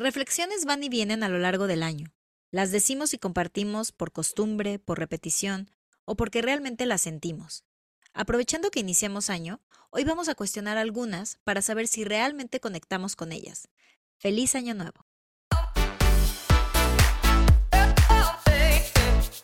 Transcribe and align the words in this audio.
Reflexiones 0.00 0.64
van 0.64 0.82
y 0.82 0.88
vienen 0.88 1.22
a 1.22 1.28
lo 1.28 1.38
largo 1.38 1.66
del 1.66 1.82
año. 1.82 2.06
Las 2.50 2.70
decimos 2.70 3.12
y 3.12 3.18
compartimos 3.18 3.92
por 3.92 4.12
costumbre, 4.12 4.78
por 4.78 4.98
repetición 4.98 5.70
o 6.06 6.16
porque 6.16 6.40
realmente 6.40 6.86
las 6.86 7.02
sentimos. 7.02 7.66
Aprovechando 8.14 8.70
que 8.70 8.80
iniciamos 8.80 9.28
año, 9.28 9.60
hoy 9.90 10.04
vamos 10.04 10.30
a 10.30 10.34
cuestionar 10.34 10.78
algunas 10.78 11.36
para 11.44 11.60
saber 11.60 11.86
si 11.86 12.04
realmente 12.04 12.60
conectamos 12.60 13.14
con 13.14 13.30
ellas. 13.30 13.68
Feliz 14.16 14.54
año 14.54 14.72
nuevo. 14.72 15.04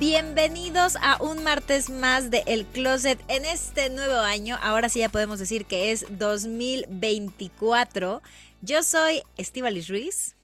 Bienvenidos 0.00 0.96
a 1.02 1.22
un 1.22 1.44
martes 1.44 1.90
más 1.90 2.30
de 2.30 2.42
El 2.46 2.64
Closet 2.66 3.18
en 3.28 3.44
este 3.44 3.90
nuevo 3.90 4.14
año. 4.16 4.56
Ahora 4.62 4.88
sí 4.88 5.00
ya 5.00 5.10
podemos 5.10 5.38
decir 5.38 5.66
que 5.66 5.92
es 5.92 6.06
2024. 6.18 8.22
Yo 8.62 8.82
soy 8.82 9.22
Estivalis 9.36 9.88
Ruiz. 9.88 10.36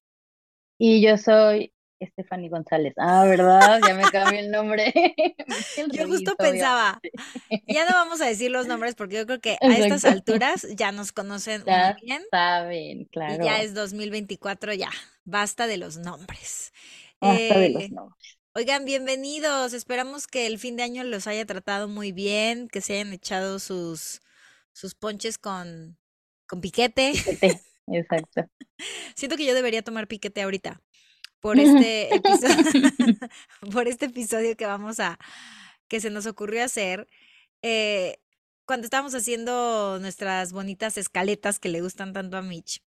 Y 0.78 1.00
yo 1.02 1.16
soy 1.16 1.72
Stephanie 2.02 2.50
González. 2.50 2.92
Ah, 2.98 3.24
¿verdad? 3.24 3.80
Ya 3.86 3.94
me 3.94 4.02
cambié 4.10 4.40
el 4.40 4.50
nombre. 4.50 4.92
Yo 5.90 6.06
justo 6.06 6.36
pensaba, 6.38 7.00
ya 7.66 7.86
no 7.86 7.92
vamos 7.94 8.20
a 8.20 8.26
decir 8.26 8.50
los 8.50 8.66
nombres 8.66 8.94
porque 8.94 9.16
yo 9.16 9.26
creo 9.26 9.40
que 9.40 9.56
a 9.64 9.78
estas 9.78 10.04
alturas 10.04 10.66
ya 10.76 10.92
nos 10.92 11.12
conocen 11.12 11.64
Ya 11.66 11.72
muy 11.72 11.94
bien. 12.02 12.22
saben, 12.30 13.08
Y 13.26 13.38
claro. 13.38 13.38
ya 13.38 13.62
es 13.62 13.74
2024, 13.74 14.74
ya. 14.74 14.90
Basta 15.24 15.66
de 15.66 15.76
los 15.78 15.96
nombres. 15.98 16.72
Basta 17.20 17.58
de 17.58 17.70
los 17.70 17.82
Eh, 17.84 17.88
nombres. 17.90 18.35
Oigan, 18.58 18.86
bienvenidos. 18.86 19.74
Esperamos 19.74 20.26
que 20.26 20.46
el 20.46 20.58
fin 20.58 20.76
de 20.76 20.82
año 20.82 21.04
los 21.04 21.26
haya 21.26 21.44
tratado 21.44 21.88
muy 21.88 22.10
bien, 22.12 22.68
que 22.68 22.80
se 22.80 22.94
hayan 22.94 23.12
echado 23.12 23.58
sus, 23.58 24.22
sus 24.72 24.94
ponches 24.94 25.36
con, 25.36 25.98
con 26.46 26.62
piquete. 26.62 27.12
Piquete, 27.12 27.60
Exacto. 27.88 28.48
Siento 29.14 29.36
que 29.36 29.44
yo 29.44 29.54
debería 29.54 29.82
tomar 29.82 30.08
piquete 30.08 30.40
ahorita 30.40 30.80
por 31.40 31.60
este 31.60 32.14
episodio, 32.14 32.90
por 33.74 33.88
este 33.88 34.06
episodio 34.06 34.56
que 34.56 34.64
vamos 34.64 35.00
a, 35.00 35.18
que 35.86 36.00
se 36.00 36.08
nos 36.08 36.24
ocurrió 36.24 36.64
hacer. 36.64 37.06
eh, 37.60 38.16
cuando 38.64 38.86
estábamos 38.86 39.14
haciendo 39.14 39.98
nuestras 40.00 40.54
bonitas 40.54 40.96
escaletas 40.96 41.58
que 41.58 41.68
le 41.68 41.82
gustan 41.82 42.14
tanto 42.14 42.38
a 42.38 42.42
Mitch. 42.42 42.80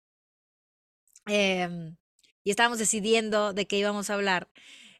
em, 1.28 1.95
y 2.44 2.50
estábamos 2.50 2.80
decidiendo 2.80 3.53
de 3.53 3.67
qué 3.67 3.78
íbamos 3.78 4.09
a 4.09 4.16
hablar. 4.16 4.50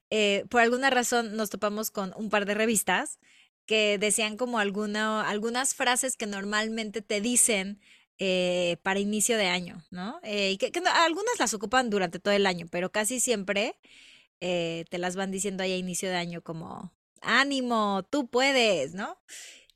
Eh, 0.10 0.46
por 0.50 0.62
alguna 0.62 0.90
razón 0.90 1.36
nos 1.36 1.50
topamos 1.50 1.92
con 1.92 2.14
un 2.18 2.30
par 2.30 2.46
de 2.46 2.54
revistas 2.56 3.20
que 3.66 3.98
decían 4.00 4.38
como 4.38 4.60
alguna, 4.60 5.28
algunas 5.30 5.76
frases 5.76 6.18
que 6.18 6.26
normalmente 6.28 7.02
te 7.02 7.22
dicen 7.22 7.80
eh, 8.18 8.78
para 8.84 9.00
inicio 9.00 9.38
de 9.38 9.48
año, 9.48 9.86
¿no? 9.92 10.20
Eh, 10.24 10.52
y 10.52 10.58
que, 10.58 10.72
que 10.72 10.82
no- 10.82 10.90
algunas 10.92 11.40
las 11.40 11.54
ocupan 11.54 11.90
durante 11.90 12.20
todo 12.20 12.34
el 12.34 12.46
año, 12.48 12.68
pero 12.72 12.92
casi 12.92 13.20
siempre 13.20 13.76
eh, 14.42 14.86
te 14.90 14.98
las 14.98 15.16
van 15.16 15.32
diciendo 15.32 15.64
ahí 15.64 15.74
a 15.74 15.78
inicio 15.78 16.10
de 16.10 16.16
año 16.16 16.42
como, 16.42 16.94
ánimo, 17.22 18.04
tú 18.10 18.30
puedes, 18.30 18.94
¿no? 18.94 19.18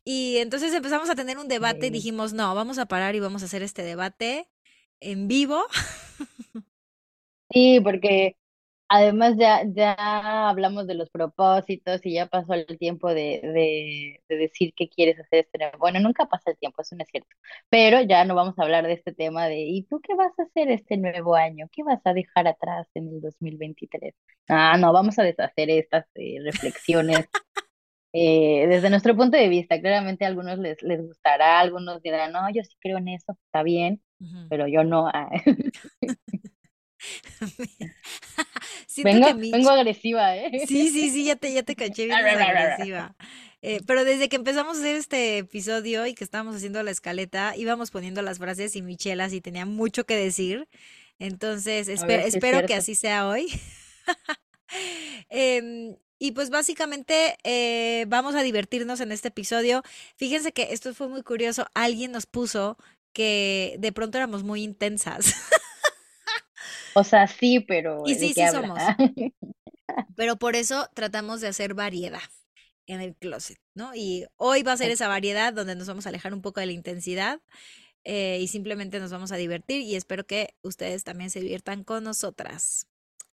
Y 0.06 0.38
entonces 0.38 0.74
empezamos 0.74 1.10
a 1.10 1.16
tener 1.16 1.38
un 1.38 1.48
debate 1.48 1.88
y 1.88 1.92
dijimos, 1.92 2.34
no, 2.34 2.56
vamos 2.56 2.78
a 2.80 2.88
parar 2.88 3.16
y 3.16 3.20
vamos 3.22 3.44
a 3.44 3.46
hacer 3.46 3.64
este 3.64 3.84
debate 3.84 4.50
en 5.02 5.28
vivo. 5.28 5.64
Sí, 7.52 7.80
porque 7.82 8.36
además 8.90 9.36
ya, 9.38 9.64
ya 9.66 9.94
hablamos 10.50 10.88
de 10.88 10.96
los 10.96 11.10
propósitos 11.10 12.06
y 12.06 12.14
ya 12.14 12.28
pasó 12.28 12.54
el 12.54 12.66
tiempo 12.80 13.10
de, 13.10 13.42
de, 13.44 14.22
de 14.30 14.38
decir 14.38 14.74
qué 14.76 14.90
quieres 14.90 15.20
hacer 15.20 15.46
este 15.46 15.58
nuevo. 15.58 15.78
Bueno, 15.80 16.00
nunca 16.00 16.26
pasa 16.28 16.52
el 16.52 16.58
tiempo, 16.58 16.82
eso 16.82 16.96
no 16.96 17.04
es 17.04 17.10
cierto. 17.10 17.30
Pero 17.70 18.02
ya 18.02 18.26
no 18.26 18.36
vamos 18.36 18.58
a 18.58 18.64
hablar 18.64 18.86
de 18.88 18.94
este 18.94 19.14
tema 19.14 19.48
de 19.48 19.62
¿y 19.62 19.84
tú 19.84 20.00
qué 20.02 20.16
vas 20.16 20.32
a 20.40 20.44
hacer 20.44 20.70
este 20.72 20.98
nuevo 20.98 21.36
año? 21.36 21.68
¿Qué 21.72 21.84
vas 21.84 22.02
a 22.06 22.14
dejar 22.14 22.48
atrás 22.48 22.88
en 22.96 23.10
el 23.10 23.22
2023? 23.22 24.14
Ah, 24.50 24.78
no, 24.78 24.94
vamos 24.94 25.18
a 25.20 25.24
deshacer 25.24 25.70
estas 25.70 26.06
eh, 26.16 26.38
reflexiones 26.44 27.28
eh, 28.14 28.68
desde 28.68 28.90
nuestro 28.90 29.16
punto 29.16 29.38
de 29.38 29.50
vista. 29.50 29.80
Claramente 29.82 30.26
a 30.26 30.28
algunos 30.30 30.60
les, 30.60 30.82
les 30.84 31.02
gustará, 31.02 31.60
algunos 31.60 32.02
dirán, 32.02 32.32
no, 32.34 32.50
yo 32.54 32.64
sí 32.64 32.76
creo 32.80 32.98
en 33.00 33.10
eso, 33.10 33.38
está 33.46 33.64
bien, 33.64 34.02
pero 34.50 34.68
yo 34.68 34.84
no. 34.84 35.08
ah". 35.08 35.30
Siento 38.94 39.26
Vengo, 39.26 39.42
que 39.42 39.52
vengo 39.52 39.70
agresiva, 39.72 40.38
¿eh? 40.38 40.66
Sí, 40.68 40.90
sí, 40.90 41.10
sí, 41.10 41.24
ya 41.24 41.36
te, 41.36 41.52
ya 41.52 41.64
te 41.64 41.76
caché 41.76 42.06
bien 42.06 42.14
agresiva. 42.16 43.16
Eh, 43.64 43.82
pero 43.88 44.06
desde 44.06 44.30
que 44.30 44.36
empezamos 44.36 44.78
a 44.78 44.82
hacer 44.82 44.96
este 44.96 45.40
episodio 45.40 46.06
y 46.06 46.14
que 46.14 46.24
estábamos 46.24 46.56
haciendo 46.56 46.84
la 46.84 46.92
escaleta, 46.92 47.56
íbamos 47.58 47.90
poniendo 47.90 48.22
las 48.22 48.38
frases 48.38 48.76
y 48.76 48.84
Michelle 48.84 49.24
así 49.24 49.42
tenía 49.42 49.66
mucho 49.66 50.06
que 50.06 50.16
decir. 50.16 50.68
Entonces, 51.18 51.88
ver 52.06 52.20
es 52.20 52.36
espero 52.36 52.68
que 52.68 52.76
así 52.76 52.94
sea 52.94 53.28
hoy. 53.28 53.48
Em, 55.30 55.96
y 56.20 56.32
pues 56.34 56.52
básicamente 56.52 57.38
eh, 57.44 58.06
vamos 58.08 58.36
a 58.36 58.44
divertirnos 58.44 59.02
en 59.02 59.12
este 59.12 59.30
episodio. 59.30 59.82
Fíjense 60.18 60.52
que 60.52 60.68
esto 60.72 60.94
fue 60.94 61.08
muy 61.08 61.24
curioso. 61.24 61.66
Alguien 61.74 62.12
nos 62.12 62.28
puso 62.28 62.78
que 63.12 63.76
de 63.80 63.92
pronto 63.92 64.18
éramos 64.20 64.44
muy 64.44 64.62
intensas. 64.62 65.34
O 66.94 67.04
sea, 67.04 67.28
sí, 67.28 67.60
pero 67.60 68.10
Y 68.10 68.16
¿de 68.16 68.30
sí, 68.30 68.34
sí 68.34 68.46
habla? 68.46 68.72
somos. 68.72 68.94
Pero 70.16 70.38
por 70.38 70.56
eso 70.56 70.88
tratamos 70.94 71.42
de 71.42 71.48
hacer 71.48 71.74
variedad 71.74 72.22
en 72.88 73.02
el 73.02 73.16
closet, 73.16 73.58
¿no? 73.76 73.96
Y 73.96 74.26
hoy 74.38 74.64
va 74.64 74.74
a 74.74 74.78
ser 74.78 74.92
esa 74.92 75.08
variedad 75.08 75.54
donde 75.54 75.76
nos 75.76 75.88
vamos 75.88 76.06
a 76.06 76.10
alejar 76.10 76.34
un 76.34 76.42
poco 76.42 76.60
de 76.60 76.68
la 76.68 76.72
intensidad 76.74 77.42
eh, 78.04 78.40
y 78.42 78.48
simplemente 78.50 79.00
nos 79.00 79.12
vamos 79.12 79.32
a 79.32 79.38
divertir 79.38 79.82
y 79.84 79.96
espero 79.96 80.26
que 80.28 80.56
ustedes 80.64 81.04
también 81.04 81.30
se 81.32 81.42
diviertan 81.42 81.84
con 81.84 82.04
nosotras. 82.06 82.88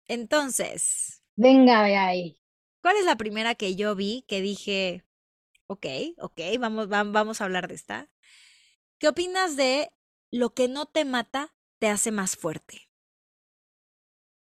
Entonces, 0.08 1.22
Venga, 1.36 1.82
ve 1.82 1.96
ahí. 1.96 2.36
¿cuál 2.82 2.96
es 2.96 3.04
la 3.04 3.16
primera 3.16 3.54
que 3.54 3.76
yo 3.76 3.94
vi 3.94 4.24
que 4.28 4.40
dije, 4.40 5.04
ok, 5.68 5.86
ok, 6.18 6.40
vamos, 6.60 6.88
vam- 6.88 7.12
vamos 7.12 7.42
a 7.42 7.46
hablar 7.46 7.68
de 7.68 7.76
esta? 7.76 8.10
¿Qué 8.98 9.08
opinas 9.08 9.56
de 9.56 9.92
lo 10.32 10.54
que 10.54 10.68
no 10.68 10.86
te 10.86 11.06
mata 11.06 11.54
te 11.80 11.88
hace 11.88 12.12
más 12.12 12.36
fuerte? 12.36 12.89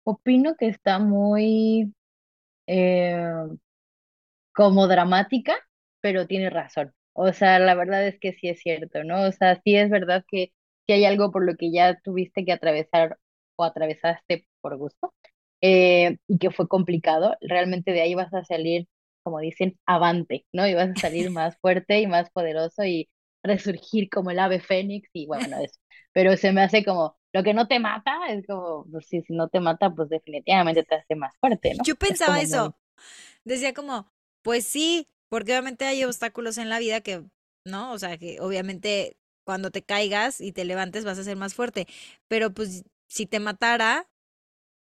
Opino 0.09 0.55
que 0.57 0.67
está 0.67 0.99
muy 0.99 1.93
eh, 2.67 3.23
como 4.53 4.87
dramática, 4.87 5.55
pero 6.01 6.27
tiene 6.27 6.49
razón. 6.49 6.93
O 7.13 7.33
sea, 7.33 7.59
la 7.59 7.75
verdad 7.75 8.07
es 8.07 8.19
que 8.19 8.33
sí 8.33 8.49
es 8.49 8.59
cierto, 8.61 9.03
¿no? 9.03 9.23
O 9.27 9.31
sea, 9.31 9.61
sí 9.63 9.75
es 9.75 9.89
verdad 9.89 10.23
que, 10.29 10.53
que 10.87 10.93
hay 10.93 11.05
algo 11.05 11.31
por 11.31 11.45
lo 11.45 11.55
que 11.57 11.71
ya 11.71 11.99
tuviste 12.01 12.45
que 12.45 12.53
atravesar 12.53 13.17
o 13.55 13.63
atravesaste 13.63 14.47
por 14.61 14.77
gusto 14.77 15.13
eh, 15.61 16.17
y 16.27 16.39
que 16.39 16.51
fue 16.51 16.67
complicado. 16.67 17.37
Realmente 17.41 17.91
de 17.93 18.01
ahí 18.01 18.15
vas 18.15 18.33
a 18.33 18.45
salir, 18.45 18.87
como 19.23 19.39
dicen, 19.39 19.79
avante, 19.85 20.45
¿no? 20.53 20.67
Y 20.67 20.73
vas 20.75 20.89
a 20.91 20.95
salir 20.95 21.31
más 21.31 21.57
fuerte 21.59 21.99
y 22.01 22.07
más 22.07 22.29
poderoso 22.31 22.85
y 22.85 23.09
resurgir 23.43 24.09
como 24.09 24.31
el 24.31 24.39
ave 24.39 24.59
fénix 24.61 25.09
y 25.13 25.27
bueno, 25.27 25.57
eso. 25.59 25.79
Pero 26.13 26.37
se 26.37 26.51
me 26.53 26.61
hace 26.63 26.85
como, 26.85 27.17
lo 27.33 27.43
que 27.43 27.53
no 27.53 27.67
te 27.67 27.79
mata 27.79 28.27
es 28.29 28.45
como, 28.47 28.85
pues 28.91 29.07
sí, 29.07 29.21
si 29.21 29.33
no 29.35 29.47
te 29.49 29.59
mata, 29.59 29.89
pues 29.93 30.09
definitivamente 30.09 30.83
te 30.83 30.95
hace 30.95 31.15
más 31.15 31.35
fuerte, 31.39 31.73
¿no? 31.75 31.85
Yo 31.85 31.95
pensaba 31.95 32.41
eso. 32.41 32.57
muy- 32.61 32.73
Decía 33.45 33.73
como, 33.73 34.11
pues 34.43 34.65
sí, 34.65 35.07
porque 35.29 35.53
obviamente 35.53 35.85
hay 35.85 36.03
obstáculos 36.03 36.57
en 36.57 36.69
la 36.69 36.79
vida 36.79 37.01
que, 37.01 37.23
¿no? 37.65 37.93
O 37.93 37.99
sea, 37.99 38.17
que 38.17 38.39
obviamente 38.41 39.17
cuando 39.45 39.71
te 39.71 39.83
caigas 39.83 40.41
y 40.41 40.51
te 40.53 40.65
levantes 40.65 41.05
vas 41.05 41.19
a 41.19 41.23
ser 41.23 41.37
más 41.37 41.53
fuerte, 41.55 41.87
pero 42.27 42.53
pues 42.53 42.85
si 43.07 43.25
te 43.27 43.39
matara, 43.39 44.07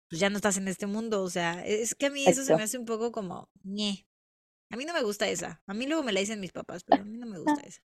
pues 0.08 0.20
ya 0.20 0.30
no 0.30 0.36
estás 0.36 0.56
en 0.58 0.68
este 0.68 0.86
mundo, 0.86 1.22
o 1.22 1.30
sea, 1.30 1.64
es 1.66 1.94
que 1.94 2.06
a 2.06 2.10
mí 2.10 2.28
eso 2.28 2.44
se 2.44 2.54
me 2.54 2.62
hace 2.62 2.78
un 2.78 2.86
poco 2.86 3.12
como, 3.12 3.48
ñe. 3.64 4.06
A 4.70 4.76
mí 4.76 4.84
no 4.86 4.94
me 4.94 5.02
gusta 5.02 5.28
esa. 5.28 5.62
A 5.66 5.74
mí 5.74 5.86
luego 5.86 6.02
me 6.04 6.12
la 6.12 6.20
dicen 6.20 6.40
mis 6.40 6.52
papás, 6.52 6.84
pero 6.84 7.02
a 7.02 7.04
mí 7.04 7.18
no 7.18 7.26
me 7.26 7.38
gusta 7.38 7.62
esa. 7.62 7.82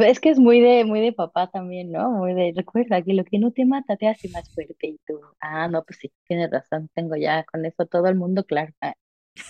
Pues 0.00 0.12
Es 0.12 0.20
que 0.20 0.30
es 0.30 0.38
muy 0.38 0.60
de, 0.60 0.84
muy 0.84 1.00
de 1.00 1.12
papá 1.12 1.50
también, 1.50 1.92
¿no? 1.92 2.10
Muy 2.12 2.34
de, 2.34 2.52
recuerda 2.56 3.02
que 3.02 3.12
lo 3.14 3.24
que 3.24 3.38
no 3.38 3.52
te 3.52 3.66
mata 3.66 3.96
te 3.96 4.08
hace 4.08 4.28
más 4.30 4.50
fuerte 4.54 4.86
y 4.88 4.98
tú, 5.06 5.20
ah, 5.40 5.68
no, 5.68 5.84
pues 5.84 5.98
sí, 6.00 6.12
tienes 6.26 6.50
razón, 6.50 6.88
tengo 6.94 7.16
ya 7.16 7.44
con 7.44 7.64
eso 7.66 7.86
todo 7.86 8.06
el 8.08 8.14
mundo 8.16 8.44
claro. 8.44 8.72
Ah, 8.80 8.94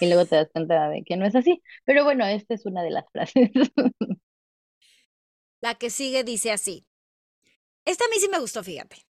Y 0.01 0.07
luego 0.09 0.27
te 0.27 0.37
das 0.37 0.51
cuenta 0.53 0.89
de 0.91 1.05
que 1.05 1.17
no 1.17 1.27
es 1.27 1.37
así. 1.37 1.63
Pero 1.85 2.05
bueno, 2.05 2.27
esta 2.27 2.55
es 2.55 2.67
una 2.67 2.83
de 2.83 2.91
las 2.91 3.05
frases. 3.13 3.51
La 5.63 5.75
que 5.77 5.89
sigue 5.89 6.23
dice 6.23 6.53
así. 6.53 6.87
Esta 7.85 8.05
a 8.07 8.09
mí 8.09 8.17
sí 8.21 8.29
me 8.29 8.39
gustó, 8.39 8.65
fíjate. 8.65 9.07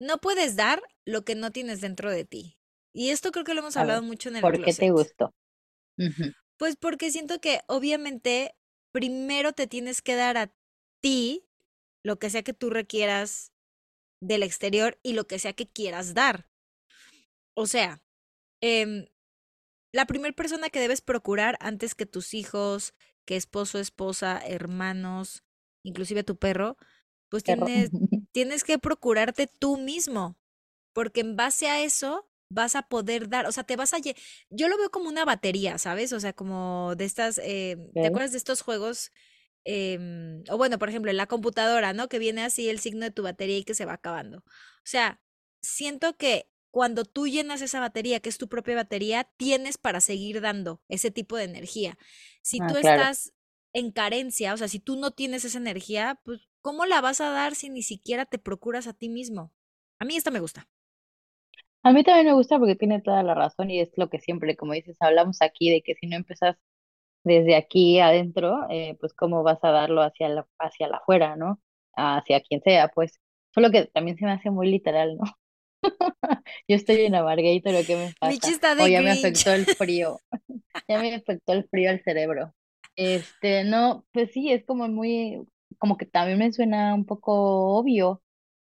no 0.00 0.18
puedes 0.20 0.56
dar 0.56 0.82
lo 1.06 1.24
que 1.24 1.34
no 1.36 1.52
tienes 1.52 1.80
dentro 1.82 2.10
de 2.10 2.24
ti. 2.26 2.58
Y 2.94 3.10
esto 3.10 3.32
creo 3.32 3.44
que 3.44 3.54
lo 3.54 3.60
hemos 3.60 3.76
A 3.76 3.82
hablado 3.82 4.02
ver, 4.02 4.02
mucho 4.02 4.28
en 4.30 4.36
el 4.36 4.46
¿por 4.46 4.60
qué 4.60 4.74
te 4.74 4.90
closet. 4.90 4.90
gustó? 4.90 5.34
Pues 6.56 6.76
porque 6.76 7.10
siento 7.10 7.40
que 7.40 7.60
obviamente 7.68 8.54
primero 8.92 9.52
te 9.52 9.66
tienes 9.66 10.02
que 10.02 10.14
dar 10.14 10.36
a 10.36 10.52
ti 11.00 11.44
lo 12.02 12.18
que 12.18 12.30
sea 12.30 12.42
que 12.42 12.54
tú 12.54 12.70
requieras 12.70 13.52
del 14.20 14.42
exterior 14.42 14.98
y 15.02 15.12
lo 15.12 15.26
que 15.26 15.38
sea 15.38 15.52
que 15.52 15.68
quieras 15.68 16.14
dar. 16.14 16.48
O 17.54 17.66
sea, 17.66 18.02
em, 18.60 19.06
la 19.92 20.06
primera 20.06 20.34
persona 20.34 20.70
que 20.70 20.80
debes 20.80 21.00
procurar 21.00 21.56
antes 21.60 21.94
que 21.94 22.06
tus 22.06 22.34
hijos, 22.34 22.94
que 23.24 23.36
esposo, 23.36 23.78
esposa, 23.78 24.40
hermanos, 24.44 25.44
inclusive 25.82 26.24
tu 26.24 26.36
perro, 26.36 26.76
pues 27.28 27.42
perro. 27.42 27.66
tienes, 27.66 27.90
tienes 28.32 28.64
que 28.64 28.78
procurarte 28.78 29.46
tú 29.46 29.76
mismo, 29.76 30.38
porque 30.92 31.20
en 31.20 31.36
base 31.36 31.68
a 31.68 31.82
eso 31.82 32.28
vas 32.50 32.74
a 32.76 32.82
poder 32.82 33.28
dar, 33.28 33.46
o 33.46 33.52
sea, 33.52 33.64
te 33.64 33.76
vas 33.76 33.92
a... 33.94 33.98
Yo 34.50 34.68
lo 34.68 34.78
veo 34.78 34.90
como 34.90 35.08
una 35.08 35.24
batería, 35.24 35.78
¿sabes? 35.78 36.12
O 36.12 36.20
sea, 36.20 36.32
como 36.32 36.94
de 36.96 37.04
estas, 37.04 37.38
eh, 37.38 37.76
¿te 37.94 38.06
acuerdas 38.06 38.32
de 38.32 38.38
estos 38.38 38.62
juegos? 38.62 39.10
Em, 39.64 40.42
o 40.50 40.56
bueno, 40.56 40.78
por 40.78 40.88
ejemplo, 40.88 41.10
en 41.10 41.16
la 41.18 41.26
computadora, 41.26 41.92
¿no? 41.92 42.08
Que 42.08 42.18
viene 42.18 42.42
así 42.42 42.68
el 42.68 42.78
signo 42.80 43.04
de 43.04 43.10
tu 43.10 43.22
batería 43.22 43.58
y 43.58 43.64
que 43.64 43.74
se 43.74 43.84
va 43.84 43.94
acabando. 43.94 44.38
O 44.38 44.42
sea, 44.84 45.20
siento 45.62 46.16
que 46.16 46.48
cuando 46.70 47.04
tú 47.04 47.26
llenas 47.28 47.60
esa 47.62 47.80
batería, 47.80 48.20
que 48.20 48.28
es 48.28 48.38
tu 48.38 48.48
propia 48.48 48.76
batería, 48.76 49.24
tienes 49.36 49.78
para 49.78 50.00
seguir 50.00 50.40
dando 50.40 50.82
ese 50.88 51.10
tipo 51.10 51.36
de 51.36 51.44
energía. 51.44 51.98
Si 52.42 52.60
Ah, 52.60 52.66
tú 52.68 52.76
claro. 52.80 53.02
estás 53.02 53.32
en 53.74 53.90
carencia, 53.92 54.54
o 54.54 54.56
sea, 54.56 54.68
si 54.68 54.80
tú 54.80 54.96
no 54.96 55.10
tienes 55.10 55.44
esa 55.44 55.58
energía, 55.58 56.20
pues, 56.24 56.48
¿cómo 56.62 56.86
la 56.86 57.00
vas 57.00 57.20
a 57.20 57.30
dar 57.30 57.54
si 57.54 57.68
ni 57.68 57.82
siquiera 57.82 58.26
te 58.26 58.38
procuras 58.38 58.86
a 58.86 58.94
ti 58.94 59.08
mismo? 59.08 59.52
A 59.98 60.04
mí 60.04 60.16
esta 60.16 60.30
me 60.30 60.40
gusta. 60.40 60.68
A 61.88 61.92
mí 61.94 62.04
también 62.04 62.26
me 62.26 62.34
gusta 62.34 62.58
porque 62.58 62.76
tiene 62.76 63.00
toda 63.00 63.22
la 63.22 63.32
razón 63.34 63.70
y 63.70 63.80
es 63.80 63.88
lo 63.96 64.10
que 64.10 64.20
siempre, 64.20 64.56
como 64.56 64.74
dices, 64.74 64.98
hablamos 65.00 65.40
aquí 65.40 65.70
de 65.70 65.80
que 65.80 65.94
si 65.94 66.06
no 66.06 66.16
empiezas 66.16 66.58
desde 67.24 67.56
aquí 67.56 67.98
adentro, 67.98 68.66
eh, 68.68 68.98
pues 69.00 69.14
cómo 69.14 69.42
vas 69.42 69.64
a 69.64 69.70
darlo 69.70 70.02
hacia 70.02 70.28
la, 70.28 70.46
hacia 70.58 70.86
la 70.88 70.98
afuera, 70.98 71.36
¿no? 71.36 71.62
Hacia 71.96 72.42
quien 72.42 72.60
sea, 72.60 72.88
pues. 72.88 73.18
Solo 73.54 73.70
que 73.70 73.86
también 73.86 74.18
se 74.18 74.26
me 74.26 74.32
hace 74.32 74.50
muy 74.50 74.70
literal, 74.70 75.16
¿no? 75.16 75.24
Yo 76.68 76.76
estoy 76.76 77.00
en 77.06 77.14
Amargator, 77.14 77.86
¿qué 77.86 77.96
me 77.96 78.28
Michi 78.28 78.52
pasa? 78.58 78.84
O 78.84 78.86
ya 78.86 79.00
me 79.00 79.12
afectó 79.12 79.54
el 79.54 79.64
frío, 79.78 80.20
ya 80.88 81.00
me 81.00 81.14
afectó 81.14 81.54
el 81.54 81.66
frío 81.70 81.88
al 81.88 82.02
cerebro. 82.02 82.52
Este, 82.96 83.64
no, 83.64 84.04
pues 84.12 84.30
sí, 84.32 84.52
es 84.52 84.62
como 84.66 84.88
muy, 84.88 85.42
como 85.78 85.96
que 85.96 86.04
también 86.04 86.38
me 86.38 86.52
suena 86.52 86.94
un 86.94 87.06
poco 87.06 87.78
obvio, 87.78 88.20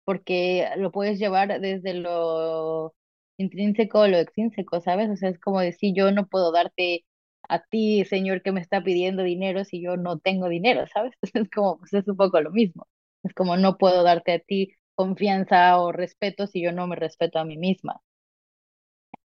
porque 0.06 0.70
lo 0.78 0.90
puedes 0.90 1.18
llevar 1.18 1.60
desde 1.60 1.92
lo 1.92 2.94
intrínseco 3.40 4.02
a 4.02 4.08
lo 4.08 4.18
extrínseco, 4.18 4.80
¿sabes? 4.80 5.10
O 5.10 5.16
sea, 5.16 5.30
es 5.30 5.40
como 5.40 5.60
decir, 5.60 5.94
yo 5.96 6.10
no 6.12 6.26
puedo 6.28 6.52
darte 6.52 7.04
a 7.48 7.62
ti, 7.64 8.04
señor, 8.04 8.42
que 8.42 8.52
me 8.52 8.60
está 8.60 8.82
pidiendo 8.82 9.22
dinero 9.22 9.64
si 9.64 9.82
yo 9.82 9.96
no 9.96 10.18
tengo 10.18 10.48
dinero, 10.48 10.86
¿sabes? 10.92 11.12
Es 11.34 11.50
como, 11.50 11.78
pues 11.78 11.92
es 11.94 12.06
un 12.08 12.16
poco 12.16 12.40
lo 12.40 12.50
mismo. 12.50 12.86
Es 13.22 13.34
como 13.34 13.56
no 13.56 13.78
puedo 13.78 14.02
darte 14.02 14.32
a 14.34 14.38
ti 14.40 14.74
confianza 14.94 15.78
o 15.80 15.92
respeto 15.92 16.46
si 16.46 16.62
yo 16.62 16.72
no 16.72 16.86
me 16.86 16.96
respeto 16.96 17.38
a 17.38 17.44
mí 17.44 17.56
misma. 17.56 18.02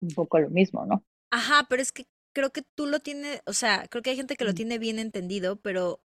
Un 0.00 0.14
poco 0.14 0.38
lo 0.38 0.50
mismo, 0.50 0.86
¿no? 0.86 1.04
Ajá, 1.30 1.66
pero 1.68 1.82
es 1.82 1.92
que 1.92 2.06
creo 2.32 2.50
que 2.52 2.62
tú 2.74 2.86
lo 2.86 3.00
tienes, 3.00 3.40
o 3.46 3.52
sea, 3.52 3.86
creo 3.90 4.02
que 4.02 4.10
hay 4.10 4.16
gente 4.16 4.36
que 4.36 4.44
lo 4.44 4.54
Mm, 4.54 4.54
tiene 4.54 4.78
bien 4.78 4.98
entendido, 4.98 5.56
pero 5.60 6.00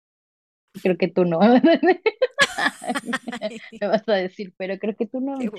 Creo 0.81 0.97
que 0.97 1.07
tú 1.07 1.25
no. 1.25 1.39
Me 3.81 3.87
vas 3.87 4.07
a 4.07 4.13
decir, 4.13 4.53
pero 4.57 4.77
creo 4.79 4.95
que 4.95 5.07
tú 5.07 5.19
no. 5.21 5.51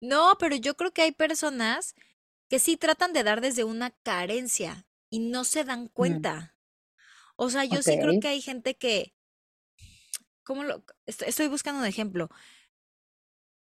No, 0.00 0.36
pero 0.38 0.56
yo 0.56 0.76
creo 0.76 0.92
que 0.92 1.02
hay 1.02 1.12
personas 1.12 1.94
que 2.48 2.58
sí 2.58 2.76
tratan 2.76 3.12
de 3.12 3.24
dar 3.24 3.40
desde 3.40 3.64
una 3.64 3.90
carencia 3.90 4.86
y 5.10 5.20
no 5.20 5.44
se 5.44 5.64
dan 5.64 5.88
Mm, 5.98 6.28
cuenta. 6.28 6.56
O 7.36 7.50
sea, 7.50 7.64
yo 7.66 7.82
sí 7.82 7.98
creo 7.98 8.18
que 8.18 8.28
hay 8.28 8.42
gente 8.42 8.76
que, 8.76 9.14
¿cómo 10.44 10.64
lo? 10.64 10.84
est- 11.06 11.22
Estoy 11.22 11.48
buscando 11.48 11.80
un 11.80 11.86
ejemplo. 11.86 12.28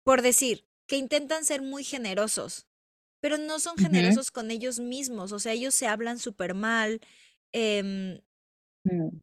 Por 0.03 0.23
decir, 0.23 0.67
que 0.87 0.97
intentan 0.97 1.45
ser 1.45 1.63
muy 1.63 1.85
generosos, 1.85 2.67
pero 3.21 3.39
no 3.39 3.59
son 3.61 3.79
generosos 3.79 4.31
con 4.31 4.51
ellos 4.51 4.81
mismos. 4.81 5.33
O 5.33 5.39
sea, 5.39 5.53
ellos 5.53 5.75
se 5.75 5.89
hablan 5.89 6.19
súper 6.19 6.55
mal. 6.55 7.01
em, 7.53 8.21
mm. 8.87 9.21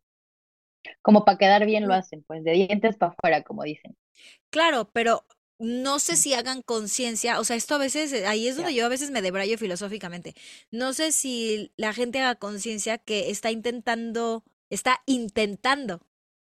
Como 1.03 1.25
para 1.25 1.37
quedar 1.37 1.65
bien 1.67 1.87
lo 1.87 1.93
hacen, 1.93 2.23
pues 2.23 2.43
de 2.43 2.53
dientes 2.53 2.97
para 2.97 3.11
afuera, 3.11 3.43
como 3.43 3.61
dicen. 3.63 3.95
claro, 4.49 4.89
pero 4.93 5.25
no 5.61 5.99
sé 5.99 6.15
si 6.15 6.33
hagan 6.33 6.61
conciencia. 6.61 7.39
O 7.39 7.43
sea, 7.43 7.55
esto 7.55 7.75
a 7.75 7.77
veces, 7.77 8.11
eh, 8.13 8.25
ahí 8.25 8.47
es 8.47 8.55
donde 8.55 8.73
yo 8.73 8.85
a 8.85 8.89
veces 8.89 9.11
me 9.11 9.21
debrayo 9.21 9.57
filosóficamente. 9.57 10.33
No 10.71 10.93
sé 10.93 11.11
si 11.11 11.71
la 11.77 11.93
gente 11.93 12.19
haga 12.19 12.35
conciencia 12.35 12.97
que 12.97 13.29
está 13.29 13.51
intentando, 13.51 14.43
está 14.69 15.01
intentando 15.05 16.01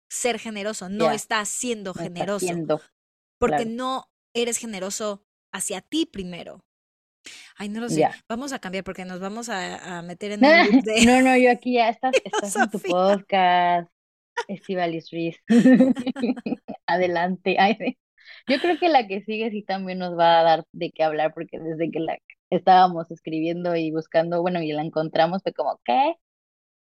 ser 0.10 0.40
generoso, 0.40 0.88
no 0.88 1.12
está 1.12 1.44
siendo 1.46 1.94
no 1.94 2.02
está 2.02 2.04
generoso. 2.04 2.82
porque 3.40 3.64
claro, 3.64 3.72
no 3.72 4.10
eres 4.34 4.58
generoso 4.58 5.26
hacia 5.52 5.82
ti 5.82 6.06
primero. 6.06 6.64
Ay, 7.58 7.70
no 7.70 7.82
lo 7.82 7.90
sé. 7.90 8.08
Vamos 8.30 8.54
a 8.54 8.60
cambiar 8.60 8.84
porque 8.84 9.04
nos 9.04 9.20
vamos 9.20 9.50
a, 9.50 9.98
a 9.98 10.02
meter 10.02 10.34
en 10.34 10.42
loop 10.42 10.48
de 10.84 11.06
No, 11.06 11.22
no, 11.22 11.36
yo 11.38 11.52
aquí 11.52 11.74
ya 11.74 11.90
estás, 11.90 12.16
estás 12.24 12.56
en 12.56 12.70
tu 12.70 12.80
podcast, 12.80 13.90
Estivalis 14.48 15.12
Ruiz. 15.12 15.38
Adelante. 16.88 17.58
Ay. 17.60 17.98
Yo 18.48 18.60
creo 18.62 18.78
que 18.80 18.90
la 18.90 19.08
que 19.08 19.22
sigue 19.24 19.52
sí 19.52 19.64
también 19.64 20.00
nos 20.00 20.18
va 20.18 20.40
a 20.40 20.44
dar 20.44 20.66
de 20.72 20.92
qué 20.92 21.04
hablar, 21.04 21.34
porque 21.34 21.60
desde 21.60 21.92
que 21.92 22.00
la 22.00 22.18
estábamos 22.50 23.12
escribiendo 23.12 23.76
y 23.76 23.92
buscando, 23.92 24.42
bueno, 24.42 24.62
y 24.62 24.72
la 24.74 24.84
encontramos, 24.84 25.44
fue 25.44 25.54
como, 25.54 25.80
¿qué? 25.86 26.16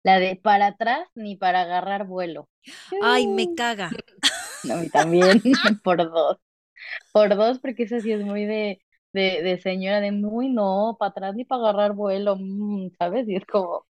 La 0.04 0.18
de 0.20 0.36
para 0.36 0.68
atrás 0.68 1.08
ni 1.14 1.36
para 1.36 1.62
agarrar 1.62 2.06
vuelo. 2.06 2.48
Ay, 3.00 3.26
me 3.26 3.46
caga. 3.48 3.90
No, 4.62 4.74
a 4.74 4.76
mí 4.78 4.90
también, 4.90 5.40
por 5.84 5.98
dos. 5.98 6.38
Por 7.12 7.36
dos, 7.36 7.60
porque 7.60 7.84
eso 7.84 8.00
sí 8.00 8.12
es 8.12 8.22
muy 8.24 8.46
de, 8.46 8.82
de, 9.12 9.42
de 9.42 9.58
señora, 9.60 10.00
de 10.00 10.12
muy 10.12 10.48
no, 10.50 10.96
para 10.98 11.10
atrás 11.10 11.34
ni 11.36 11.44
para 11.44 11.62
agarrar 11.70 11.94
vuelo, 11.94 12.36
mm, 12.38 12.90
¿sabes? 12.98 13.28
Y 13.28 13.36
es 13.36 13.46
como, 13.46 13.86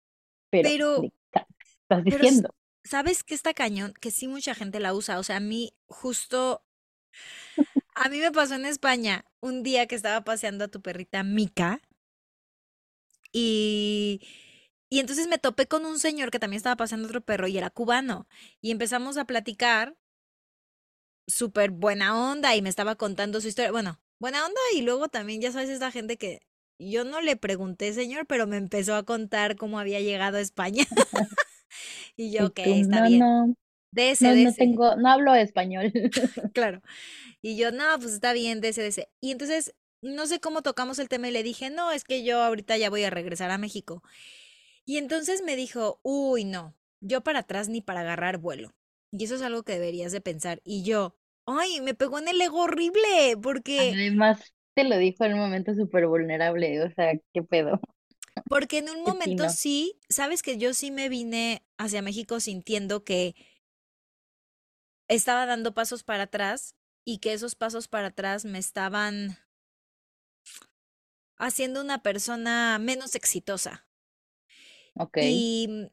pero, 0.50 0.70
Pero, 0.70 0.92
¿de 0.96 1.10
qué 1.12 1.16
ta- 1.32 1.48
estás 1.84 2.04
pero, 2.08 2.26
diciendo? 2.26 2.50
¿sabes 2.84 3.24
qué 3.24 3.36
está 3.36 3.54
cañón? 3.54 3.94
Que 4.02 4.12
sí 4.12 4.28
mucha 4.28 4.56
gente 4.56 4.80
la 4.80 4.94
usa. 4.94 5.20
O 5.20 5.24
sea, 5.24 5.38
a 5.38 5.40
mí 5.40 5.74
justo, 5.88 6.64
a 7.96 8.10
mí 8.10 8.20
me 8.20 8.32
pasó 8.32 8.56
en 8.56 8.66
España 8.66 9.26
un 9.40 9.64
día 9.64 9.88
que 9.88 9.96
estaba 9.96 10.24
paseando 10.24 10.66
a 10.66 10.68
tu 10.68 10.82
perrita 10.82 11.24
Mica 11.24 11.82
y, 13.32 14.22
y 14.90 15.00
entonces 15.00 15.28
me 15.28 15.40
topé 15.40 15.68
con 15.68 15.86
un 15.86 16.00
señor 16.00 16.32
que 16.32 16.40
también 16.40 16.58
estaba 16.58 16.76
paseando 16.78 17.08
otro 17.08 17.22
perro 17.22 17.48
y 17.48 17.58
era 17.58 17.70
cubano. 17.72 18.28
Y 18.62 18.72
empezamos 18.72 19.18
a 19.18 19.26
platicar 19.26 19.98
súper 21.28 21.72
buena 21.72 22.32
onda 22.32 22.56
y 22.56 22.62
me 22.62 22.70
estaba 22.70 22.96
contando 22.96 23.42
su 23.42 23.48
historia. 23.48 23.72
Bueno, 23.72 24.00
buena 24.20 24.46
onda 24.46 24.60
y 24.76 24.82
luego 24.82 25.10
también, 25.10 25.42
ya 25.42 25.52
sabes, 25.52 25.70
esta 25.70 25.92
gente 25.92 26.18
que 26.18 26.42
yo 26.80 27.06
no 27.06 27.22
le 27.22 27.36
pregunté, 27.38 27.94
señor, 27.94 28.26
pero 28.28 28.48
me 28.48 28.58
empezó 28.58 28.96
a 28.96 29.04
contar 29.04 29.56
cómo 29.56 29.80
había 29.80 30.00
llegado 30.02 30.38
a 30.38 30.42
España. 30.42 30.86
Y 32.16 32.32
yo, 32.32 32.48
ok, 32.48 32.60
está 32.60 33.02
no, 33.02 33.02
bien. 33.02 33.20
no, 33.20 33.56
No, 34.20 34.36
no 34.36 34.54
tengo, 34.54 34.96
no 34.96 35.10
hablo 35.10 35.36
español. 35.36 35.92
Claro. 36.54 36.82
Y 37.42 37.58
yo, 37.58 37.72
no, 37.72 37.84
pues 38.00 38.14
está 38.14 38.34
bien, 38.34 38.62
dese, 38.62 38.82
dese. 38.82 39.10
Y 39.20 39.32
entonces, 39.32 39.76
no 40.02 40.28
sé 40.28 40.40
cómo 40.40 40.62
tocamos 40.62 41.00
el 41.00 41.10
tema 41.10 41.28
y 41.28 41.32
le 41.32 41.44
dije, 41.44 41.70
no, 41.70 41.92
es 41.92 42.04
que 42.04 42.24
yo 42.24 42.42
ahorita 42.42 42.78
ya 42.78 42.90
voy 42.90 43.04
a 43.04 43.10
regresar 43.10 43.52
a 43.52 43.58
México. 43.58 44.02
Y 44.86 44.98
entonces 44.98 45.44
me 45.44 45.56
dijo, 45.56 46.00
uy, 46.04 46.46
no, 46.46 46.76
yo 47.02 47.22
para 47.22 47.40
atrás 47.40 47.70
ni 47.70 47.82
para 47.82 48.02
agarrar 48.02 48.38
vuelo. 48.38 48.74
Y 49.12 49.26
eso 49.26 49.36
es 49.36 49.42
algo 49.42 49.64
que 49.64 49.74
deberías 49.74 50.12
de 50.12 50.22
pensar. 50.22 50.62
Y 50.64 50.84
yo, 50.84 51.16
ay, 51.46 51.82
me 51.82 51.94
pegó 51.94 52.20
en 52.20 52.28
el 52.28 52.42
ego 52.42 52.62
horrible, 52.64 53.38
porque 53.42 53.92
Además, 53.94 54.54
te 54.74 54.84
lo 54.84 54.98
dijo 54.98 55.24
en 55.26 55.34
un 55.34 55.40
momento 55.40 55.74
súper 55.74 56.08
vulnerable, 56.08 56.82
o 56.84 56.92
sea, 56.92 57.14
qué 57.34 57.44
pedo, 57.44 57.80
Porque 58.50 58.80
en 58.80 58.90
un 58.90 59.04
momento 59.04 59.50
sí, 59.50 60.00
sabes 60.10 60.42
que 60.42 60.58
yo 60.58 60.74
sí 60.74 60.92
me 60.92 61.10
vine 61.10 61.64
hacia 61.78 62.02
México 62.02 62.40
sintiendo 62.40 63.04
que 63.04 63.36
estaba 65.08 65.46
dando 65.46 65.74
pasos 65.74 66.04
para 66.04 66.24
atrás 66.24 66.76
y 67.06 67.20
que 67.20 67.34
esos 67.34 67.56
pasos 67.56 67.88
para 67.88 68.08
atrás 68.08 68.46
me 68.46 68.60
estaban 68.60 69.38
haciendo 71.38 71.80
una 71.82 72.02
persona 72.02 72.80
menos 72.80 73.14
exitosa. 73.14 73.88
Ok, 74.96 75.18
Y, 75.20 75.68
mm, 75.70 75.86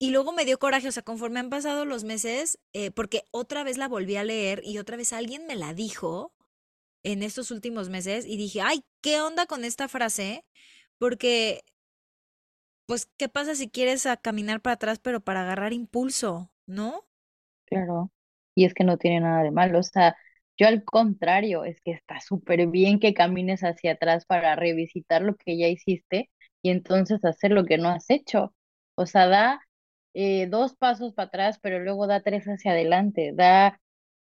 y 0.00 0.10
luego 0.10 0.32
me 0.32 0.44
dio 0.44 0.58
coraje, 0.58 0.88
o 0.88 0.92
sea, 0.92 1.02
conforme 1.04 1.40
han 1.40 1.50
pasado 1.50 1.84
los 1.84 2.04
meses, 2.04 2.60
eh, 2.74 2.90
porque 2.90 3.24
otra 3.32 3.64
vez 3.64 3.78
la 3.78 3.88
volví 3.88 4.16
a 4.16 4.24
leer 4.24 4.62
y 4.64 4.78
otra 4.78 4.96
vez 4.96 5.12
alguien 5.12 5.46
me 5.46 5.56
la 5.56 5.74
dijo 5.74 6.34
en 7.04 7.22
estos 7.22 7.50
últimos 7.50 7.90
meses 7.90 8.26
y 8.26 8.36
dije, 8.38 8.62
ay, 8.62 8.84
¿qué 9.02 9.20
onda 9.22 9.46
con 9.46 9.64
esta 9.64 9.88
frase? 9.88 10.46
Porque 10.98 11.64
Pues, 12.86 13.06
¿qué 13.16 13.28
pasa 13.30 13.54
si 13.54 13.70
quieres 13.70 14.04
a 14.06 14.16
caminar 14.18 14.60
para 14.60 14.74
atrás, 14.74 14.98
pero 14.98 15.20
para 15.22 15.42
agarrar 15.42 15.72
impulso, 15.72 16.52
¿no? 16.66 17.08
claro. 17.66 18.10
Y 18.54 18.64
es 18.64 18.74
que 18.74 18.84
no 18.84 18.98
tiene 18.98 19.20
nada 19.20 19.42
de 19.42 19.50
malo, 19.50 19.78
o 19.80 19.82
sea, 19.82 20.16
Yo 20.58 20.66
al 20.68 20.84
contrario, 20.84 21.64
es 21.64 21.80
que 21.80 21.92
está 21.92 22.20
súper 22.20 22.66
bien 22.68 23.00
que 23.00 23.14
camines 23.14 23.62
hacia 23.62 23.92
atrás 23.92 24.26
para 24.26 24.56
revisitar 24.56 25.22
lo 25.22 25.34
que 25.36 25.56
ya 25.58 25.68
hiciste 25.68 26.30
y 26.62 26.70
entonces 26.70 27.24
hacer 27.24 27.52
lo 27.52 27.64
que 27.64 27.78
no 27.78 27.88
has 27.88 28.10
hecho. 28.10 28.54
O 28.94 29.06
sea, 29.06 29.26
da 29.28 29.60
eh, 30.14 30.46
dos 30.48 30.74
pasos 30.76 31.14
para 31.14 31.28
atrás, 31.28 31.58
pero 31.62 31.78
luego 31.80 32.06
da 32.06 32.20
tres 32.22 32.44
hacia 32.46 32.72
adelante, 32.72 33.32
da 33.34 33.80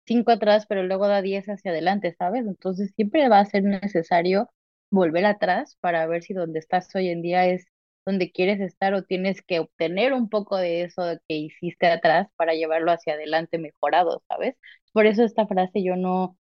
cinco 0.06 0.32
atrás, 0.32 0.66
pero 0.68 0.84
luego 0.84 1.08
da 1.08 1.22
diez 1.22 1.46
hacia 1.48 1.72
adelante, 1.72 2.14
¿sabes? 2.18 2.46
Entonces 2.48 2.92
siempre 2.96 3.30
va 3.30 3.40
a 3.40 3.46
ser 3.46 3.64
necesario 3.64 4.50
volver 4.92 5.26
atrás 5.26 5.78
para 5.82 6.06
ver 6.08 6.24
si 6.24 6.34
donde 6.34 6.60
estás 6.60 6.94
hoy 6.96 7.10
en 7.10 7.22
día 7.22 7.46
es 7.48 7.66
donde 8.06 8.32
quieres 8.32 8.60
estar 8.62 8.94
o 8.94 9.04
tienes 9.04 9.42
que 9.42 9.60
obtener 9.60 10.14
un 10.14 10.30
poco 10.30 10.58
de 10.58 10.84
eso 10.84 11.04
que 11.28 11.36
hiciste 11.36 11.88
atrás 11.88 12.28
para 12.36 12.54
llevarlo 12.54 12.92
hacia 12.92 13.14
adelante 13.14 13.58
mejorado, 13.58 14.24
¿sabes? 14.28 14.56
Por 14.94 15.06
eso 15.08 15.24
esta 15.24 15.48
frase 15.48 15.84
yo 15.84 15.96
no, 15.96 16.38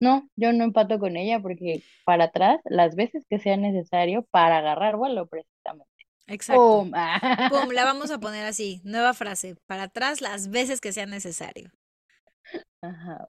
no, 0.00 0.28
yo 0.36 0.52
no 0.52 0.64
empato 0.64 0.98
con 0.98 1.16
ella 1.16 1.40
porque 1.40 1.82
para 2.04 2.24
atrás 2.24 2.60
las 2.64 2.96
veces 2.96 3.24
que 3.28 3.38
sea 3.38 3.56
necesario 3.56 4.26
para 4.30 4.58
agarrar 4.58 4.96
vuelo 4.96 5.26
precisamente. 5.26 5.90
Exacto. 6.26 6.62
¡Pum! 6.62 6.92
¡Pum! 7.50 7.70
La 7.72 7.84
vamos 7.84 8.10
a 8.10 8.18
poner 8.18 8.46
así, 8.46 8.80
nueva 8.84 9.14
frase, 9.14 9.56
para 9.66 9.84
atrás 9.84 10.20
las 10.20 10.50
veces 10.50 10.80
que 10.80 10.92
sea 10.92 11.06
necesario. 11.06 11.70
Ajá. 12.82 13.28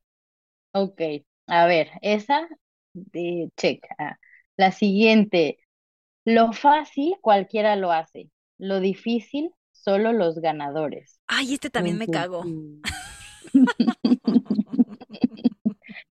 Ok, 0.74 1.02
a 1.48 1.66
ver, 1.68 1.90
esa 2.02 2.48
de 2.94 3.50
check. 3.58 3.86
La 4.58 4.72
siguiente, 4.72 5.60
lo 6.26 6.52
fácil 6.52 7.16
cualquiera 7.22 7.76
lo 7.76 7.92
hace, 7.92 8.30
lo 8.58 8.80
difícil 8.80 9.52
solo 9.72 10.12
los 10.12 10.40
ganadores. 10.40 11.22
Ay, 11.28 11.54
este 11.54 11.70
también 11.70 11.98
me 11.98 12.08
cago. 12.08 12.44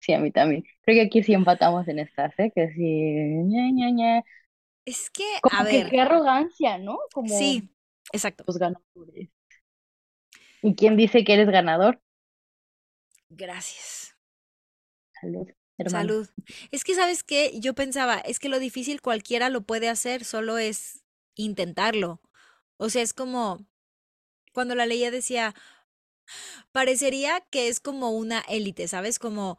Sí, 0.00 0.14
a 0.14 0.20
mí 0.20 0.30
también. 0.30 0.64
Creo 0.82 0.96
que 0.96 1.02
aquí 1.02 1.22
sí 1.22 1.34
empatamos 1.34 1.86
en 1.86 1.98
estas, 1.98 2.32
¿eh? 2.38 2.50
Que 2.54 2.70
sí, 2.70 3.92
Es 4.86 5.10
que, 5.10 5.24
Como 5.42 5.60
a 5.60 5.66
que 5.66 5.82
ver, 5.82 5.90
qué 5.90 6.00
arrogancia, 6.00 6.78
¿no? 6.78 6.98
Como 7.12 7.28
sí, 7.28 7.68
exacto. 8.10 8.42
los 8.46 8.56
ganadores. 8.56 9.28
¿Y 10.62 10.74
quién 10.74 10.96
dice 10.96 11.24
que 11.24 11.34
eres 11.34 11.50
ganador? 11.50 12.00
Gracias. 13.28 14.16
Salud, 15.20 15.46
hermano. 15.78 16.08
Salud. 16.08 16.28
Es 16.70 16.84
que, 16.84 16.94
¿sabes 16.94 17.22
qué? 17.22 17.58
Yo 17.60 17.74
pensaba, 17.74 18.18
es 18.18 18.38
que 18.38 18.48
lo 18.48 18.58
difícil 18.58 19.00
cualquiera 19.00 19.48
lo 19.48 19.62
puede 19.62 19.88
hacer, 19.88 20.24
solo 20.24 20.58
es 20.58 21.04
intentarlo. 21.34 22.20
O 22.76 22.90
sea, 22.90 23.02
es 23.02 23.12
como 23.12 23.66
cuando 24.52 24.74
la 24.74 24.86
leía 24.86 25.10
decía, 25.10 25.54
parecería 26.72 27.40
que 27.50 27.68
es 27.68 27.80
como 27.80 28.10
una 28.10 28.40
élite, 28.40 28.88
¿sabes? 28.88 29.18
Como 29.18 29.58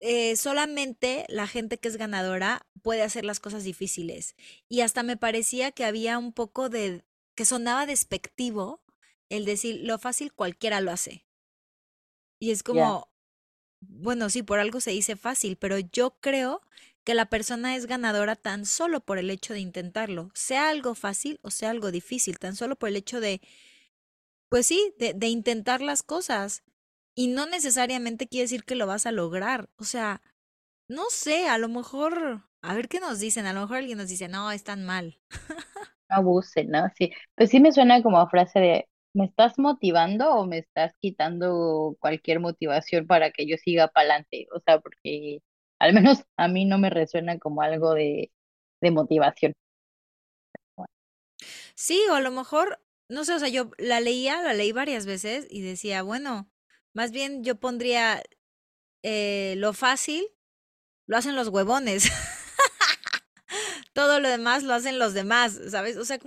eh, 0.00 0.34
solamente 0.36 1.24
la 1.28 1.46
gente 1.46 1.78
que 1.78 1.88
es 1.88 1.96
ganadora 1.96 2.66
puede 2.82 3.02
hacer 3.02 3.24
las 3.24 3.38
cosas 3.38 3.62
difíciles. 3.62 4.34
Y 4.68 4.80
hasta 4.80 5.04
me 5.04 5.16
parecía 5.16 5.70
que 5.70 5.84
había 5.84 6.18
un 6.18 6.32
poco 6.32 6.68
de, 6.68 7.04
que 7.36 7.44
sonaba 7.44 7.86
despectivo 7.86 8.82
el 9.28 9.44
decir, 9.44 9.80
lo 9.84 9.98
fácil 9.98 10.32
cualquiera 10.32 10.80
lo 10.80 10.90
hace. 10.90 11.24
Y 12.40 12.50
es 12.50 12.64
como, 12.64 13.11
bueno, 13.82 14.30
sí, 14.30 14.42
por 14.42 14.58
algo 14.60 14.80
se 14.80 14.92
dice 14.92 15.16
fácil, 15.16 15.56
pero 15.56 15.78
yo 15.78 16.16
creo 16.20 16.62
que 17.04 17.14
la 17.14 17.26
persona 17.26 17.76
es 17.76 17.86
ganadora 17.86 18.36
tan 18.36 18.66
solo 18.66 19.00
por 19.00 19.18
el 19.18 19.30
hecho 19.30 19.54
de 19.54 19.60
intentarlo, 19.60 20.30
sea 20.34 20.70
algo 20.70 20.94
fácil 20.94 21.40
o 21.42 21.50
sea 21.50 21.70
algo 21.70 21.90
difícil, 21.90 22.38
tan 22.38 22.56
solo 22.56 22.76
por 22.76 22.88
el 22.90 22.96
hecho 22.96 23.20
de, 23.20 23.40
pues 24.48 24.66
sí, 24.66 24.94
de, 24.98 25.14
de 25.14 25.28
intentar 25.28 25.80
las 25.80 26.02
cosas. 26.02 26.62
Y 27.14 27.28
no 27.28 27.46
necesariamente 27.46 28.28
quiere 28.28 28.44
decir 28.44 28.64
que 28.64 28.74
lo 28.74 28.86
vas 28.86 29.06
a 29.06 29.12
lograr. 29.12 29.68
O 29.76 29.84
sea, 29.84 30.22
no 30.88 31.04
sé, 31.10 31.48
a 31.48 31.58
lo 31.58 31.68
mejor, 31.68 32.42
a 32.62 32.74
ver 32.74 32.88
qué 32.88 33.00
nos 33.00 33.20
dicen, 33.20 33.46
a 33.46 33.52
lo 33.54 33.62
mejor 33.62 33.78
alguien 33.78 33.98
nos 33.98 34.08
dice, 34.08 34.28
no, 34.28 34.52
están 34.52 34.84
mal. 34.84 35.18
no 36.10 36.16
abuse, 36.16 36.64
¿no? 36.64 36.88
Sí, 36.96 37.12
pues 37.34 37.50
sí 37.50 37.60
me 37.60 37.72
suena 37.72 38.02
como 38.02 38.26
frase 38.28 38.60
de, 38.60 38.88
¿me 39.14 39.26
estás 39.26 39.58
motivando 39.58 40.34
o 40.34 40.46
me 40.46 40.58
estás 40.58 40.94
quitando 41.00 41.96
cualquier 42.00 42.40
motivación 42.40 43.06
para 43.06 43.30
que 43.32 43.46
yo 43.46 43.56
siga 43.58 43.88
para 43.88 44.06
adelante? 44.14 44.48
O 44.54 44.60
sea, 44.60 44.80
porque 44.80 45.42
al 45.78 45.92
menos 45.94 46.24
a 46.36 46.48
mí 46.48 46.64
no 46.64 46.78
me 46.78 46.90
resuena 46.90 47.38
como 47.38 47.62
algo 47.62 47.94
de, 47.94 48.32
de 48.80 48.90
motivación. 48.90 49.54
Sí, 51.74 52.00
o 52.10 52.14
a 52.14 52.20
lo 52.20 52.30
mejor, 52.30 52.80
no 53.08 53.24
sé, 53.24 53.34
o 53.34 53.38
sea, 53.38 53.48
yo 53.48 53.70
la 53.78 54.00
leía, 54.00 54.42
la 54.42 54.54
leí 54.54 54.72
varias 54.72 55.06
veces 55.06 55.46
y 55.50 55.62
decía, 55.62 56.02
bueno, 56.02 56.50
más 56.94 57.10
bien 57.12 57.44
yo 57.44 57.56
pondría 57.58 58.22
eh, 59.02 59.54
lo 59.58 59.72
fácil, 59.72 60.26
lo 61.06 61.16
hacen 61.18 61.36
los 61.36 61.48
huevones. 61.48 62.10
Todo 63.92 64.20
lo 64.20 64.28
demás 64.28 64.62
lo 64.62 64.74
hacen 64.74 64.98
los 64.98 65.14
demás, 65.14 65.60
¿sabes? 65.70 65.96
O 65.96 66.04
sea, 66.04 66.18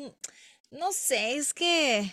no 0.71 0.91
sé, 0.91 1.35
es 1.35 1.53
que 1.53 2.11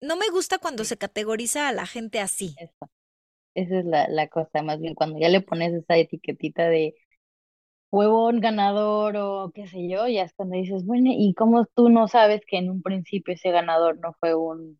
no 0.00 0.16
me 0.16 0.30
gusta 0.30 0.58
cuando 0.58 0.84
se 0.84 0.96
categoriza 0.96 1.68
a 1.68 1.72
la 1.72 1.86
gente 1.86 2.20
así. 2.20 2.54
eso. 2.58 2.90
Esa 3.54 3.78
es 3.80 3.84
la, 3.84 4.08
la 4.08 4.28
cosa, 4.28 4.62
más 4.62 4.78
bien 4.80 4.94
cuando 4.94 5.18
ya 5.18 5.28
le 5.28 5.40
pones 5.40 5.72
esa 5.74 5.96
etiquetita 5.96 6.68
de 6.68 6.94
huevón 7.90 8.40
ganador 8.40 9.16
o 9.16 9.50
qué 9.54 9.66
sé 9.66 9.88
yo, 9.88 10.06
ya 10.06 10.22
es 10.22 10.32
cuando 10.34 10.56
dices, 10.56 10.84
bueno, 10.84 11.10
¿y 11.12 11.34
cómo 11.34 11.66
tú 11.74 11.88
no 11.88 12.06
sabes 12.08 12.42
que 12.46 12.58
en 12.58 12.70
un 12.70 12.82
principio 12.82 13.34
ese 13.34 13.50
ganador 13.50 13.98
no 13.98 14.14
fue 14.20 14.34
un 14.34 14.78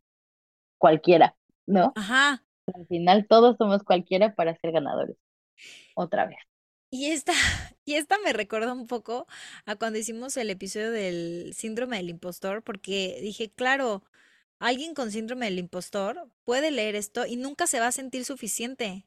cualquiera, 0.77 1.35
¿no? 1.65 1.93
Ajá. 1.95 2.43
Al 2.73 2.87
final 2.87 3.27
todos 3.27 3.57
somos 3.57 3.83
cualquiera 3.83 4.35
para 4.35 4.55
ser 4.57 4.71
ganadores, 4.71 5.17
otra 5.95 6.25
vez. 6.25 6.37
Y 6.91 7.07
esta, 7.07 7.33
y 7.89 7.95
esta 7.95 8.17
me 8.23 8.33
recuerda 8.33 8.73
un 8.73 8.87
poco 8.87 9.27
a 9.65 9.75
cuando 9.75 9.99
hicimos 9.99 10.37
el 10.37 10.49
episodio 10.49 10.91
del 10.91 11.53
síndrome 11.55 11.97
del 11.97 12.09
impostor, 12.09 12.63
porque 12.63 13.19
dije, 13.21 13.51
claro, 13.51 14.03
alguien 14.59 14.93
con 14.93 15.11
síndrome 15.11 15.45
del 15.47 15.59
impostor 15.59 16.29
puede 16.45 16.71
leer 16.71 16.95
esto 16.95 17.25
y 17.25 17.35
nunca 17.37 17.67
se 17.67 17.79
va 17.79 17.87
a 17.87 17.91
sentir 17.91 18.25
suficiente. 18.25 19.05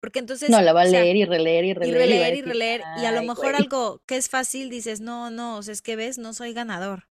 Porque 0.00 0.18
entonces, 0.18 0.50
No, 0.50 0.60
la 0.60 0.72
va 0.72 0.82
o 0.82 0.84
a 0.84 0.84
leer 0.86 1.16
y 1.16 1.24
releer 1.24 1.64
y 1.64 1.74
y 1.80 1.92
releer 1.92 2.34
y 2.34 2.34
releer 2.34 2.34
y 2.36 2.42
releer, 2.42 2.82
y 3.02 3.06
a 3.06 3.12
lo 3.12 3.22
mejor 3.22 3.54
güey. 3.54 3.56
algo 3.56 4.02
que 4.06 4.16
es 4.16 4.28
fácil 4.28 4.70
dices, 4.70 5.00
no, 5.00 5.30
no, 5.30 5.56
o 5.58 5.62
sea, 5.62 5.72
es 5.72 5.82
que 5.82 5.96
ves, 5.96 6.18
no 6.18 6.34
soy 6.34 6.52
ganador. 6.54 7.08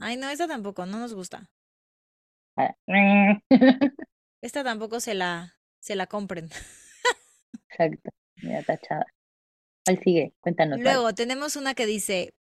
Ay, 0.00 0.16
no, 0.16 0.28
esta 0.30 0.48
tampoco, 0.48 0.86
no 0.86 0.98
nos 0.98 1.14
gusta. 1.14 1.50
Ah, 2.56 2.74
Esta 4.42 4.62
tampoco 4.64 5.00
se 5.00 5.14
la, 5.14 5.56
se 5.80 5.94
la 5.96 6.06
compren. 6.06 6.50
Exacto, 7.70 8.10
mira, 8.42 8.62
tachada. 8.62 9.06
¿Cuál 9.84 9.98
sigue? 10.02 10.34
Cuéntanos, 10.40 10.82
vale. 10.82 10.94
Luego 10.94 11.14
tenemos 11.14 11.56
una 11.56 11.74
que 11.74 11.86
dice, 11.86 12.34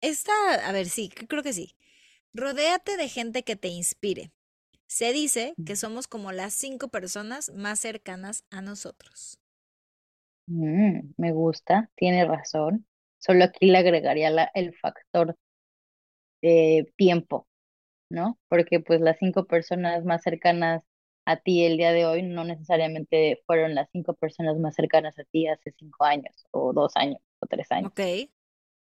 esta, 0.00 0.32
a 0.66 0.72
ver, 0.72 0.88
sí, 0.88 1.08
creo 1.08 1.42
que 1.42 1.52
sí. 1.52 1.74
Rodéate 2.34 2.96
de 2.96 3.08
gente 3.08 3.42
que 3.42 3.56
te 3.56 3.68
inspire. 3.68 4.32
Se 4.86 5.12
dice 5.12 5.54
que 5.64 5.76
somos 5.76 6.08
como 6.08 6.32
las 6.32 6.54
cinco 6.54 6.88
personas 6.88 7.52
más 7.54 7.80
cercanas 7.80 8.44
a 8.50 8.62
nosotros. 8.62 9.38
Mm, 10.46 11.12
me 11.16 11.32
gusta, 11.32 11.90
tiene 11.96 12.24
razón. 12.26 12.86
Solo 13.18 13.44
aquí 13.44 13.66
le 13.66 13.78
agregaría 13.78 14.30
la, 14.30 14.50
el 14.54 14.74
factor 14.76 15.36
de 16.42 16.92
tiempo, 16.96 17.46
¿no? 18.10 18.38
Porque 18.48 18.80
pues 18.80 19.00
las 19.00 19.18
cinco 19.18 19.46
personas 19.46 20.04
más 20.04 20.22
cercanas 20.22 20.82
a 21.30 21.36
ti 21.38 21.64
el 21.64 21.76
día 21.78 21.92
de 21.92 22.06
hoy 22.06 22.22
no 22.22 22.44
necesariamente 22.44 23.42
fueron 23.46 23.74
las 23.74 23.88
cinco 23.92 24.14
personas 24.14 24.58
más 24.58 24.74
cercanas 24.74 25.18
a 25.18 25.24
ti 25.24 25.48
hace 25.48 25.72
cinco 25.78 26.04
años 26.04 26.46
o 26.52 26.72
dos 26.72 26.92
años 26.96 27.20
o 27.40 27.46
tres 27.46 27.70
años. 27.72 27.92
Ok, 27.92 28.00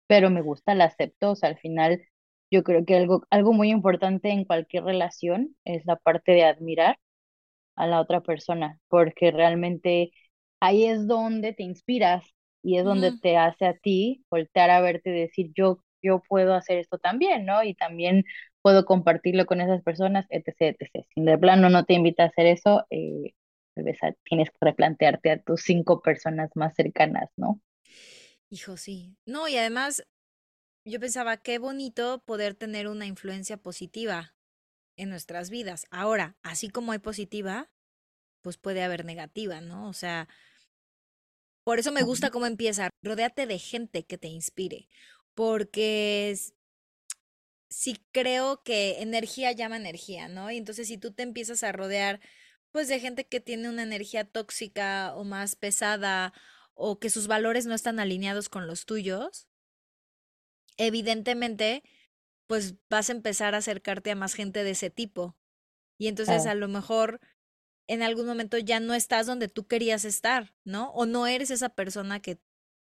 Pero 0.06 0.30
me 0.30 0.42
gusta, 0.42 0.74
la 0.74 0.84
acepto, 0.86 1.32
o 1.32 1.36
sea, 1.36 1.48
al 1.50 1.58
final 1.58 2.02
yo 2.50 2.62
creo 2.62 2.84
que 2.84 2.96
algo, 2.96 3.22
algo 3.30 3.52
muy 3.52 3.70
importante 3.70 4.30
en 4.30 4.44
cualquier 4.44 4.84
relación 4.84 5.56
es 5.64 5.84
la 5.86 5.96
parte 5.96 6.32
de 6.32 6.44
admirar 6.44 6.98
a 7.76 7.86
la 7.86 8.00
otra 8.00 8.22
persona, 8.22 8.80
porque 8.88 9.30
realmente 9.32 10.12
ahí 10.60 10.84
es 10.86 11.06
donde 11.08 11.52
te 11.54 11.62
inspiras 11.64 12.24
y 12.62 12.78
es 12.78 12.84
donde 12.84 13.12
ujú, 13.12 13.20
te 13.22 13.36
hace 13.38 13.66
a 13.66 13.74
ti 13.78 14.24
voltear 14.30 14.70
a 14.70 14.80
verte 14.80 15.10
y 15.10 15.20
decir, 15.22 15.52
yo, 15.56 15.82
yo 16.02 16.22
puedo 16.28 16.54
hacer 16.54 16.78
esto 16.78 16.98
también, 16.98 17.46
¿no? 17.46 17.62
Y 17.64 17.74
también 17.74 18.24
puedo 18.66 18.84
compartirlo 18.84 19.46
con 19.46 19.60
esas 19.60 19.80
personas, 19.84 20.26
etc., 20.28 20.76
etc. 20.80 21.06
Si 21.14 21.22
de 21.22 21.38
plano 21.38 21.70
no 21.70 21.84
te 21.84 21.94
invita 21.94 22.24
a 22.24 22.26
hacer 22.26 22.46
eso, 22.46 22.84
eh, 22.90 23.32
tal 23.76 23.84
vez 23.84 23.98
tienes 24.24 24.50
que 24.50 24.56
replantearte 24.60 25.30
a 25.30 25.40
tus 25.40 25.60
cinco 25.62 26.02
personas 26.02 26.50
más 26.56 26.74
cercanas, 26.74 27.30
¿no? 27.36 27.60
Hijo, 28.50 28.76
sí. 28.76 29.14
No, 29.24 29.46
y 29.46 29.56
además 29.56 30.02
yo 30.84 30.98
pensaba, 30.98 31.36
qué 31.36 31.60
bonito 31.60 32.24
poder 32.26 32.56
tener 32.56 32.88
una 32.88 33.06
influencia 33.06 33.56
positiva 33.56 34.34
en 34.96 35.10
nuestras 35.10 35.48
vidas. 35.48 35.86
Ahora, 35.92 36.34
así 36.42 36.68
como 36.68 36.90
hay 36.90 36.98
positiva, 36.98 37.70
pues 38.42 38.56
puede 38.56 38.82
haber 38.82 39.04
negativa, 39.04 39.60
¿no? 39.60 39.88
O 39.88 39.92
sea, 39.92 40.26
por 41.62 41.78
eso 41.78 41.92
me 41.92 42.02
gusta 42.02 42.32
cómo 42.32 42.46
empieza. 42.46 42.90
Rodéate 43.00 43.46
de 43.46 43.60
gente 43.60 44.04
que 44.04 44.18
te 44.18 44.26
inspire, 44.26 44.88
porque 45.36 46.32
es- 46.32 46.55
sí 47.68 48.04
creo 48.12 48.62
que 48.62 49.02
energía 49.02 49.52
llama 49.52 49.76
energía, 49.76 50.28
¿no? 50.28 50.50
Y 50.50 50.56
entonces 50.56 50.88
si 50.88 50.98
tú 50.98 51.12
te 51.12 51.22
empiezas 51.22 51.62
a 51.62 51.72
rodear, 51.72 52.20
pues 52.70 52.88
de 52.88 53.00
gente 53.00 53.26
que 53.26 53.40
tiene 53.40 53.68
una 53.68 53.82
energía 53.82 54.24
tóxica 54.24 55.14
o 55.16 55.24
más 55.24 55.56
pesada 55.56 56.32
o 56.74 56.98
que 56.98 57.10
sus 57.10 57.26
valores 57.26 57.66
no 57.66 57.74
están 57.74 58.00
alineados 58.00 58.48
con 58.48 58.66
los 58.66 58.84
tuyos, 58.84 59.48
evidentemente, 60.76 61.82
pues 62.46 62.74
vas 62.90 63.08
a 63.08 63.12
empezar 63.12 63.54
a 63.54 63.58
acercarte 63.58 64.10
a 64.10 64.16
más 64.16 64.34
gente 64.34 64.62
de 64.62 64.70
ese 64.70 64.90
tipo. 64.90 65.36
Y 65.98 66.08
entonces 66.08 66.46
a 66.46 66.54
lo 66.54 66.68
mejor 66.68 67.20
en 67.88 68.02
algún 68.02 68.26
momento 68.26 68.58
ya 68.58 68.80
no 68.80 68.94
estás 68.94 69.26
donde 69.26 69.48
tú 69.48 69.66
querías 69.66 70.04
estar, 70.04 70.54
¿no? 70.64 70.90
O 70.90 71.06
no 71.06 71.26
eres 71.26 71.50
esa 71.50 71.70
persona 71.70 72.20
que, 72.20 72.38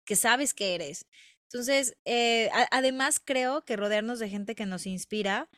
que 0.05 0.17
sabes 0.17 0.55
que 0.55 0.75
eres. 0.75 1.07
Entonces, 1.51 1.97
eh, 2.05 2.51
a- 2.53 2.69
además 2.77 3.21
creo 3.25 3.65
que 3.65 3.77
rodearnos 3.77 4.19
de 4.19 4.29
gente 4.29 4.55
que 4.55 4.67
nos 4.67 4.87
inspira 4.87 5.49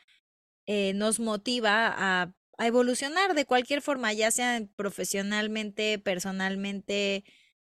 eh, 0.67 0.93
nos 0.95 1.19
motiva 1.19 1.87
a, 1.95 2.33
a 2.57 2.67
evolucionar 2.67 3.33
de 3.35 3.45
cualquier 3.45 3.81
forma, 3.81 4.13
ya 4.13 4.31
sea 4.31 4.61
profesionalmente, 4.75 5.99
personalmente, 5.99 7.23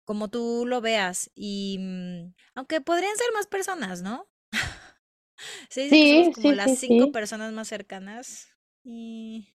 como 0.06 0.30
tú 0.30 0.66
lo 0.68 0.82
veas. 0.82 1.32
Y 1.36 1.78
mm, 1.80 2.34
aunque 2.56 2.82
podrían 2.82 3.16
ser 3.18 3.28
más 3.34 3.48
personas, 3.48 4.02
¿no? 4.04 4.28
Somos 6.04 6.30
Sí, 6.30 6.30
como 6.30 6.52
sí, 6.54 6.54
las 6.54 6.72
sí, 6.72 6.76
cinco 6.76 7.10
sí. 7.12 7.12
personas 7.12 7.54
más 7.54 7.68
cercanas. 7.68 8.48
Y 8.84 9.54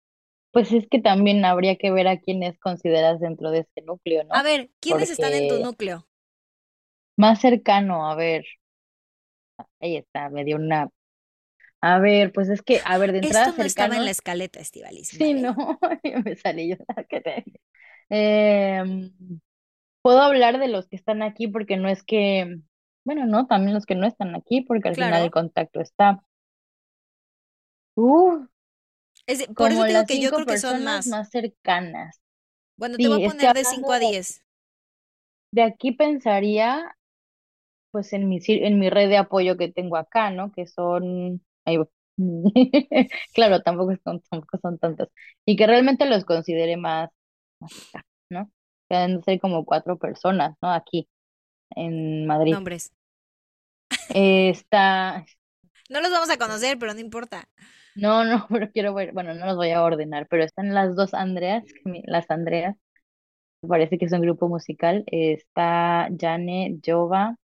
Pues 0.52 0.72
es 0.72 0.88
que 0.90 1.02
también 1.02 1.44
habría 1.44 1.76
que 1.76 1.92
ver 1.92 2.08
a 2.08 2.18
quiénes 2.22 2.58
consideras 2.58 3.20
dentro 3.20 3.52
de 3.52 3.60
ese 3.60 3.82
núcleo, 3.82 4.24
a 4.32 4.42
¿no? 4.42 4.44
ver, 4.44 4.72
¿quiénes 4.82 5.10
están 5.10 5.34
en 5.34 5.48
tu 5.48 5.58
núcleo? 5.60 6.08
Más 7.18 7.40
cercano, 7.42 8.10
a 8.10 8.16
ver, 8.16 8.46
ahí 9.80 9.98
está, 9.98 10.30
me 10.30 10.44
dio 10.46 10.56
una... 10.58 10.90
A 11.82 12.00
ver, 12.00 12.32
pues 12.34 12.50
es 12.50 12.62
que, 12.64 12.82
a 12.86 12.98
ver, 12.98 13.12
de 13.14 13.20
entrada 13.20 13.48
Esto 13.48 13.58
no 13.58 13.66
estaba 13.66 13.96
en 13.98 14.06
la 14.06 14.12
escaleta, 14.12 14.60
Estivalis, 14.60 15.14
sí, 15.18 15.34
¿vale? 15.34 15.34
no, 15.34 15.56
me 16.26 16.36
salí 16.36 16.70
yo, 16.70 16.76
¿qué? 17.10 17.44
Em, 18.10 19.12
puedo 20.04 20.22
hablar 20.22 20.60
de 20.60 20.68
los 20.70 20.88
que 20.88 20.96
están 20.98 21.24
aquí 21.24 21.48
porque 21.48 21.78
no 21.78 21.90
es 21.90 22.04
que, 22.04 22.60
bueno, 23.06 23.26
no, 23.28 23.48
también 23.48 23.74
los 23.76 23.86
que 23.86 23.96
no 23.96 24.08
están 24.08 24.36
aquí 24.36 24.62
porque 24.64 24.90
al 24.90 24.98
final 24.98 25.24
el 25.24 25.32
contacto 25.32 25.82
está. 25.82 26.24
Uh, 27.96 28.46
Es 29.26 29.40
de- 29.40 29.48
por 29.48 29.72
eso 29.72 29.86
digo 29.86 30.06
que 30.06 30.20
yo 30.20 30.32
creo 30.34 30.46
que 30.46 30.58
son 30.58 30.84
más. 30.84 31.08
más 31.08 31.30
cercanas. 31.32 32.22
Bueno, 32.78 33.00
te 33.00 33.08
voy 33.08 33.18
a 33.20 33.24
poner 33.24 33.48
de 33.48 33.48
hablando 33.48 33.66
5 33.66 33.94
a 33.94 34.00
de, 34.00 34.06
10. 34.12 34.44
de 35.52 35.64
aquí 35.64 35.92
pensaría, 35.94 36.96
pues 37.92 38.14
en 38.14 38.30
mi, 38.30 38.40
en 38.48 38.80
mi 38.80 38.90
red 38.90 39.10
de 39.10 39.18
apoyo 39.18 39.58
que 39.58 39.72
tengo 39.72 39.98
acá, 39.98 40.32
¿no? 40.32 40.52
Que 40.52 40.68
son, 40.68 41.42
ahí. 41.66 41.78
Claro, 43.34 43.62
tampoco 43.62 43.94
son, 44.04 44.22
tampoco 44.30 44.58
son 44.62 44.78
tantos. 44.80 45.10
Y 45.46 45.56
que 45.56 45.68
realmente 45.68 46.06
los 46.06 46.26
considere 46.26 46.78
más, 46.78 47.10
más 47.60 47.72
acá, 47.94 48.06
¿no? 48.30 48.52
Que 48.90 48.96
deben 48.98 49.24
ser 49.24 49.40
como 49.40 49.66
cuatro 49.66 49.98
personas, 49.98 50.56
¿no? 50.62 50.72
Aquí, 50.72 51.10
en 51.72 52.28
Madrid. 52.28 52.54
Nombres. 52.54 52.92
Eh, 54.14 54.50
está, 54.50 55.26
No 55.90 56.02
los 56.02 56.12
vamos 56.12 56.30
a 56.30 56.38
conocer, 56.38 56.78
pero 56.80 56.94
no 56.94 57.00
importa. 57.00 57.48
no, 57.96 58.24
no, 58.24 58.48
pero 58.50 58.72
quiero 58.72 58.94
ver, 58.94 59.14
bueno, 59.14 59.34
no 59.34 59.46
los 59.46 59.56
voy 59.56 59.72
a 59.72 59.84
ordenar, 59.84 60.28
pero 60.30 60.44
están 60.44 60.74
las 60.74 60.96
dos 60.96 61.14
Andreas, 61.14 61.64
las 62.06 62.30
Andreas, 62.30 62.76
parece 63.68 63.98
que 63.98 64.06
es 64.06 64.12
un 64.12 64.22
grupo 64.22 64.48
musical. 64.50 65.04
está 65.08 66.10
Jane, 66.20 66.80
Jova 66.86 67.38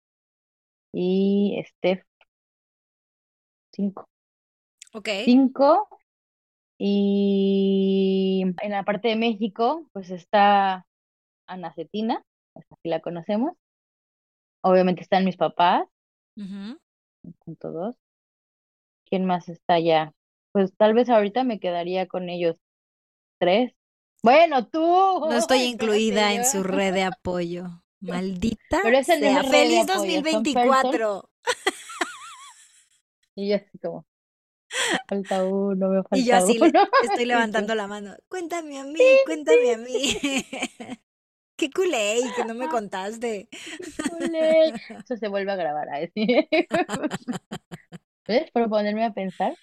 y 0.92 1.62
Steph, 1.66 2.02
cinco. 3.72 4.08
Ok. 4.94 5.08
Cinco. 5.24 5.88
Y 6.78 8.44
en 8.62 8.70
la 8.70 8.84
parte 8.84 9.08
de 9.08 9.16
México, 9.16 9.88
pues 9.92 10.10
está 10.10 10.86
Ana 11.46 11.72
Cetina, 11.74 12.22
esa 12.54 12.76
sí 12.82 12.88
la 12.88 13.00
conocemos. 13.00 13.52
Obviamente 14.62 15.02
están 15.02 15.24
mis 15.24 15.36
papás, 15.36 15.86
Ujú. 16.36 16.78
punto 17.44 17.72
dos. 17.72 17.96
¿Quién 19.06 19.24
más 19.24 19.48
está 19.48 19.74
allá? 19.74 20.12
Pues 20.52 20.72
tal 20.76 20.94
vez 20.94 21.08
ahorita 21.08 21.44
me 21.44 21.58
quedaría 21.60 22.06
con 22.06 22.28
ellos 22.28 22.56
tres. 23.38 23.72
Bueno, 24.22 24.66
tú, 24.66 24.80
No 24.80 25.32
estoy 25.32 25.58
incluida 25.64 26.32
en 26.32 26.44
yo. 26.44 26.50
su 26.50 26.62
red 26.62 26.94
de 26.94 27.04
apoyo. 27.04 27.82
Maldita 28.00 28.80
Pero 28.82 29.02
sea. 29.04 29.42
¡Feliz 29.44 29.86
apoyo, 29.86 30.24
son 30.26 30.44
person. 30.52 30.82
2024! 30.82 31.30
Y 33.36 33.48
yo 33.48 33.56
así 33.56 33.78
como, 33.78 34.06
me 34.92 34.98
falta 35.08 35.44
uno, 35.44 35.88
me 35.88 36.02
Y 36.12 36.24
yo 36.24 36.32
falta 36.32 36.36
así 36.36 36.58
le 36.58 36.72
estoy 37.02 37.24
levantando 37.26 37.74
la 37.74 37.86
mano. 37.86 38.14
Cuéntame 38.28 38.78
a 38.78 38.84
mí, 38.84 39.00
cuéntame 39.24 39.74
a 39.74 39.78
mí. 39.78 40.18
Qué 41.56 41.70
culé 41.70 42.20
y 42.20 42.32
que 42.36 42.44
no 42.44 42.54
me 42.54 42.68
contaste. 42.68 43.48
"Híjole". 43.80 44.74
Eso 45.04 45.16
se 45.16 45.28
vuelve 45.28 45.52
a 45.52 45.56
grabar 45.56 45.88
así. 45.90 46.48
¿Ves? 48.28 48.50
Por 48.52 48.68
ponerme 48.68 49.04
a 49.04 49.12
pensar. 49.12 49.54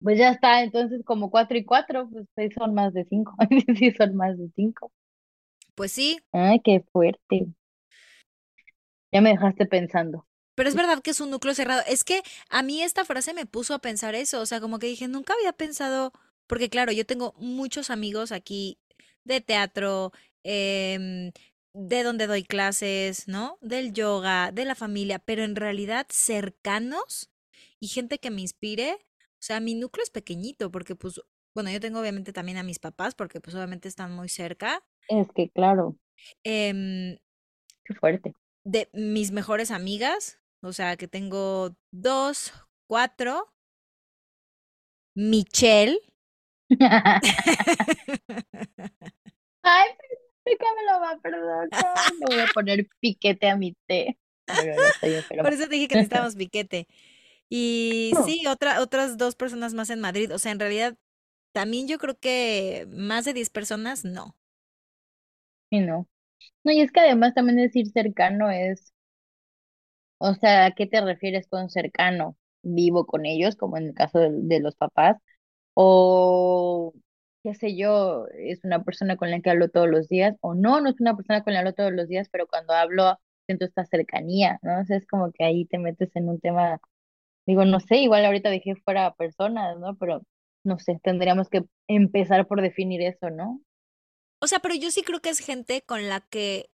Pues 0.00 0.18
ya 0.18 0.30
está, 0.32 0.62
entonces 0.62 1.02
como 1.04 1.30
cuatro 1.30 1.56
y 1.56 1.64
cuatro, 1.64 2.08
pues 2.10 2.26
seis 2.34 2.52
son 2.58 2.74
más 2.74 2.92
de 2.92 3.04
cinco. 3.04 3.34
Sí, 3.78 3.92
son 3.92 4.16
más 4.16 4.36
de 4.36 4.50
cinco. 4.56 4.90
Pues 5.74 5.92
sí, 5.92 6.18
Ay, 6.32 6.60
qué 6.62 6.80
fuerte. 6.92 7.46
Ya 9.12 9.20
me 9.20 9.30
dejaste 9.30 9.64
pensando. 9.66 10.26
pero 10.54 10.68
es 10.68 10.74
verdad 10.74 11.02
que 11.02 11.10
es 11.10 11.20
un 11.20 11.30
núcleo 11.30 11.54
cerrado. 11.54 11.82
Es 11.86 12.04
que 12.04 12.22
a 12.50 12.62
mí 12.62 12.82
esta 12.82 13.04
frase 13.04 13.34
me 13.34 13.46
puso 13.46 13.74
a 13.74 13.78
pensar 13.80 14.14
eso. 14.14 14.40
O 14.40 14.46
sea, 14.46 14.60
como 14.60 14.78
que 14.78 14.86
dije, 14.86 15.08
nunca 15.08 15.34
había 15.34 15.52
pensado, 15.52 16.12
porque 16.46 16.68
claro, 16.70 16.92
yo 16.92 17.06
tengo 17.06 17.34
muchos 17.38 17.90
amigos 17.90 18.32
aquí 18.32 18.78
de 19.24 19.40
teatro, 19.40 20.12
em, 20.44 21.32
de 21.74 22.02
donde 22.02 22.26
doy 22.26 22.44
clases, 22.44 23.28
¿no? 23.28 23.58
Del 23.62 23.92
yoga, 23.94 24.52
de 24.52 24.64
la 24.66 24.74
familia, 24.74 25.18
pero 25.20 25.42
en 25.44 25.56
realidad 25.56 26.06
cercanos 26.10 27.30
y 27.80 27.88
gente 27.88 28.18
que 28.18 28.30
me 28.30 28.42
inspire. 28.42 28.94
O 28.94 29.44
sea, 29.44 29.58
mi 29.60 29.74
núcleo 29.74 30.04
es 30.04 30.10
pequeñito 30.10 30.70
porque 30.70 30.94
pues, 30.96 31.20
bueno, 31.54 31.70
yo 31.70 31.80
tengo 31.80 32.00
obviamente 32.00 32.32
también 32.32 32.58
a 32.58 32.62
mis 32.62 32.78
papás 32.78 33.14
porque 33.14 33.40
pues 33.40 33.54
obviamente 33.54 33.88
están 33.88 34.12
muy 34.12 34.28
cerca. 34.28 34.82
Es 35.08 35.28
que 35.34 35.50
claro, 35.50 35.96
em, 36.44 37.16
qué 37.84 37.94
fuerte. 37.94 38.34
de 38.64 38.88
mis 38.92 39.32
mejores 39.32 39.70
amigas, 39.70 40.40
o 40.62 40.72
sea, 40.72 40.96
que 40.96 41.08
tengo 41.08 41.74
dos, 41.90 42.52
cuatro. 42.86 43.48
Michelle. 45.14 45.98
Ay, 49.62 49.90
nunca 50.46 50.66
me 50.74 50.84
lo 50.90 51.00
va 51.00 51.10
a 51.10 51.18
perdonar. 51.18 51.68
Le 52.18 52.26
voy 52.34 52.40
a 52.40 52.46
poner 52.54 52.88
piquete 53.00 53.48
a 53.48 53.56
mi 53.56 53.74
té. 53.86 54.18
Pero 54.46 54.74
no 54.74 54.82
estoy 54.82 55.14
enferma. 55.14 55.42
Por 55.42 55.52
eso 55.52 55.64
te 55.64 55.74
dije 55.74 55.88
que 55.88 55.94
necesitábamos 55.96 56.36
piquete. 56.36 56.86
Y 57.48 58.14
sí, 58.24 58.46
otra, 58.46 58.80
otras 58.80 59.18
dos 59.18 59.36
personas 59.36 59.74
más 59.74 59.90
en 59.90 60.00
Madrid. 60.00 60.34
O 60.34 60.38
sea, 60.38 60.52
en 60.52 60.60
realidad, 60.60 60.96
también 61.52 61.88
yo 61.88 61.98
creo 61.98 62.18
que 62.18 62.86
más 62.90 63.24
de 63.24 63.34
10 63.34 63.50
personas, 63.50 64.04
no. 64.04 64.36
Sí, 65.70 65.80
no. 65.80 66.08
No, 66.64 66.72
y 66.72 66.80
es 66.82 66.92
que 66.92 67.00
además 67.00 67.34
también 67.34 67.58
decir 67.58 67.88
cercano 67.92 68.50
es, 68.50 68.92
o 70.18 70.34
sea, 70.34 70.66
¿a 70.66 70.70
qué 70.72 70.86
te 70.86 71.00
refieres 71.00 71.48
con 71.48 71.68
cercano? 71.70 72.36
¿Vivo 72.62 73.06
con 73.06 73.26
ellos, 73.26 73.56
como 73.56 73.76
en 73.76 73.86
el 73.88 73.94
caso 73.94 74.18
de, 74.20 74.30
de 74.32 74.60
los 74.60 74.76
papás? 74.76 75.16
O, 75.74 76.94
qué 77.42 77.54
sé 77.54 77.76
yo, 77.76 78.26
es 78.38 78.64
una 78.64 78.84
persona 78.84 79.16
con 79.16 79.30
la 79.30 79.40
que 79.40 79.50
hablo 79.50 79.70
todos 79.70 79.88
los 79.88 80.08
días, 80.08 80.36
o 80.40 80.54
no, 80.54 80.80
no 80.80 80.90
es 80.90 81.00
una 81.00 81.16
persona 81.16 81.42
con 81.44 81.54
la 81.54 81.60
que 81.60 81.68
hablo 81.68 81.74
todos 81.74 81.92
los 81.92 82.08
días, 82.08 82.28
pero 82.30 82.46
cuando 82.48 82.74
hablo 82.74 83.18
siento 83.46 83.64
esta 83.66 83.84
cercanía, 83.86 84.58
¿no? 84.62 84.80
O 84.80 84.84
sea, 84.84 84.96
es 84.98 85.06
como 85.06 85.32
que 85.32 85.44
ahí 85.44 85.66
te 85.66 85.78
metes 85.78 86.10
en 86.16 86.28
un 86.28 86.40
tema, 86.40 86.80
digo, 87.46 87.64
no 87.66 87.80
sé, 87.80 87.98
igual 87.98 88.24
ahorita 88.26 88.50
dejé 88.50 88.76
fuera 88.76 89.14
personas, 89.14 89.78
¿no? 89.80 89.96
Pero, 89.98 90.22
no 90.64 90.78
sé, 90.78 91.00
tendríamos 91.02 91.48
que 91.48 91.64
empezar 91.88 92.46
por 92.48 92.62
definir 92.62 93.02
eso, 93.02 93.30
¿no? 93.30 93.60
O 94.40 94.46
sea, 94.46 94.58
pero 94.60 94.74
yo 94.74 94.90
sí 94.90 95.02
creo 95.02 95.20
que 95.20 95.30
es 95.30 95.38
gente 95.38 95.82
con 95.82 96.08
la 96.08 96.20
que 96.20 96.70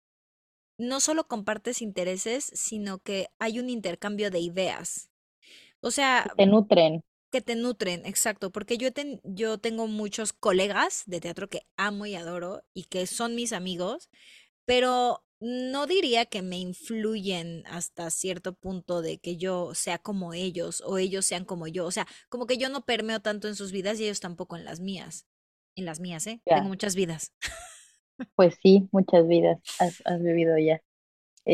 no 0.78 1.00
solo 1.00 1.28
compartes 1.28 1.82
intereses, 1.82 2.50
sino 2.54 3.00
que 3.00 3.28
hay 3.38 3.60
un 3.60 3.70
intercambio 3.70 4.30
de 4.30 4.40
ideas. 4.40 5.10
O 5.80 5.90
sea, 5.92 6.36
Te 6.36 6.46
nutren. 6.46 7.02
que 7.30 7.40
te 7.42 7.56
nutren, 7.56 8.06
exacto, 8.06 8.50
porque 8.50 8.78
yo, 8.78 8.92
ten- 8.92 9.20
yo 9.24 9.58
tengo 9.58 9.86
muchos 9.86 10.32
colegas 10.32 11.02
de 11.06 11.20
teatro 11.20 11.48
que 11.48 11.66
amo 11.76 12.06
y 12.06 12.14
adoro 12.14 12.62
y 12.74 12.84
que 12.84 13.06
son 13.06 13.34
mis 13.34 13.52
amigos, 13.52 14.08
pero 14.66 15.24
no 15.40 15.86
diría 15.86 16.26
que 16.26 16.42
me 16.42 16.58
influyen 16.58 17.64
hasta 17.66 18.10
cierto 18.10 18.54
punto 18.54 19.02
de 19.02 19.18
que 19.18 19.36
yo 19.36 19.74
sea 19.74 19.98
como 19.98 20.34
ellos 20.34 20.82
o 20.86 20.98
ellos 20.98 21.24
sean 21.26 21.44
como 21.44 21.66
yo. 21.68 21.86
O 21.86 21.90
sea, 21.92 22.06
como 22.28 22.46
que 22.46 22.58
yo 22.58 22.68
no 22.68 22.84
permeo 22.84 23.20
tanto 23.20 23.48
en 23.48 23.56
sus 23.56 23.72
vidas 23.72 24.00
y 24.00 24.04
ellos 24.04 24.20
tampoco 24.20 24.56
en 24.56 24.64
las 24.64 24.80
mías. 24.80 25.26
En 25.76 25.84
las 25.86 26.00
mías, 26.00 26.26
¿eh? 26.26 26.42
Tengo 26.48 26.62
Ya, 26.62 26.68
muchas 26.68 26.94
vidas. 26.96 27.32
pues 28.34 28.56
sí, 28.62 28.88
muchas 28.92 29.26
vidas 29.28 29.58
has, 29.78 30.02
has 30.04 30.22
vivido 30.22 30.56
ya. 30.58 30.80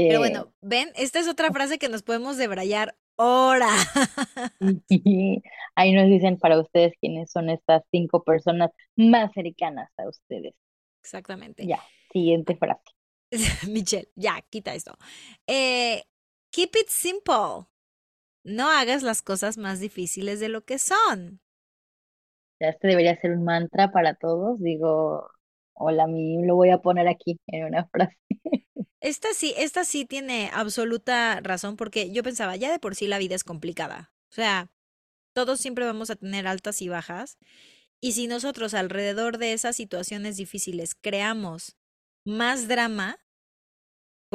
Pero 0.06 0.18
Eh, 0.18 0.20
bueno, 0.20 0.52
ven, 0.60 0.90
esta 0.96 1.18
es 1.20 1.28
otra 1.28 1.50
frase 1.52 1.78
que 1.78 1.88
nos 1.88 2.02
podemos 2.02 2.36
debrayar 2.36 2.96
hora. 3.16 3.68
Ahí 5.76 5.92
nos 5.92 6.06
dicen 6.08 6.38
para 6.38 6.60
ustedes 6.60 6.94
quiénes 7.00 7.30
son 7.30 7.50
estas 7.50 7.82
cinco 7.90 8.22
personas 8.24 8.70
más 8.96 9.32
cercanas 9.32 9.90
a 9.98 10.08
ustedes. 10.08 10.54
Exactamente. 11.02 11.70
Ya, 11.70 11.80
siguiente 12.12 12.56
frase. 12.56 12.92
Michelle, 13.68 14.08
ya, 14.14 14.40
quita 14.50 14.74
esto. 14.74 14.96
Eh, 15.46 16.04
keep 16.50 16.70
it 16.76 16.88
simple. 16.88 17.66
No 18.44 18.70
hagas 18.70 19.02
las 19.02 19.22
cosas 19.22 19.56
más 19.58 19.80
difíciles 19.80 20.40
de 20.40 20.48
lo 20.48 20.64
que 20.64 20.78
son. 20.78 21.40
Ya 22.60 22.68
este 22.68 22.88
debería 22.88 23.20
ser 23.20 23.32
un 23.32 23.44
mantra 23.44 23.90
para 23.90 24.14
todos. 24.14 24.60
Digo, 24.60 25.30
hola, 25.74 26.06
mí 26.06 26.44
lo 26.44 26.56
voy 26.56 26.70
a 26.70 26.78
poner 26.78 27.08
aquí 27.08 27.40
en 27.46 27.64
una 27.66 27.86
frase. 27.92 28.16
Esta 29.00 29.28
sí, 29.34 29.54
esta 29.58 29.84
sí 29.84 30.06
tiene 30.06 30.50
absoluta 30.52 31.40
razón 31.42 31.76
porque 31.76 32.10
yo 32.12 32.22
pensaba, 32.22 32.56
ya 32.56 32.70
de 32.72 32.78
por 32.78 32.94
sí 32.94 33.06
la 33.06 33.18
vida 33.18 33.34
es 33.34 33.44
complicada. 33.44 34.12
O 34.30 34.34
sea, 34.34 34.70
todos 35.34 35.60
siempre 35.60 35.84
vamos 35.84 36.10
a 36.10 36.16
tener 36.16 36.46
altas 36.46 36.80
y 36.80 36.88
bajas. 36.88 37.38
Y 38.00 38.12
si 38.12 38.26
nosotros 38.26 38.74
alrededor 38.74 39.38
de 39.38 39.52
esas 39.52 39.76
situaciones 39.76 40.36
difíciles 40.36 40.94
creamos 40.94 41.76
más 42.24 42.68
drama, 42.68 43.18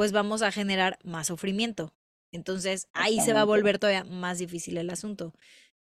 pues 0.00 0.12
vamos 0.12 0.40
a 0.40 0.50
generar 0.50 0.98
más 1.04 1.26
sufrimiento. 1.26 1.92
Entonces 2.32 2.88
ahí 2.94 3.20
se 3.20 3.34
va 3.34 3.42
a 3.42 3.44
volver 3.44 3.78
todavía 3.78 4.02
más 4.02 4.38
difícil 4.38 4.78
el 4.78 4.88
asunto. 4.88 5.34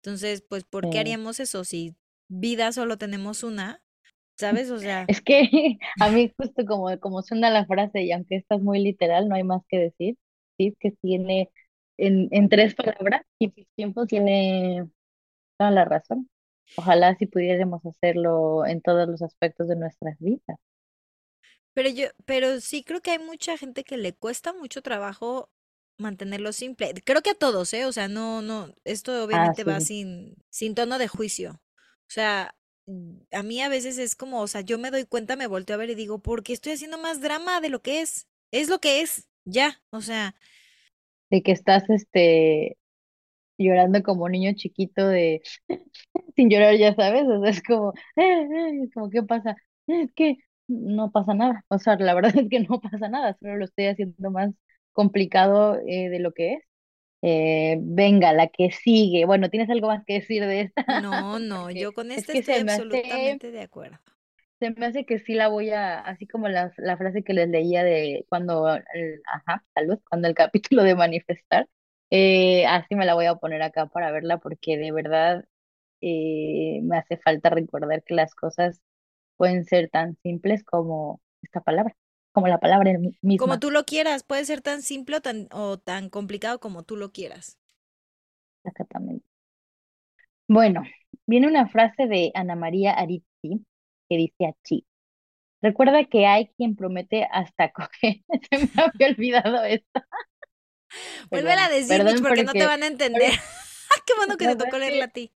Entonces, 0.03 0.43
pues, 0.43 0.65
¿por 0.65 0.91
qué 0.91 0.99
haríamos 0.99 1.39
eso? 1.39 1.63
Si 1.63 1.95
vida 2.27 2.73
solo 2.73 2.99
tenemos 2.99 3.45
una, 3.45 3.81
¿sabes? 4.37 4.73
O 4.73 4.81
sea. 4.81 5.05
Es 5.07 5.21
que 5.21 5.43
a 6.01 6.11
mí 6.11 6.33
justo 6.37 6.67
como, 6.67 6.99
como 6.99 7.23
suena 7.23 7.49
la 7.49 7.65
frase, 7.65 8.03
y 8.03 8.11
aunque 8.11 8.35
esta 8.35 8.57
es 8.57 8.61
muy 8.61 8.81
literal, 8.81 9.29
no 9.29 9.37
hay 9.37 9.45
más 9.45 9.63
que 9.69 9.79
decir, 9.79 10.17
sí, 10.57 10.77
que 10.81 10.91
tiene 11.01 11.53
en, 11.97 12.27
en 12.33 12.49
tres 12.49 12.75
palabras 12.75 13.23
y 13.39 13.51
tiempo 13.77 14.05
tiene 14.07 14.89
toda 15.59 15.71
la 15.71 15.85
razón. 15.85 16.29
Ojalá 16.77 17.15
si 17.15 17.27
pudiéramos 17.27 17.87
hacerlo 17.87 18.67
en 18.67 18.81
todos 18.81 19.09
los 19.09 19.23
aspectos 19.23 19.69
de 19.69 19.77
nuestras 19.77 20.19
vidas. 20.19 20.59
Pero 21.79 21.91
yo, 21.91 22.07
pero 22.25 22.61
sí 22.61 22.83
creo 22.83 23.01
que 23.03 23.13
hay 23.13 23.19
mucha 23.21 23.57
gente 23.57 23.85
que 23.85 23.97
le 23.97 24.13
cuesta 24.13 24.53
mucho 24.53 24.83
trabajo 24.83 25.49
mantenerlo 25.97 26.53
simple. 26.53 26.93
Creo 27.05 27.23
que 27.23 27.31
a 27.31 27.35
todos, 27.35 27.73
¿eh? 27.73 27.87
O 27.87 27.93
sea, 27.93 28.09
no, 28.09 28.43
no, 28.43 28.75
esto 28.85 29.25
Ah, 29.31 29.55
obviamente 29.55 29.63
va 29.65 29.79
sin, 29.81 30.35
sin 30.51 30.75
tono 30.75 30.99
de 30.99 31.07
juicio. 31.09 31.53
O 32.09 32.11
sea, 32.11 32.57
mm, 32.87 33.19
a 33.33 33.43
mí 33.45 33.61
a 33.63 33.69
veces 33.69 33.99
es 33.99 34.17
como, 34.17 34.41
o 34.41 34.49
sea, 34.49 34.61
yo 34.63 34.77
me 34.79 34.91
doy 34.91 35.05
cuenta, 35.07 35.37
me 35.37 35.47
volteo 35.47 35.75
a 35.75 35.79
ver 35.79 35.91
y 35.91 35.95
digo, 35.95 36.19
¿por 36.21 36.43
qué 36.43 36.53
estoy 36.53 36.73
haciendo 36.73 36.99
más 36.99 37.21
drama 37.21 37.61
de 37.61 37.69
lo 37.71 37.81
que 37.83 38.01
es? 38.01 38.27
Es 38.51 38.69
lo 38.69 38.81
que 38.81 39.01
es, 39.03 39.29
ya. 39.45 39.81
O 39.91 40.01
sea, 40.01 40.35
de 41.31 41.43
que 41.43 41.53
estás 41.53 41.89
este 41.91 42.77
llorando 43.59 44.03
como 44.03 44.29
niño 44.29 44.53
chiquito 44.57 45.07
de 45.09 45.43
sin 46.37 46.51
llorar, 46.51 46.77
ya 46.77 46.95
sabes, 46.95 47.25
o 47.29 47.41
sea, 47.43 47.51
es 47.51 47.63
como, 47.63 47.93
"Eh, 48.17 48.23
eh", 48.83 48.83
es 48.85 48.95
como, 48.95 49.11
¿qué 49.11 49.23
pasa? 49.25 49.57
Es 49.89 50.13
que 50.15 50.39
no 50.69 51.11
pasa 51.13 51.35
nada, 51.35 51.65
o 51.69 51.79
sea, 51.79 51.97
la 51.99 52.15
verdad 52.17 52.37
es 52.37 52.49
que 52.51 52.61
no 52.61 52.81
pasa 52.81 53.09
nada, 53.09 53.37
solo 53.41 53.57
lo 53.57 53.65
estoy 53.67 53.87
haciendo 53.87 54.31
más 54.31 54.53
complicado 54.93 55.77
eh, 55.87 56.09
de 56.11 56.19
lo 56.21 56.33
que 56.33 56.55
es. 56.55 56.65
Eh, 57.23 57.79
venga, 57.83 58.33
la 58.35 58.49
que 58.49 58.73
sigue. 58.73 59.27
Bueno, 59.27 59.51
¿tienes 59.51 59.71
algo 59.71 59.89
más 59.89 60.05
que 60.07 60.15
decir 60.15 60.45
de 60.47 60.63
esta? 60.63 60.85
no, 60.89 61.39
no, 61.39 61.71
yo 61.71 61.95
con 61.95 62.11
es 62.17 62.29
esta 62.29 62.33
que 62.33 62.41
estoy 62.41 62.57
hace, 62.59 62.59
absolutamente 62.59 63.53
de 63.53 63.63
acuerdo. 63.63 64.01
se 64.59 64.71
me 64.71 64.87
hace 64.87 65.05
que 65.07 65.19
sí 65.21 65.35
la 65.35 65.49
voy 65.49 65.71
a, 65.71 66.01
así 66.01 66.27
como 66.27 66.49
la, 66.49 66.73
la 66.79 66.97
frase 66.97 67.23
que 67.25 67.33
les 67.35 67.49
leía 67.49 67.85
de 67.85 68.27
cuando, 68.29 68.69
el- 68.95 69.23
ajá, 69.27 69.65
salud, 69.75 69.99
cuando 70.09 70.29
el 70.29 70.35
capítulo 70.73 70.83
de 70.83 70.95
manifestar, 70.97 71.69
eh, 72.11 72.67
así 72.67 72.95
me 72.97 73.07
la 73.07 73.15
voy 73.15 73.27
a 73.27 73.37
poner 73.37 73.63
acá 73.63 73.87
para 73.87 74.11
verla 74.11 74.39
porque 74.39 74.77
de 74.79 74.93
verdad 74.93 75.45
eh, 76.03 76.81
me 76.85 76.99
hace 76.99 77.19
falta 77.19 77.51
recordar 77.51 78.03
que 78.05 78.15
las 78.15 78.35
cosas 78.35 78.81
pueden 79.39 79.67
ser 79.67 79.91
tan 79.91 80.17
simples 80.25 80.65
como 80.65 81.23
esta 81.43 81.63
palabra, 81.63 81.97
como 82.33 82.49
la 82.49 82.61
palabra 82.61 82.93
en- 82.93 83.17
Como 83.37 83.59
misma. 83.59 83.59
tú 83.59 83.71
lo 83.71 83.87
quieras, 83.87 84.23
puede 84.23 84.45
ser 84.45 84.61
tan 84.61 84.83
simple 84.83 85.17
o 85.17 85.21
tan, 85.23 85.49
o 85.51 85.79
tan 85.79 86.11
complicado 86.11 86.61
como 86.61 86.83
tú 86.83 86.95
lo 86.97 87.11
quieras. 87.11 87.57
Exactamente. 88.65 89.25
Bueno, 90.49 90.83
viene 91.27 91.47
una 91.49 91.69
frase 91.69 92.07
de 92.07 92.31
Ana 92.35 92.57
María 92.57 92.93
Arizzi 92.95 93.65
que 94.09 94.17
dice 94.17 94.47
así. 94.47 94.87
Recuerda 95.63 96.05
que 96.07 96.27
hay 96.27 96.49
quien 96.57 96.77
promete 96.77 97.27
hasta 97.33 97.73
coger. 97.73 98.23
Se 98.51 98.59
me 98.59 98.71
había 98.83 99.09
olvidado 99.09 99.65
esto. 99.65 100.03
Vuélvela 101.33 101.65
a 101.67 101.69
decir, 101.71 102.03
Mitch, 102.05 102.21
porque 102.23 102.43
no 102.45 102.57
te 102.57 102.67
van 102.67 102.83
a 102.83 102.87
entender. 102.87 103.33
Qué 104.07 104.13
bueno 104.17 104.37
que 104.37 104.47
te 104.47 104.57
tocó 104.57 104.79
leerla 104.79 105.07
a 105.07 105.09
ti. 105.09 105.33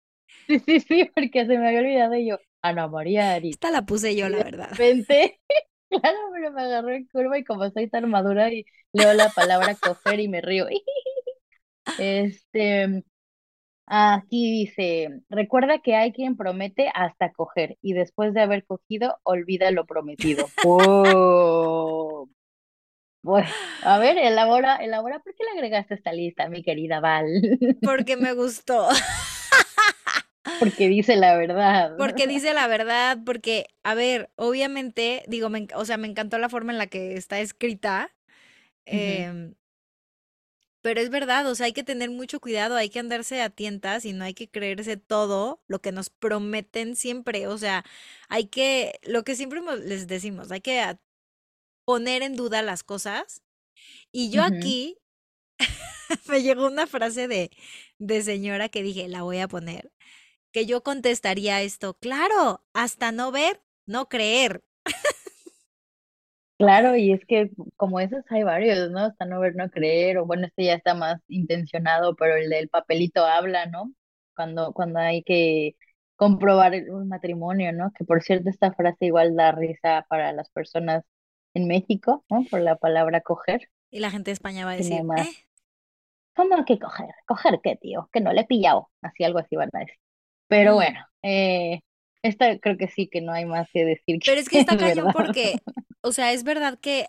sí, 0.46 0.58
sí, 0.60 0.80
sí, 0.80 1.10
porque 1.14 1.46
se 1.46 1.58
me 1.58 1.66
había 1.68 1.80
olvidado 1.80 2.14
y 2.16 2.26
yo, 2.28 2.38
Ana 2.62 2.88
María. 2.88 3.36
Esta 3.38 3.70
la 3.70 3.84
puse 3.84 4.14
yo, 4.16 4.28
la 4.28 4.38
de 4.38 4.44
verdad. 4.44 4.70
repente, 4.70 5.40
claro, 5.90 6.18
pero 6.32 6.52
me 6.52 6.62
agarró 6.62 6.90
en 6.90 7.06
curva 7.08 7.38
y 7.38 7.44
como 7.44 7.70
soy 7.70 7.88
tan 7.88 8.08
madura 8.10 8.52
y 8.52 8.64
leo 8.92 9.12
la 9.14 9.28
palabra 9.30 9.74
coger 9.76 10.20
y 10.20 10.28
me 10.28 10.40
río. 10.40 10.66
Este, 11.98 13.04
Aquí 13.86 14.50
dice, 14.52 15.22
recuerda 15.30 15.80
que 15.80 15.96
hay 15.96 16.12
quien 16.12 16.36
promete 16.36 16.90
hasta 16.94 17.32
coger 17.32 17.76
y 17.82 17.94
después 17.94 18.34
de 18.34 18.40
haber 18.42 18.64
cogido, 18.64 19.18
olvida 19.24 19.70
lo 19.70 19.86
prometido. 19.86 20.46
Oh, 20.64 22.28
bueno, 23.22 23.48
a 23.82 23.98
ver, 23.98 24.18
elabora, 24.18 24.76
elabora, 24.76 25.20
¿por 25.20 25.34
qué 25.34 25.44
le 25.44 25.52
agregaste 25.52 25.94
esta 25.94 26.12
lista, 26.12 26.48
mi 26.48 26.62
querida 26.62 27.00
Val? 27.00 27.26
Porque 27.82 28.16
me 28.16 28.32
gustó. 28.34 28.88
Porque 30.58 30.88
dice 30.88 31.16
la 31.16 31.36
verdad. 31.36 31.92
Porque 31.98 32.26
dice 32.28 32.54
la 32.54 32.66
verdad, 32.66 33.18
porque, 33.24 33.66
a 33.82 33.94
ver, 33.94 34.30
obviamente, 34.36 35.24
digo, 35.28 35.48
me 35.48 35.68
o 35.74 35.84
sea, 35.84 35.96
me 35.96 36.08
encantó 36.08 36.38
la 36.38 36.48
forma 36.48 36.72
en 36.72 36.78
la 36.78 36.86
que 36.86 37.14
está 37.14 37.40
escrita, 37.40 38.10
Ujú, 38.86 38.96
em, 38.96 39.54
pero 40.82 41.00
es 41.00 41.10
verdad, 41.10 41.46
o 41.46 41.54
sea, 41.54 41.66
hay 41.66 41.72
que 41.72 41.84
tener 41.84 42.10
mucho 42.10 42.40
cuidado, 42.40 42.74
hay 42.74 42.90
que 42.90 42.98
andarse 42.98 43.40
a 43.40 43.50
tientas 43.50 44.04
y 44.04 44.12
no 44.12 44.24
hay 44.24 44.34
que 44.34 44.48
creerse 44.48 44.96
todo 44.96 45.62
lo 45.68 45.80
que 45.80 45.92
nos 45.92 46.10
prometen 46.10 46.96
siempre, 46.96 47.46
o 47.46 47.56
sea, 47.56 47.84
hay 48.28 48.46
que, 48.46 48.98
lo 49.04 49.22
que 49.22 49.36
siempre 49.36 49.60
les 49.84 50.08
decimos, 50.08 50.50
hay 50.50 50.60
que 50.60 50.98
poner 51.84 52.22
en 52.22 52.36
duda 52.36 52.62
las 52.62 52.82
cosas. 52.84 53.42
Y 54.12 54.30
yo 54.30 54.42
aquí 54.44 54.98
me 56.28 56.42
llegó 56.42 56.66
una 56.66 56.86
frase 56.86 57.28
de, 57.28 57.50
de 57.98 58.22
señora 58.22 58.68
que 58.68 58.82
dije, 58.82 59.08
la 59.08 59.22
voy 59.22 59.38
a 59.38 59.48
poner, 59.48 59.92
que 60.52 60.66
yo 60.66 60.82
contestaría 60.82 61.62
esto, 61.62 61.94
claro, 61.94 62.62
hasta 62.74 63.12
no 63.12 63.32
ver, 63.32 63.62
no 63.86 64.08
creer. 64.08 64.62
Claro, 66.58 66.94
y 66.96 67.12
es 67.12 67.24
que 67.26 67.50
como 67.76 67.98
esos 67.98 68.22
hay 68.30 68.44
varios, 68.44 68.90
¿no? 68.92 69.00
Hasta 69.00 69.24
no 69.24 69.40
ver, 69.40 69.56
no 69.56 69.68
creer, 69.68 70.18
o 70.18 70.26
bueno, 70.26 70.46
este 70.46 70.64
ya 70.66 70.74
está 70.74 70.94
más 70.94 71.20
intencionado, 71.28 72.14
pero 72.14 72.36
el 72.36 72.48
del 72.50 72.68
papelito 72.68 73.24
habla, 73.26 73.66
¿no? 73.66 73.92
Cuando, 74.36 74.72
cuando 74.72 75.00
hay 75.00 75.24
que 75.24 75.74
comprobar 76.14 76.74
un 76.90 77.08
matrimonio, 77.08 77.72
¿no? 77.72 77.90
Que 77.98 78.04
por 78.04 78.22
cierto, 78.22 78.48
esta 78.48 78.72
frase 78.74 79.06
igual 79.06 79.34
da 79.34 79.50
risa 79.52 80.06
para 80.08 80.32
las 80.32 80.50
personas 80.50 81.04
en 81.54 81.66
México, 81.66 82.24
¿no? 82.30 82.44
Por 82.48 82.60
la 82.60 82.76
palabra 82.76 83.22
coger, 83.22 83.68
Y 83.90 84.00
la 84.00 84.10
gente 84.10 84.30
de 84.30 84.34
España 84.34 84.64
va 84.64 84.72
a 84.72 84.76
decir, 84.76 85.06
eh, 85.16 85.28
¿cómo 86.34 86.64
que 86.66 86.78
coger? 86.78 87.08
¿Coger 87.26 87.60
qué, 87.62 87.76
tío? 87.76 88.08
Que 88.12 88.20
no 88.20 88.32
le 88.32 88.42
he 88.42 88.46
pillado, 88.46 88.90
así 89.02 89.24
algo 89.24 89.38
así 89.38 89.56
van 89.56 89.70
a 89.72 89.78
decir. 89.80 89.96
Pero 90.52 90.74
mm". 90.74 90.76
bueno, 90.76 91.00
eh, 91.22 91.80
esta 92.22 92.58
creo 92.58 92.76
que 92.78 92.88
sí 92.88 93.08
que 93.08 93.20
no 93.22 93.32
hay 93.32 93.46
más 93.46 93.68
que 93.72 93.84
decir 93.84 94.20
Pero 94.24 94.40
es 94.40 94.48
que 94.48 94.58
está 94.58 94.76
es 94.80 94.94
cañón 94.94 95.04
verdad. 95.04 95.12
porque, 95.12 95.62
o 96.02 96.12
sea, 96.12 96.32
es 96.32 96.44
verdad 96.44 96.78
que 96.80 97.06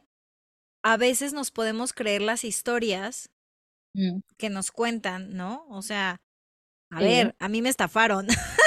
a 0.84 0.98
veces 0.98 1.34
nos 1.34 1.52
podemos 1.52 1.94
creer 1.94 2.22
las 2.24 2.44
historias 2.46 3.32
Mm, 3.96 4.22
que 4.38 4.50
nos 4.50 4.72
cuentan, 4.72 5.34
¿no? 5.36 5.66
O 5.70 5.82
sea, 5.82 6.18
a 6.92 7.00
sí, 7.00 7.04
ver, 7.04 7.36
a 7.40 7.50
mí 7.50 7.62
me 7.62 7.70
estafaron. 7.70 8.28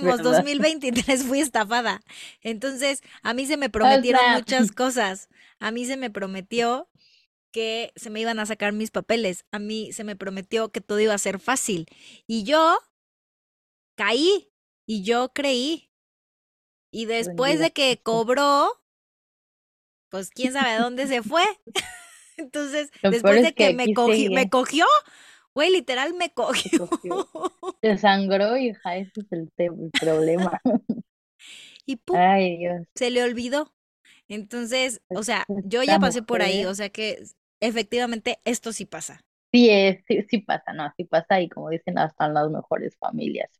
Recordemos, 0.02 0.22
verdad. 0.22 0.22
2023 0.22 1.24
fui 1.24 1.40
estafada. 1.40 2.02
Entonces, 2.42 3.02
a 3.22 3.34
mí 3.34 3.46
se 3.46 3.56
me 3.56 3.70
O 3.70 3.70
prometieron 3.70 4.10
sea, 4.10 4.30
muchas 4.30 4.72
cosas. 4.72 5.28
A 5.58 5.70
mí 5.70 5.84
se 5.84 5.96
me 5.96 6.10
prometió 6.10 6.88
que 7.52 7.92
se 7.96 8.10
me 8.10 8.20
iban 8.20 8.38
a 8.38 8.46
sacar 8.46 8.72
mis 8.72 8.90
papeles. 8.90 9.44
A 9.52 9.58
mí 9.58 9.92
se 9.92 10.04
me 10.04 10.16
prometió 10.16 10.70
que 10.70 10.80
todo 10.80 11.00
iba 11.00 11.14
a 11.14 11.18
ser 11.18 11.38
fácil. 11.38 11.86
Y 12.26 12.44
yo 12.44 12.78
caí 13.96 14.52
y 14.86 15.02
yo 15.02 15.32
creí. 15.32 15.90
Y 16.92 17.06
después 17.06 17.58
de 17.58 17.72
que 17.72 18.00
cobró, 18.02 18.70
pues 20.10 20.30
quién 20.30 20.52
sabe 20.52 20.70
a 20.70 20.80
dónde 20.80 21.06
se 21.06 21.22
fue. 21.22 21.44
Entonces, 22.36 22.90
Lo 23.02 23.10
después 23.10 23.36
es 23.36 23.42
de 23.44 23.54
que 23.54 23.68
que 23.68 23.74
me 23.74 23.94
cogí, 23.94 24.28
me 24.28 24.50
cogió, 24.50 24.84
güey, 25.54 25.70
literal 25.70 26.14
me 26.14 26.30
cogió. 26.34 26.88
te 27.80 27.96
sangró, 27.96 28.56
hija, 28.56 28.96
ese 28.96 29.20
es 29.20 29.32
el, 29.32 29.50
el 29.56 29.90
problema. 29.98 30.60
Y 31.86 31.96
pum, 31.96 32.16
Ay, 32.16 32.58
Dios, 32.58 32.86
se 32.94 33.10
le 33.10 33.22
olvidó. 33.22 33.72
Entonces, 34.28 35.00
o 35.08 35.22
sea, 35.22 35.44
yo 35.64 35.82
ya 35.82 35.98
pasé 35.98 36.22
por 36.22 36.42
ahí, 36.42 36.64
o 36.64 36.74
sea 36.74 36.88
que 36.88 37.22
efectivamente 37.60 38.38
esto 38.44 38.72
sí 38.72 38.84
pasa. 38.84 39.20
Sí, 39.52 39.70
es, 39.70 40.04
sí, 40.06 40.24
sí 40.28 40.38
pasa, 40.38 40.72
no, 40.72 40.92
sí 40.96 41.04
pasa 41.04 41.40
y 41.40 41.48
como 41.48 41.70
dicen, 41.70 41.98
hasta 41.98 42.26
en 42.26 42.34
las 42.34 42.50
mejores 42.50 42.96
familias. 42.98 43.50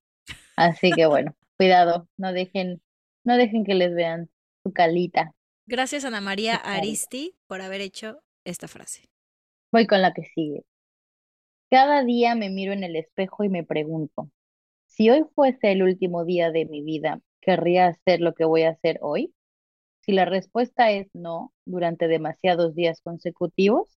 Así 0.56 0.92
que 0.92 1.06
bueno, 1.06 1.34
cuidado, 1.56 2.08
no 2.16 2.32
dejen, 2.32 2.82
no 3.24 3.36
dejen 3.36 3.64
que 3.64 3.74
les 3.74 3.94
vean 3.94 4.28
su 4.64 4.72
calita. 4.72 5.32
Gracias 5.66 6.04
Ana 6.04 6.20
María. 6.20 6.56
Aristi 6.56 7.36
por 7.46 7.60
haber 7.60 7.80
hecho 7.80 8.22
esta 8.44 8.68
frase. 8.68 9.08
Voy 9.72 9.86
con 9.86 10.02
la 10.02 10.12
que 10.12 10.24
sigue. 10.24 10.64
Cada 11.70 12.04
día 12.04 12.34
me 12.34 12.50
miro 12.50 12.72
en 12.72 12.84
el 12.84 12.94
espejo 12.96 13.42
y 13.42 13.48
me 13.48 13.64
pregunto, 13.64 14.30
si 14.86 15.10
hoy 15.10 15.24
fuese 15.34 15.72
el 15.72 15.82
último 15.82 16.24
día 16.24 16.50
de 16.50 16.64
mi 16.64 16.82
vida, 16.82 17.20
¿querría 17.40 17.88
hacer 17.88 18.20
lo 18.20 18.34
que 18.34 18.44
voy 18.44 18.62
a 18.62 18.70
hacer 18.70 18.98
hoy? 19.02 19.34
Si 20.06 20.12
la 20.12 20.24
respuesta 20.24 20.90
es 20.92 21.08
no, 21.14 21.52
durante 21.64 22.08
demasiados 22.08 22.74
días 22.74 23.00
consecutivos, 23.02 23.98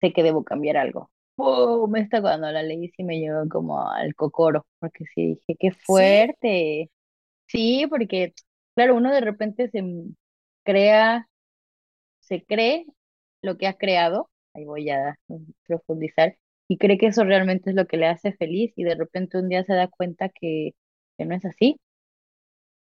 sé 0.00 0.12
que 0.12 0.22
debo 0.22 0.44
cambiar 0.44 0.76
algo. 0.78 1.10
¡Pum! 1.36 1.94
Esta 1.96 2.22
cuando 2.22 2.50
la 2.50 2.62
leí 2.62 2.88
sí 2.96 3.04
me 3.04 3.18
llegó 3.20 3.48
como 3.48 3.86
al 3.88 4.14
cocoro, 4.14 4.66
porque 4.78 5.04
sí 5.14 5.26
dije, 5.34 5.56
qué 5.58 5.70
¿Sí? 5.72 5.78
fuerte. 5.84 6.90
Sí, 7.46 7.86
porque, 7.88 8.34
claro, 8.74 8.96
uno 8.96 9.12
de 9.12 9.20
repente 9.20 9.68
se 9.70 9.84
crea, 10.64 11.28
se 12.20 12.44
cree 12.44 12.86
lo 13.42 13.58
que 13.58 13.66
ha 13.66 13.74
creado, 13.74 14.30
ahí 14.54 14.64
voy 14.64 14.90
a 14.90 15.18
profundizar, 15.66 16.36
y 16.68 16.78
cree 16.78 16.98
que 16.98 17.06
eso 17.08 17.24
realmente 17.24 17.70
es 17.70 17.76
lo 17.76 17.86
que 17.86 17.96
le 17.98 18.06
hace 18.06 18.32
feliz, 18.34 18.72
y 18.76 18.84
de 18.84 18.94
repente 18.96 19.38
un 19.38 19.48
día 19.48 19.64
se 19.64 19.74
da 19.74 19.88
cuenta 19.88 20.28
que, 20.30 20.72
que 21.18 21.24
no 21.26 21.34
es 21.34 21.44
así. 21.44 21.78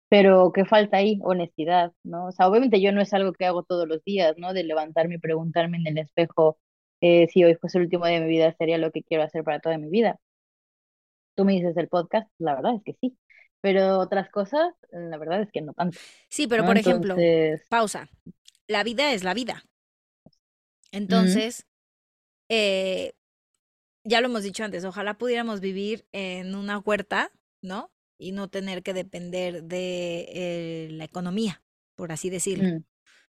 Pero 0.08 0.52
¿qué 0.52 0.64
falta 0.64 0.98
ahí? 0.98 1.18
Honestidad, 1.22 1.92
¿no? 2.02 2.26
O 2.26 2.32
sea, 2.32 2.48
obviamente 2.48 2.80
yo 2.80 2.92
no 2.92 3.00
es 3.00 3.12
algo 3.12 3.32
que 3.32 3.44
hago 3.44 3.62
todos 3.62 3.86
los 3.86 4.02
días, 4.04 4.34
¿no? 4.38 4.54
De 4.54 4.64
levantarme 4.64 5.16
y 5.16 5.18
preguntarme 5.18 5.78
en 5.78 5.86
el 5.86 5.98
espejo 5.98 6.58
eh, 7.00 7.28
si 7.32 7.44
hoy 7.44 7.54
fuese 7.56 7.78
el 7.78 7.84
último 7.84 8.06
día 8.06 8.18
de 8.18 8.26
mi 8.26 8.30
vida, 8.30 8.54
sería 8.58 8.78
lo 8.78 8.90
que 8.90 9.02
quiero 9.02 9.22
hacer 9.22 9.44
para 9.44 9.60
toda 9.60 9.78
mi 9.78 9.88
vida. 9.88 10.18
Tú 11.34 11.44
me 11.44 11.52
dices 11.52 11.76
el 11.76 11.88
podcast, 11.88 12.28
la 12.38 12.56
verdad 12.56 12.74
es 12.76 12.82
que 12.84 12.96
sí. 13.00 13.16
Pero 13.60 13.98
otras 13.98 14.30
cosas, 14.30 14.72
la 14.90 15.18
verdad 15.18 15.42
es 15.42 15.50
que 15.50 15.60
no 15.60 15.72
tanto, 15.72 15.98
Sí, 16.28 16.46
pero 16.46 16.62
¿no? 16.62 16.68
por 16.68 16.78
ejemplo, 16.78 17.14
Entonces, 17.14 17.66
pausa. 17.68 18.08
La 18.66 18.84
vida 18.84 19.12
es 19.12 19.24
la 19.24 19.34
vida. 19.34 19.64
Entonces, 20.92 21.66
eh, 22.48 23.14
ya 24.04 24.20
lo 24.20 24.28
hemos 24.28 24.42
dicho 24.42 24.64
antes, 24.64 24.84
ojalá 24.84 25.14
pudiéramos 25.18 25.60
vivir 25.60 26.06
en 26.12 26.54
una 26.54 26.78
huerta, 26.78 27.30
¿no? 27.62 27.90
Y 28.18 28.32
no 28.32 28.48
tener 28.48 28.82
que 28.82 28.94
depender 28.94 29.62
de 29.62 30.26
eh, 30.28 30.88
la 30.90 31.04
economía, 31.04 31.62
por 31.94 32.10
así 32.12 32.30
decirlo, 32.30 32.78
mm, 32.78 32.84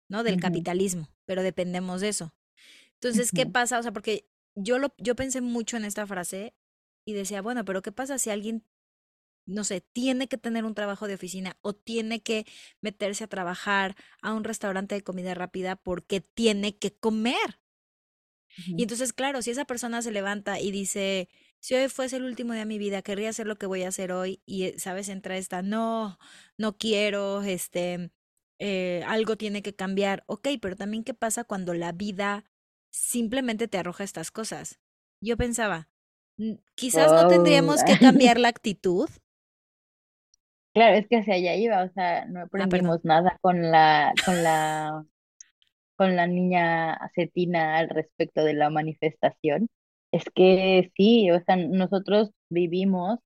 ¿no? 0.10 0.24
Del 0.24 0.40
capitalismo, 0.40 1.10
pero 1.26 1.42
dependemos 1.42 2.02
de 2.02 2.10
eso. 2.10 2.34
Entonces, 2.94 3.32
¿qué 3.32 3.46
pasa? 3.46 3.80
O 3.80 3.84
sea, 3.84 3.92
porque 3.92 4.30
yo 4.56 4.78
lo, 4.80 4.94
yo 4.98 5.16
pensé 5.16 5.42
mucho 5.42 5.78
en 5.78 5.86
esta 5.86 6.08
frase 6.08 6.56
y 7.06 7.14
decía, 7.14 7.42
bueno, 7.42 7.66
pero 7.66 7.82
¿qué 7.82 7.92
pasa 7.92 8.18
si 8.18 8.30
alguien, 8.30 8.64
no 9.46 9.64
sé, 9.64 9.82
tiene 9.82 10.28
que 10.28 10.38
tener 10.38 10.66
un 10.66 10.76
trabajo 10.76 11.08
de 11.08 11.16
oficina 11.16 11.58
o 11.62 11.74
tiene 11.74 12.22
que 12.22 12.46
meterse 12.82 13.24
a 13.24 13.28
trabajar 13.28 13.96
a 14.22 14.34
un 14.34 14.44
restaurante 14.44 14.96
de 14.96 15.04
comida 15.04 15.34
rápida 15.34 15.76
porque 15.76 16.22
tiene 16.22 16.78
que 16.78 16.96
comer? 16.96 17.60
Y 18.78 18.84
entonces, 18.84 19.12
claro, 19.12 19.42
si 19.42 19.52
esa 19.52 19.66
persona 19.66 20.02
se 20.02 20.12
levanta 20.12 20.60
y 20.60 20.72
dice, 20.72 21.28
si 21.66 21.74
hoy 21.74 21.90
fuese 21.90 22.18
el 22.18 22.26
último 22.26 22.54
día 22.54 22.60
de 22.62 22.68
mi 22.68 22.78
vida, 22.78 23.02
querría 23.02 23.30
hacer 23.30 23.48
lo 23.48 23.56
que 23.56 23.66
voy 23.66 23.82
a 23.82 23.88
hacer 23.88 24.12
hoy, 24.12 24.40
y, 24.46 24.66
eh, 24.66 24.76
¿sabes? 24.78 25.10
Entra 25.10 25.36
esta, 25.36 25.64
no, 25.64 26.20
no 26.60 26.78
quiero, 26.78 27.42
este, 27.42 28.12
eh, 28.60 29.04
algo 29.08 29.36
tiene 29.36 29.64
que 29.64 29.74
cambiar. 29.76 30.24
Ok, 30.28 30.48
pero 30.62 30.76
también, 30.76 31.04
¿qué 31.04 31.16
pasa 31.16 31.44
cuando 31.44 31.74
la 31.74 31.92
vida 31.92 32.44
simplemente 32.92 33.68
te 33.68 33.80
arroja 33.80 34.04
estas 34.04 34.30
cosas? 34.30 34.80
Yo 35.22 35.38
pensaba, 35.38 35.90
"Mm, 36.38 36.54
quizás 36.76 37.14
no 37.14 37.26
tendríamos 37.26 37.84
que 37.84 37.98
cambiar 37.98 38.40
la 38.40 38.50
actitud. 38.50 39.10
Claro, 40.74 40.98
es 40.98 41.08
que 41.08 41.18
hacia 41.18 41.36
allá 41.36 41.56
iba, 41.56 41.84
o 41.84 41.90
sea, 41.94 42.26
no 42.26 42.42
Ah, 42.42 42.44
aprendimos 42.44 43.00
nada 43.04 43.38
con 43.42 43.72
la, 43.72 44.14
con 44.26 44.44
la, 44.44 45.06
con 45.98 46.16
la 46.16 46.28
niña 46.28 47.00
Cetina 47.16 47.78
al 47.78 47.90
respecto 47.90 48.44
de 48.44 48.54
la 48.54 48.70
manifestación. 48.70 49.70
Es 50.12 50.26
que 50.34 50.92
sí, 50.96 51.30
o 51.32 51.42
sea, 51.42 51.56
nosotros 51.58 52.32
vivimos 52.50 53.20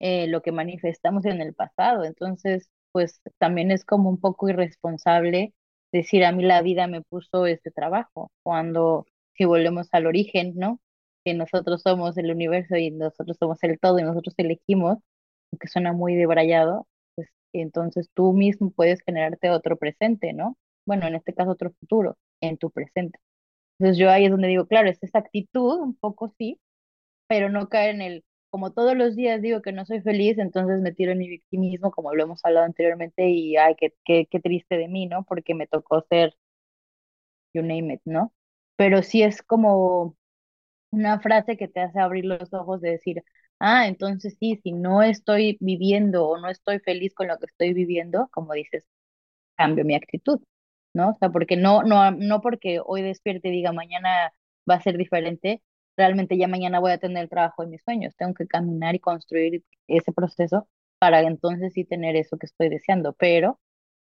eh, 0.00 0.26
lo 0.28 0.42
que 0.42 0.52
manifestamos 0.52 1.24
en 1.26 1.40
el 1.42 1.54
pasado. 1.54 2.04
Entonces, 2.04 2.70
pues 2.92 3.20
también 3.38 3.70
es 3.70 3.84
como 3.84 4.10
un 4.10 4.20
poco 4.20 4.48
irresponsable 4.48 5.54
decir 5.92 6.24
a 6.24 6.32
mí 6.32 6.44
la 6.44 6.62
vida 6.62 6.86
me 6.88 7.02
puso 7.02 7.46
este 7.46 7.70
trabajo, 7.70 8.30
cuando 8.42 9.06
si 9.34 9.44
volvemos 9.44 9.88
al 9.92 10.06
origen, 10.06 10.54
¿no? 10.56 10.80
Que 11.24 11.34
nosotros 11.34 11.82
somos 11.82 12.16
el 12.18 12.30
universo 12.32 12.76
y 12.76 12.90
nosotros 12.90 13.36
somos 13.38 13.62
el 13.62 13.78
todo 13.80 13.98
y 13.98 14.02
nosotros 14.04 14.34
elegimos, 14.38 14.98
que 15.60 15.68
suena 15.68 15.92
muy 15.92 16.16
debrayado, 16.16 16.86
pues 17.14 17.28
entonces 17.52 18.10
tú 18.14 18.32
mismo 18.32 18.70
puedes 18.72 19.02
generarte 19.02 19.50
otro 19.50 19.76
presente, 19.78 20.32
¿no? 20.32 20.56
Bueno, 20.86 21.06
en 21.06 21.14
este 21.16 21.34
caso 21.34 21.50
otro 21.52 21.72
futuro 21.80 22.16
en 22.40 22.58
tu 22.58 22.70
presente. 22.70 23.18
Entonces 23.82 23.98
yo 23.98 24.10
ahí 24.10 24.26
es 24.26 24.30
donde 24.32 24.48
digo, 24.48 24.66
claro, 24.68 24.88
es 24.90 25.02
esa 25.02 25.18
actitud, 25.20 25.80
un 25.80 25.96
poco 25.96 26.34
sí, 26.38 26.60
pero 27.28 27.50
no 27.50 27.68
caer 27.68 27.96
en 27.96 28.02
el, 28.02 28.24
como 28.50 28.72
todos 28.72 28.96
los 28.96 29.16
días 29.16 29.42
digo 29.42 29.62
que 29.62 29.72
no 29.72 29.86
soy 29.86 30.00
feliz, 30.02 30.38
entonces 30.38 30.80
me 30.82 30.92
tiro 30.92 31.12
en 31.12 31.18
mi 31.18 31.28
victimismo, 31.28 31.90
como 31.92 32.14
lo 32.14 32.24
hemos 32.24 32.44
hablado 32.44 32.66
anteriormente, 32.66 33.28
y 33.30 33.56
ay, 33.58 33.76
qué, 33.78 33.94
qué, 34.04 34.26
qué 34.30 34.40
triste 34.40 34.76
de 34.78 34.88
mí, 34.88 35.06
¿no? 35.06 35.24
Porque 35.24 35.54
me 35.54 35.66
tocó 35.68 36.02
ser, 36.10 36.34
you 37.54 37.62
name 37.62 37.90
it, 37.94 38.00
¿no? 38.04 38.32
Pero 38.76 39.02
sí 39.02 39.22
es 39.22 39.42
como 39.42 40.16
una 40.92 41.20
frase 41.20 41.56
que 41.58 41.68
te 41.68 41.80
hace 41.80 42.00
abrir 42.00 42.26
los 42.26 42.52
ojos 42.54 42.80
de 42.80 42.92
decir, 42.92 43.24
ah, 43.60 43.88
entonces 43.88 44.36
sí, 44.40 44.60
si 44.64 44.72
no 44.72 45.02
estoy 45.02 45.58
viviendo 45.60 46.26
o 46.28 46.38
no 46.38 46.50
estoy 46.50 46.80
feliz 46.80 47.14
con 47.14 47.28
lo 47.28 47.38
que 47.38 47.46
estoy 47.46 47.74
viviendo, 47.74 48.28
como 48.32 48.54
dices, 48.54 48.86
cambio 49.56 49.84
mi 49.86 49.96
actitud, 49.96 50.40
¿no? 50.94 51.10
O 51.10 51.14
sea, 51.14 51.30
porque 51.30 51.56
no, 51.56 51.82
no, 51.82 52.10
no 52.10 52.40
porque 52.40 52.80
hoy 52.84 53.02
despierte 53.02 53.48
y 53.48 53.52
diga 53.52 53.72
mañana 53.72 54.32
va 54.68 54.74
a 54.76 54.80
ser 54.82 54.96
diferente, 54.96 55.62
realmente 55.96 56.36
ya 56.36 56.48
mañana 56.48 56.80
voy 56.80 56.92
a 56.92 56.98
tener 56.98 57.22
el 57.24 57.28
trabajo 57.28 57.62
de 57.62 57.68
mis 57.68 57.82
sueños. 57.82 58.14
Tengo 58.16 58.34
que 58.34 58.46
caminar 58.46 58.94
y 58.94 59.00
construir 59.00 59.62
ese 59.88 60.12
proceso 60.12 60.68
para 60.98 61.20
entonces 61.22 61.72
sí 61.74 61.84
tener 61.84 62.16
eso 62.16 62.36
que 62.38 62.46
estoy 62.46 62.68
deseando. 62.68 63.12
Pero 63.14 63.58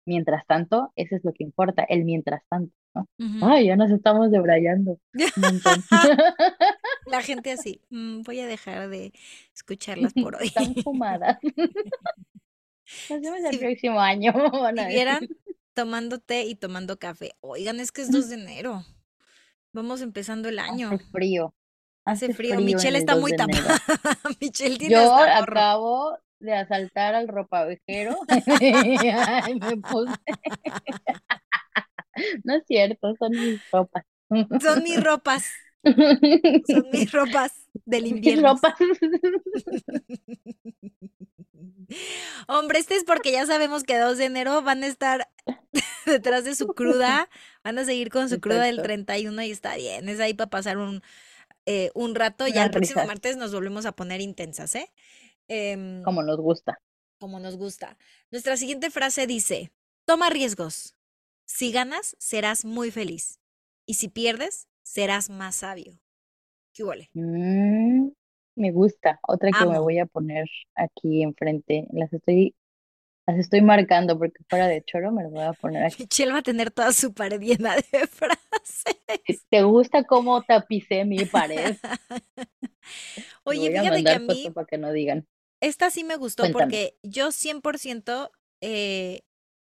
mientras 0.06 0.46
tanto, 0.46 0.92
eso 0.96 1.16
es 1.16 1.24
lo 1.24 1.32
que 1.32 1.44
importa, 1.44 1.84
el 1.84 2.04
mientras 2.04 2.42
tanto, 2.48 2.74
¿no? 2.94 3.08
Ay, 3.42 3.66
ya 3.66 3.76
nos 3.76 3.90
estamos 3.90 4.30
debrayando. 4.30 4.98
La 7.06 7.22
gente 7.22 7.52
así, 7.52 7.80
"Mm, 7.90 8.22
voy 8.22 8.40
a 8.40 8.46
dejar 8.46 8.88
de 8.88 9.12
escucharlas 9.54 10.12
por 10.14 10.36
hoy. 10.40 10.46
Están 10.48 10.74
fumadas. 10.76 11.38
Nos 13.08 13.20
vemos 13.20 13.40
el 13.50 13.58
próximo 13.58 14.00
año, 14.00 14.32
si 14.76 14.86
vieran. 14.86 15.28
Tomando 15.74 16.18
té 16.18 16.44
y 16.44 16.54
tomando 16.54 16.98
café. 16.98 17.32
Oigan, 17.40 17.80
es 17.80 17.92
que 17.92 18.02
es 18.02 18.10
2 18.10 18.28
de 18.28 18.34
enero. 18.36 18.84
Vamos 19.72 20.00
empezando 20.00 20.48
el 20.48 20.58
año. 20.58 20.88
Hace 20.88 21.04
frío, 21.10 21.54
Hace 22.04 22.26
hace 22.26 22.34
frío. 22.34 22.60
Michelle 22.60 22.96
el 22.96 23.02
está 23.02 23.14
2 23.14 23.20
muy 23.20 23.36
tapada. 23.36 23.78
Michelle 24.40 24.78
tiene 24.78 24.94
Yo 24.94 25.14
acabo 25.14 26.18
de 26.40 26.54
asaltar 26.54 27.14
al 27.14 27.28
ropavejero. 27.28 28.16
Ay, 28.60 29.54
me 29.54 29.76
puse. 29.76 30.14
No 32.44 32.56
es 32.56 32.64
cierto, 32.66 33.14
son 33.18 33.30
mis 33.32 33.60
ropas. 33.70 34.04
Son 34.60 34.82
mis 34.82 35.02
ropas. 35.02 35.44
Son 36.70 36.86
mis 36.92 37.10
ropas 37.12 37.52
del 37.84 38.06
Mis 38.10 38.12
invierno. 38.12 38.54
ropas. 38.54 38.74
Hombre, 42.48 42.78
este 42.78 42.96
es 42.96 43.04
porque 43.04 43.32
ya 43.32 43.46
sabemos 43.46 43.82
que 43.84 43.98
2 43.98 44.18
de 44.18 44.26
enero 44.26 44.62
van 44.62 44.84
a 44.84 44.86
estar 44.86 45.28
detrás 46.06 46.44
de 46.44 46.54
su 46.54 46.68
cruda, 46.68 47.28
van 47.64 47.78
a 47.78 47.84
seguir 47.84 48.10
con 48.10 48.28
su 48.28 48.40
cruda 48.40 48.62
del 48.64 48.76
Exacto. 48.76 48.82
31 48.84 49.42
y 49.42 49.50
está 49.50 49.76
bien, 49.76 50.08
es 50.08 50.20
ahí 50.20 50.34
para 50.34 50.50
pasar 50.50 50.78
un, 50.78 51.02
eh, 51.66 51.90
un 51.94 52.14
rato. 52.14 52.46
Ya 52.46 52.64
el 52.64 52.70
próximo 52.70 53.04
martes 53.06 53.36
nos 53.36 53.52
volvemos 53.52 53.86
a 53.86 53.92
poner 53.92 54.20
intensas, 54.20 54.74
¿eh? 54.76 54.92
Em, 55.48 56.02
como 56.04 56.22
nos 56.22 56.38
gusta. 56.38 56.80
como 57.18 57.40
nos 57.40 57.56
gusta. 57.56 57.98
Nuestra 58.30 58.56
siguiente 58.56 58.90
frase 58.90 59.26
dice, 59.26 59.72
toma 60.06 60.30
riesgos. 60.30 60.94
Si 61.46 61.72
ganas, 61.72 62.16
serás 62.18 62.64
muy 62.64 62.90
feliz. 62.92 63.40
Y 63.86 63.94
si 63.94 64.08
pierdes, 64.08 64.68
serás 64.90 65.30
más 65.30 65.56
sabio. 65.56 65.98
¿Qué 66.72 66.82
huele? 66.82 67.10
Mm, 67.14 68.08
me 68.56 68.72
gusta. 68.72 69.20
Otra 69.26 69.50
que 69.52 69.64
me 69.66 69.78
voy 69.78 69.98
a 69.98 70.06
poner 70.06 70.46
aquí 70.74 71.22
enfrente. 71.22 71.86
Las 71.92 72.12
estoy, 72.12 72.54
las 73.26 73.38
estoy 73.38 73.60
marcando 73.62 74.18
porque 74.18 74.42
fuera 74.48 74.66
de 74.66 74.82
choro 74.82 75.12
me 75.12 75.22
las 75.22 75.32
voy 75.32 75.44
a 75.44 75.52
poner 75.52 75.84
aquí. 75.84 76.02
Michelle 76.02 76.32
va 76.32 76.38
a 76.38 76.42
tener 76.42 76.70
toda 76.72 76.92
su 76.92 77.12
pared 77.14 77.40
llena 77.40 77.76
de 77.76 77.82
frases. 78.08 79.46
¿Te 79.48 79.62
gusta 79.62 80.02
cómo 80.04 80.42
tapicé 80.42 81.04
mi 81.04 81.24
pared? 81.24 81.76
Oye, 83.44 83.68
voy 83.68 83.76
a 83.76 83.82
fíjate 83.82 84.04
que 84.04 84.10
a 84.10 84.18
mí 84.18 84.42
foto 84.42 84.54
para 84.54 84.66
que 84.66 84.78
no 84.78 84.92
digan. 84.92 85.26
esta 85.60 85.90
sí 85.90 86.02
me 86.02 86.16
gustó 86.16 86.42
Cuéntame. 86.44 86.64
porque 86.64 86.98
yo 87.02 87.28
100% 87.28 88.30
eh, 88.60 89.22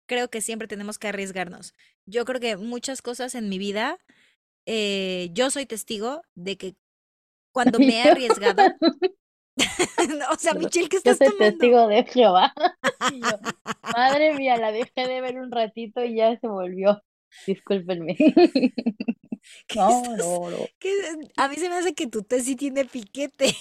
creo 0.07 0.29
que 0.29 0.41
siempre 0.41 0.67
tenemos 0.67 0.97
que 0.97 1.09
arriesgarnos. 1.09 1.73
Yo 2.05 2.23
creo 2.25 2.39
que 2.39 2.55
muchas 2.57 3.01
cosas 3.01 3.35
en 3.35 3.49
mi 3.49 3.57
vida 3.57 3.99
eh, 4.69 5.29
yo 5.33 5.51
soy 5.51 5.65
testigo 5.65 6.21
de 6.35 6.57
que 6.57 6.77
cuando 7.53 7.79
me 7.81 7.97
he 7.99 8.03
arriesgado, 8.03 8.75
o 10.31 10.35
sea, 10.37 10.53
Michelle, 10.55 10.89
¿qué 10.89 10.97
Yo 11.03 11.13
estás 11.13 11.21
soy 11.21 11.35
tomando? 11.35 11.37
testigo 11.37 11.87
de 11.87 12.03
Jehová. 12.05 12.53
Yo, 13.07 13.37
madre 13.95 14.33
mía, 14.33 14.57
la 14.57 14.71
dejé 14.71 15.07
de 15.07 15.21
ver 15.21 15.39
un 15.39 15.51
ratito 15.51 16.03
y 16.03 16.15
ya 16.15 16.37
se 16.39 16.47
volvió. 16.47 17.01
Discúlpenme. 17.45 18.15
¿Qué 19.67 19.75
No, 19.75 19.87
estás- 19.91 20.11
no, 20.15 20.49
no. 20.51 20.71
A 21.37 21.47
mí 21.47 21.55
se 21.55 21.69
me 21.69 21.75
hace 21.75 21.93
que 21.93 22.07
tu 22.07 22.23
té 22.23 22.41
sí 22.41 22.55
tiene 22.55 22.85
piquete. 22.85 23.55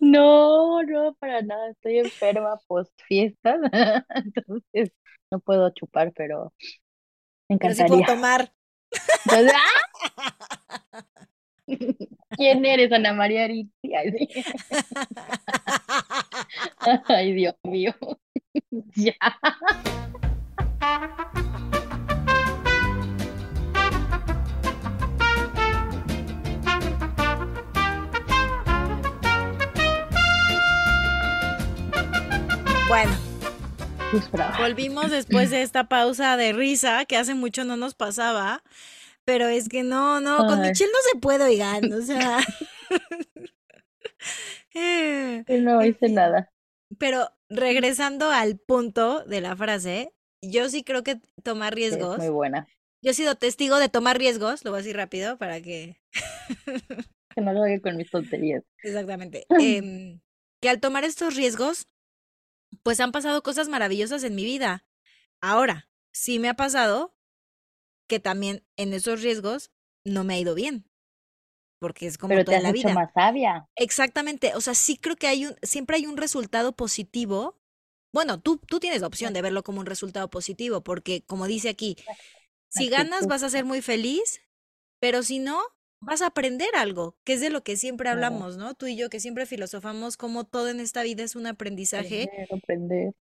No, 0.00 0.82
no, 0.82 1.14
para 1.20 1.42
nada. 1.42 1.70
Estoy 1.70 1.98
enferma 1.98 2.58
post 2.66 2.92
fiestas. 3.06 3.60
Entonces 4.14 4.92
no 5.30 5.40
puedo 5.40 5.70
chupar, 5.70 6.12
pero 6.14 6.52
me 7.48 7.56
Pero 7.60 7.74
sí 7.74 7.84
puedo 7.84 8.02
encantaría. 8.02 8.04
tomar. 8.04 8.52
Entonces, 9.24 9.52
¡ah! 9.56 11.04
¿Quién 12.36 12.64
eres, 12.64 12.92
Ana 12.92 13.12
María 13.12 13.46
sí. 13.46 14.28
Ay, 17.08 17.32
Dios 17.32 17.54
mío. 17.62 17.94
Ya. 18.94 19.14
Bueno, 32.88 33.12
Volvimos 34.58 35.10
después 35.10 35.50
de 35.50 35.62
esta 35.62 35.88
pausa 35.88 36.36
de 36.36 36.52
risa 36.52 37.04
que 37.04 37.16
hace 37.16 37.34
mucho 37.34 37.64
no 37.64 37.76
nos 37.76 37.94
pasaba. 37.94 38.62
Pero 39.24 39.46
es 39.46 39.68
que 39.68 39.82
no, 39.82 40.20
no, 40.20 40.38
con 40.38 40.60
Ay. 40.60 40.70
Michelle 40.70 40.90
no 40.90 40.98
se 41.12 41.18
puede, 41.18 41.44
oigan, 41.44 41.92
o 41.92 42.00
sea. 42.00 42.38
No 45.48 45.84
hice 45.84 46.08
nada. 46.08 46.50
Pero 46.98 47.28
regresando 47.50 48.30
al 48.30 48.56
punto 48.56 49.24
de 49.24 49.42
la 49.42 49.54
frase, 49.54 50.14
yo 50.42 50.70
sí 50.70 50.82
creo 50.82 51.02
que 51.02 51.20
tomar 51.42 51.74
es 51.74 51.76
riesgos. 51.76 52.16
muy 52.16 52.30
buena. 52.30 52.66
Yo 53.02 53.10
he 53.10 53.14
sido 53.14 53.34
testigo 53.36 53.78
de 53.78 53.88
tomar 53.88 54.18
riesgos, 54.18 54.64
lo 54.64 54.70
voy 54.70 54.78
a 54.78 54.82
decir 54.82 54.96
rápido 54.96 55.36
para 55.36 55.60
que. 55.60 56.00
Que 57.34 57.40
no 57.42 57.52
lo 57.52 57.62
haga 57.62 57.78
con 57.80 57.96
mis 57.96 58.10
tonterías. 58.10 58.64
Exactamente. 58.82 59.46
em, 59.50 60.20
que 60.60 60.68
al 60.70 60.80
tomar 60.80 61.04
estos 61.04 61.36
riesgos, 61.36 61.86
pues 62.82 63.00
han 63.00 63.12
pasado 63.12 63.42
cosas 63.42 63.68
maravillosas 63.68 64.24
en 64.24 64.34
mi 64.34 64.44
vida. 64.44 64.84
Ahora, 65.40 65.88
sí 66.12 66.38
me 66.38 66.48
ha 66.48 66.54
pasado 66.54 67.14
que 68.08 68.20
también 68.20 68.64
en 68.76 68.92
esos 68.94 69.22
riesgos 69.22 69.70
no 70.04 70.24
me 70.24 70.34
ha 70.34 70.38
ido 70.38 70.54
bien. 70.54 70.86
Porque 71.80 72.06
es 72.06 72.18
como 72.18 72.30
Pero 72.30 72.40
te 72.40 72.46
toda 72.46 72.56
has 72.58 72.62
la 72.64 72.70
hecho 72.70 72.88
vida. 72.88 72.94
más 72.94 73.12
sabia. 73.12 73.68
Exactamente. 73.76 74.54
O 74.56 74.60
sea, 74.60 74.74
sí 74.74 74.96
creo 74.96 75.16
que 75.16 75.28
hay 75.28 75.46
un, 75.46 75.54
siempre 75.62 75.96
hay 75.96 76.06
un 76.06 76.16
resultado 76.16 76.72
positivo. 76.74 77.56
Bueno, 78.12 78.40
tú, 78.40 78.58
tú 78.58 78.80
tienes 78.80 79.00
la 79.00 79.06
opción 79.06 79.32
de 79.32 79.42
verlo 79.42 79.62
como 79.62 79.80
un 79.80 79.86
resultado 79.86 80.28
positivo, 80.28 80.82
porque 80.82 81.22
como 81.26 81.46
dice 81.46 81.68
aquí, 81.68 81.96
si 82.68 82.88
ganas 82.88 83.26
vas 83.26 83.42
a 83.42 83.50
ser 83.50 83.64
muy 83.64 83.82
feliz, 83.82 84.40
pero 85.00 85.22
si 85.22 85.38
no, 85.38 85.60
vas 86.00 86.22
a 86.22 86.26
aprender 86.28 86.68
algo, 86.76 87.16
que 87.24 87.34
es 87.34 87.40
de 87.40 87.50
lo 87.50 87.62
que 87.62 87.76
siempre 87.76 88.08
hablamos, 88.08 88.56
¿no? 88.56 88.74
Tú 88.74 88.86
y 88.86 88.96
yo 88.96 89.10
que 89.10 89.20
siempre 89.20 89.46
filosofamos 89.46 90.16
como 90.16 90.44
todo 90.44 90.68
en 90.68 90.80
esta 90.80 91.02
vida 91.02 91.22
es 91.24 91.36
un 91.36 91.46
aprendizaje 91.46 92.32
Aprender, 92.32 92.48
aprender. 92.50 93.14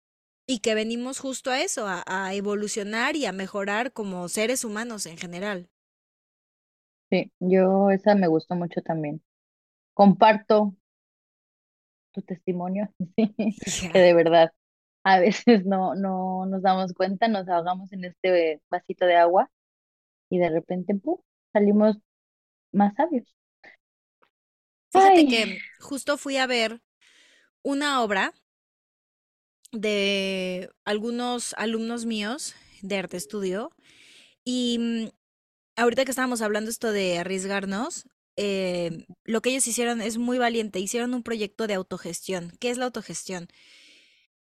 y 0.48 0.60
que 0.60 0.74
venimos 0.74 1.20
justo 1.20 1.52
a 1.52 1.62
eso, 1.62 1.88
a, 1.88 2.04
a 2.08 2.34
evolucionar 2.34 3.16
y 3.16 3.26
a 3.28 3.32
mejorar 3.32 3.94
como 3.94 4.28
seres 4.28 4.64
humanos 4.66 5.06
en 5.06 5.18
general. 5.18 5.70
Sí, 7.10 7.32
yo 7.40 7.90
esa 7.92 8.14
me 8.16 8.28
gustó 8.28 8.54
mucho 8.56 8.82
también. 8.84 9.22
Comparto 9.94 10.76
tu 12.14 12.22
testimonio, 12.22 12.90
sí, 13.18 13.36
que 13.92 14.00
de 14.00 14.14
verdad 14.14 14.52
a 15.04 15.20
veces 15.20 15.66
no, 15.66 15.96
no 15.96 16.46
nos 16.48 16.62
damos 16.64 16.94
cuenta, 16.94 17.28
nos 17.28 17.48
ahogamos 17.50 17.92
en 17.94 18.06
este 18.06 18.62
vasito 18.70 19.06
de 19.06 19.16
agua 19.16 19.52
y 20.30 20.40
de 20.40 20.50
repente 20.50 20.96
¡pum! 20.96 21.20
salimos 21.54 21.98
más 22.76 22.94
sabios. 22.96 23.26
Fíjate 24.92 25.20
Ay. 25.20 25.28
que 25.28 25.60
justo 25.80 26.18
fui 26.18 26.38
a 26.38 26.48
ver 26.48 26.82
una 27.64 28.02
obra 28.04 28.34
de 29.72 30.70
algunos 30.86 31.54
alumnos 31.58 32.06
míos 32.06 32.56
de 32.82 32.98
arte 32.98 33.18
estudio 33.18 33.72
y 34.44 34.78
mm, 34.80 35.10
ahorita 35.76 36.06
que 36.06 36.12
estábamos 36.12 36.42
hablando 36.42 36.70
esto 36.70 36.92
de 36.92 37.18
arriesgarnos, 37.20 38.08
eh, 38.38 39.06
lo 39.24 39.42
que 39.42 39.50
ellos 39.52 39.68
hicieron 39.68 40.02
es 40.02 40.18
muy 40.18 40.38
valiente, 40.38 40.80
hicieron 40.80 41.14
un 41.14 41.24
proyecto 41.24 41.68
de 41.68 41.74
autogestión. 41.74 42.52
¿Qué 42.60 42.70
es 42.70 42.78
la 42.78 42.86
autogestión? 42.86 43.48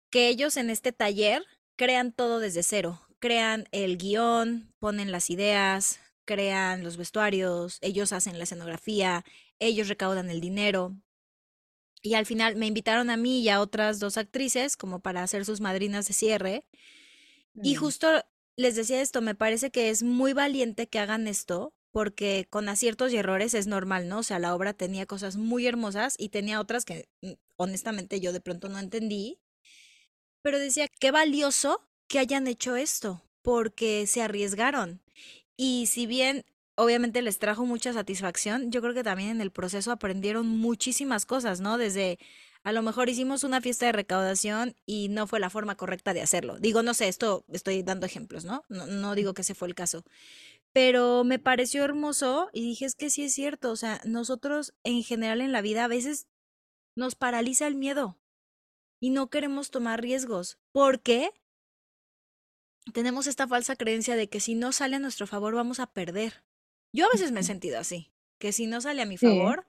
Que 0.10 0.30
ellos 0.30 0.58
en 0.58 0.70
este 0.70 0.92
taller 0.92 1.44
crean 1.76 2.12
todo 2.12 2.40
desde 2.40 2.64
cero, 2.64 3.02
crean 3.20 3.66
el 3.72 3.98
guion, 3.98 4.74
ponen 4.80 5.12
las 5.12 5.30
ideas, 5.30 6.00
crean 6.28 6.84
los 6.84 6.98
vestuarios, 6.98 7.80
ellos 7.82 8.14
hacen 8.14 8.38
la 8.38 8.44
escenografía, 8.46 9.26
ellos 9.60 9.90
recaudan 9.90 10.30
el 10.30 10.42
dinero. 10.42 10.96
Y 12.02 12.14
al 12.14 12.26
final 12.26 12.56
me 12.56 12.68
invitaron 12.68 13.10
a 13.10 13.18
mí 13.18 13.42
y 13.42 13.50
a 13.50 13.60
otras 13.60 14.00
dos 14.00 14.18
actrices 14.18 14.78
como 14.78 15.00
para 15.02 15.24
hacer 15.24 15.46
sus 15.46 15.62
madrinas 15.62 16.08
de 16.08 16.14
cierre. 16.14 16.66
Y 17.62 17.76
Mm, 17.76 17.76
justo 17.76 18.08
les 18.56 18.76
decía 18.76 19.02
esto, 19.02 19.22
me 19.22 19.36
parece 19.36 19.72
que 19.72 19.90
es 19.90 20.04
muy 20.04 20.34
valiente 20.34 20.88
que 20.88 21.00
hagan 21.00 21.28
esto, 21.28 21.74
porque 21.92 22.48
con 22.50 22.70
aciertos 22.70 23.14
y 23.14 23.18
errores 23.18 23.54
es 23.54 23.68
normal, 23.68 24.08
¿no? 24.10 24.20
O 24.20 24.24
sea, 24.24 24.40
la 24.40 24.56
obra 24.56 24.74
tenía 24.74 25.06
cosas 25.06 25.38
muy 25.38 25.68
hermosas 25.68 26.16
y 26.18 26.30
tenía 26.30 26.60
otras 26.62 26.86
que 26.86 27.10
mm, 27.22 27.34
honestamente 27.58 28.20
yo 28.20 28.34
de 28.34 28.42
pronto 28.42 28.70
no 28.70 28.80
entendí, 28.80 29.40
pero 30.42 30.60
decía, 30.60 30.88
qué 31.00 31.12
valioso 31.12 31.88
que 32.08 32.20
hayan 32.20 32.48
hecho 32.48 32.76
esto, 32.76 33.24
porque 33.42 34.08
se 34.08 34.22
arriesgaron. 34.22 35.02
Y 35.58 35.88
si 35.88 36.06
bien 36.06 36.46
obviamente 36.76 37.22
les 37.24 37.40
trajo 37.40 37.66
mucha 37.66 37.92
satisfacción, 37.92 38.72
yo 38.72 38.82
creo 38.82 38.94
que 38.94 39.04
también 39.04 39.32
en 39.32 39.42
el 39.42 39.52
proceso 39.52 39.92
aprendieron 39.92 40.48
muchísimas 40.48 41.26
cosas, 41.26 41.60
¿no? 41.60 41.78
Desde 41.78 42.20
a 42.64 42.72
lo 42.72 42.84
mejor 42.84 43.10
hicimos 43.10 43.44
una 43.44 43.62
fiesta 43.62 43.88
de 43.88 43.92
recaudación 43.94 44.76
y 44.86 45.10
no 45.10 45.26
fue 45.26 45.40
la 45.40 45.50
forma 45.50 45.76
correcta 45.76 46.14
de 46.14 46.22
hacerlo. 46.22 46.60
Digo, 46.60 46.84
no 46.84 46.94
sé, 46.94 47.08
esto 47.08 47.46
estoy 47.52 47.82
dando 47.82 48.06
ejemplos, 48.06 48.46
¿no? 48.46 48.64
No, 48.70 49.16
digo 49.16 49.34
que 49.34 49.42
ese 49.42 49.56
fue 49.56 49.68
el 49.68 49.76
caso. 49.76 50.04
Pero 50.72 51.24
me 51.24 51.40
pareció 51.40 51.84
hermoso 51.84 52.50
y 52.54 52.62
dije, 52.62 52.86
es 52.86 52.96
que 52.96 53.10
sí 53.10 53.24
es 53.24 53.34
cierto, 53.34 53.72
o 53.72 53.76
sea, 53.76 54.00
nosotros 54.06 54.74
en 54.84 55.04
general 55.04 55.42
en 55.42 55.52
la 55.52 55.62
vida 55.62 55.86
a 55.86 55.88
veces 55.88 56.28
nos 56.96 57.16
paraliza 57.16 57.68
el 57.68 57.76
miedo 57.76 58.20
y 59.00 59.10
no 59.10 59.30
queremos 59.30 59.72
tomar 59.72 60.02
riesgos 60.02 60.60
porque 60.72 61.32
tenemos 62.94 63.28
esta 63.28 63.48
falsa 63.48 63.76
creencia 63.76 64.16
de 64.16 64.30
que 64.30 64.40
si 64.40 64.56
no 64.56 64.72
sale 64.72 64.96
a 64.98 65.00
nuestro 65.00 65.28
favor 65.28 65.56
vamos 65.56 65.80
a 65.80 65.88
perder. 65.88 66.44
Yo 66.94 67.06
a 67.06 67.10
veces 67.10 67.32
me 67.32 67.42
he 67.42 67.44
sentido 67.44 67.80
así, 67.80 68.12
que 68.40 68.52
si 68.52 68.68
no 68.68 68.82
sale 68.82 69.02
a 69.02 69.06
mi 69.06 69.18
Sí. 69.20 69.28
favor, 69.28 69.68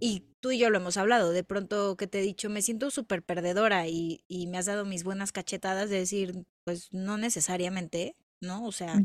y 0.00 0.26
tú 0.40 0.52
y 0.52 0.58
yo 0.58 0.70
lo 0.70 0.78
hemos 0.78 0.96
hablado, 0.96 1.32
de 1.32 1.44
pronto 1.44 1.96
que 1.96 2.06
te 2.06 2.20
he 2.20 2.22
dicho, 2.22 2.50
me 2.50 2.62
siento 2.62 2.90
súper 2.90 3.22
perdedora 3.24 3.88
y, 3.88 4.24
y 4.28 4.46
me 4.48 4.58
has 4.58 4.66
dado 4.66 4.84
mis 4.84 5.04
buenas 5.04 5.32
cachetadas 5.32 5.90
de 5.90 5.98
decir, 5.98 6.46
pues 6.64 6.92
no 6.92 7.18
necesariamente, 7.18 8.16
¿no? 8.40 8.64
O 8.66 8.72
sea, 8.72 9.04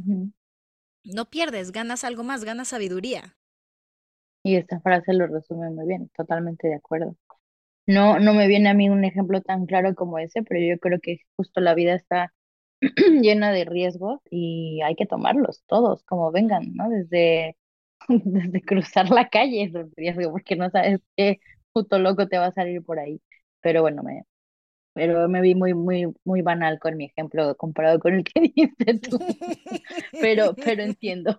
no 1.06 1.30
pierdes, 1.30 1.72
ganas 1.72 2.04
algo 2.04 2.24
más, 2.26 2.44
ganas 2.44 2.68
sabiduría. 2.68 3.38
Y 4.44 4.56
esta 4.56 4.80
frase 4.80 5.14
lo 5.14 5.28
resume 5.28 5.70
muy 5.72 5.88
bien, 5.88 6.10
totalmente 6.16 6.68
de 6.68 6.76
acuerdo. 6.76 7.16
No, 7.88 8.20
no 8.20 8.34
me 8.34 8.48
viene 8.48 8.70
a 8.70 8.74
mí 8.76 8.90
un 8.90 9.06
ejemplo 9.06 9.42
tan 9.42 9.66
claro 9.68 9.96
como 9.96 10.20
ese, 10.20 10.44
pero 10.44 10.62
yo 10.62 10.80
creo 10.80 11.00
que 11.02 11.20
justo 11.38 11.62
la 11.62 11.76
vida 11.76 11.96
está 11.96 12.34
llena 13.22 13.52
de 13.52 13.66
riesgos 13.66 14.22
y 14.30 14.82
hay 14.84 14.96
que 14.96 15.06
tomarlos 15.06 15.64
todos, 15.68 16.04
como 16.04 16.32
vengan, 16.32 16.74
¿no? 16.76 16.90
Desde, 16.90 17.58
desde 18.10 18.62
cruzar 18.62 19.10
la 19.10 19.30
calle 19.30 19.64
es 19.64 19.74
un 19.76 19.92
riesgo, 19.96 20.32
porque 20.32 20.56
no 20.56 20.70
sabes 20.70 21.02
qué 21.16 21.40
puto 21.74 22.00
loco 22.00 22.28
te 22.28 22.38
va 22.38 22.48
a 22.48 22.54
salir 22.54 22.84
por 22.84 23.00
ahí. 23.00 23.22
Pero 23.62 23.82
bueno, 23.82 24.04
me, 24.04 24.24
pero 24.96 25.28
me 25.28 25.42
vi 25.42 25.56
muy, 25.56 25.74
muy, 25.74 26.08
muy 26.23 26.42
banal 26.42 26.80
con 26.80 26.96
mi 26.96 27.06
ejemplo 27.06 27.56
comparado 27.58 28.00
con 28.00 28.13
el 28.15 28.23
que 28.23 28.40
diste 28.56 29.00
tú. 29.00 29.19
Pero, 30.21 30.56
pero 30.63 30.84
entiendo. 30.84 31.38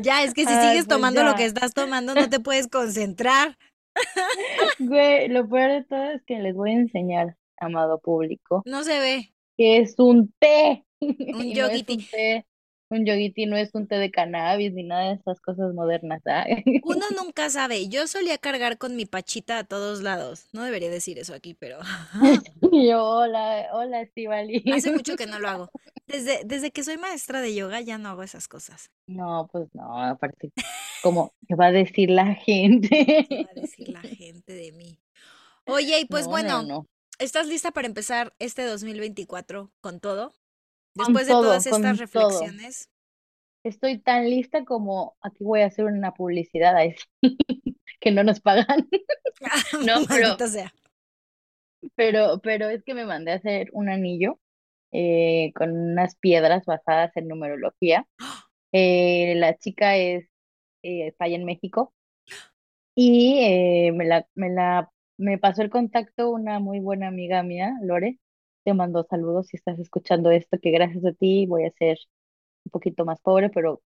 Ya, 0.00 0.22
es 0.22 0.32
que 0.32 0.46
si 0.46 0.52
Ay, 0.52 0.68
sigues 0.68 0.86
pues 0.86 0.96
tomando 0.96 1.24
lo 1.24 1.34
que 1.34 1.44
estás 1.44 1.74
tomando, 1.74 2.14
no 2.14 2.30
te 2.30 2.38
puedes 2.38 2.68
concentrar. 2.68 3.58
Güey, 4.78 5.28
lo 5.28 5.48
peor 5.48 5.70
de 5.72 5.84
todo 5.84 6.10
es 6.12 6.22
que 6.22 6.38
les 6.38 6.54
voy 6.54 6.70
a 6.70 6.74
enseñar, 6.74 7.36
amado 7.58 7.98
público, 8.00 8.62
No 8.64 8.84
se 8.84 8.98
ve. 9.00 9.34
que 9.56 9.78
es 9.78 9.94
un 9.98 10.32
té. 10.38 10.84
Un 11.00 11.44
Y 11.44 11.54
no 11.54 11.66
un 12.90 13.04
yogiti 13.06 13.46
no 13.46 13.56
es 13.56 13.70
un 13.74 13.88
té 13.88 13.96
de 13.96 14.10
cannabis 14.10 14.72
ni 14.72 14.84
nada 14.84 15.08
de 15.08 15.14
esas 15.14 15.40
cosas 15.40 15.74
modernas. 15.74 16.22
¿ah? 16.26 16.46
Uno 16.84 17.04
nunca 17.16 17.50
sabe. 17.50 17.88
Yo 17.88 18.06
solía 18.06 18.38
cargar 18.38 18.78
con 18.78 18.94
mi 18.94 19.04
pachita 19.06 19.58
a 19.58 19.64
todos 19.64 20.02
lados. 20.02 20.46
No 20.52 20.62
debería 20.62 20.90
decir 20.90 21.18
eso 21.18 21.34
aquí, 21.34 21.54
pero 21.54 21.78
yo, 22.72 23.04
hola, 23.04 23.68
hola, 23.72 24.02
Estivali. 24.02 24.62
hace 24.72 24.92
mucho 24.92 25.16
que 25.16 25.26
no 25.26 25.38
lo 25.40 25.48
hago. 25.48 25.70
Desde, 26.06 26.44
desde 26.44 26.70
que 26.70 26.84
soy 26.84 26.96
maestra 26.98 27.40
de 27.40 27.54
yoga 27.54 27.80
ya 27.80 27.98
no 27.98 28.10
hago 28.10 28.22
esas 28.22 28.46
cosas. 28.48 28.90
No, 29.06 29.48
pues 29.50 29.68
no, 29.74 29.98
aparte, 30.00 30.52
como, 31.02 31.34
¿qué 31.48 31.54
va 31.54 31.66
a 31.66 31.72
decir 31.72 32.10
la 32.10 32.36
¿Qué 32.36 32.42
gente? 32.44 33.26
va 33.30 33.50
a 33.50 33.60
decir 33.60 33.88
la 33.88 34.02
gente 34.02 34.52
de 34.52 34.72
mí? 34.72 34.98
Oye, 35.66 36.00
y 36.00 36.04
pues 36.04 36.28
No, 36.28 36.28
no, 36.28 36.30
bueno, 36.30 36.62
no. 36.62 36.86
¿Estás 37.18 37.46
lista 37.46 37.72
para 37.72 37.86
empezar 37.86 38.34
este 38.38 38.64
2024 38.64 39.72
con 39.80 40.00
todo? 40.00 40.32
Con 40.96 41.06
Después 41.06 41.26
de 41.26 41.32
todas 41.32 41.64
todo, 41.64 41.76
estas 41.76 41.96
todo. 41.96 42.28
reflexiones. 42.28 42.90
Estoy 43.64 43.98
tan 43.98 44.28
lista 44.28 44.64
como 44.64 45.16
aquí 45.20 45.42
voy 45.42 45.62
a 45.62 45.66
hacer 45.66 45.86
una 45.86 46.12
publicidad 46.12 46.76
ahí 46.76 46.94
sí, 47.22 47.36
que 48.00 48.10
no 48.10 48.22
nos 48.22 48.40
pagan. 48.40 48.88
No, 49.86 50.04
pero, 50.08 50.38
sea. 50.48 50.72
pero, 51.96 52.40
pero 52.42 52.68
es 52.68 52.82
que 52.84 52.94
me 52.94 53.04
mandé 53.04 53.32
a 53.32 53.36
hacer 53.36 53.68
un 53.72 53.88
anillo 53.88 54.38
eh, 54.92 55.52
con 55.54 55.70
unas 55.76 56.16
piedras 56.16 56.64
basadas 56.64 57.16
en 57.16 57.28
numerología. 57.28 58.06
Eh, 58.76 59.34
la 59.36 59.56
chica 59.56 59.96
es, 59.96 60.24
eh, 60.82 61.06
está 61.06 61.26
allá 61.26 61.36
en 61.36 61.44
México 61.44 61.94
y 62.96 63.38
eh, 63.40 63.92
me 63.92 64.04
la, 64.04 64.26
me 64.34 64.50
la, 64.50 64.90
me 65.16 65.38
pasó 65.38 65.62
el 65.62 65.70
contacto 65.70 66.30
una 66.30 66.60
muy 66.60 66.80
buena 66.80 67.08
amiga 67.08 67.42
mía, 67.42 67.74
Lore. 67.82 68.18
Te 68.64 68.74
mando 68.74 69.04
saludos 69.08 69.48
si 69.48 69.56
estás 69.56 69.78
escuchando 69.78 70.30
esto, 70.30 70.58
que 70.60 70.70
gracias 70.70 71.04
a 71.04 71.12
ti 71.12 71.46
voy 71.46 71.64
a 71.66 71.70
ser 71.72 71.98
un 72.64 72.70
poquito 72.70 73.04
más 73.04 73.20
pobre, 73.20 73.50
pero 73.50 73.82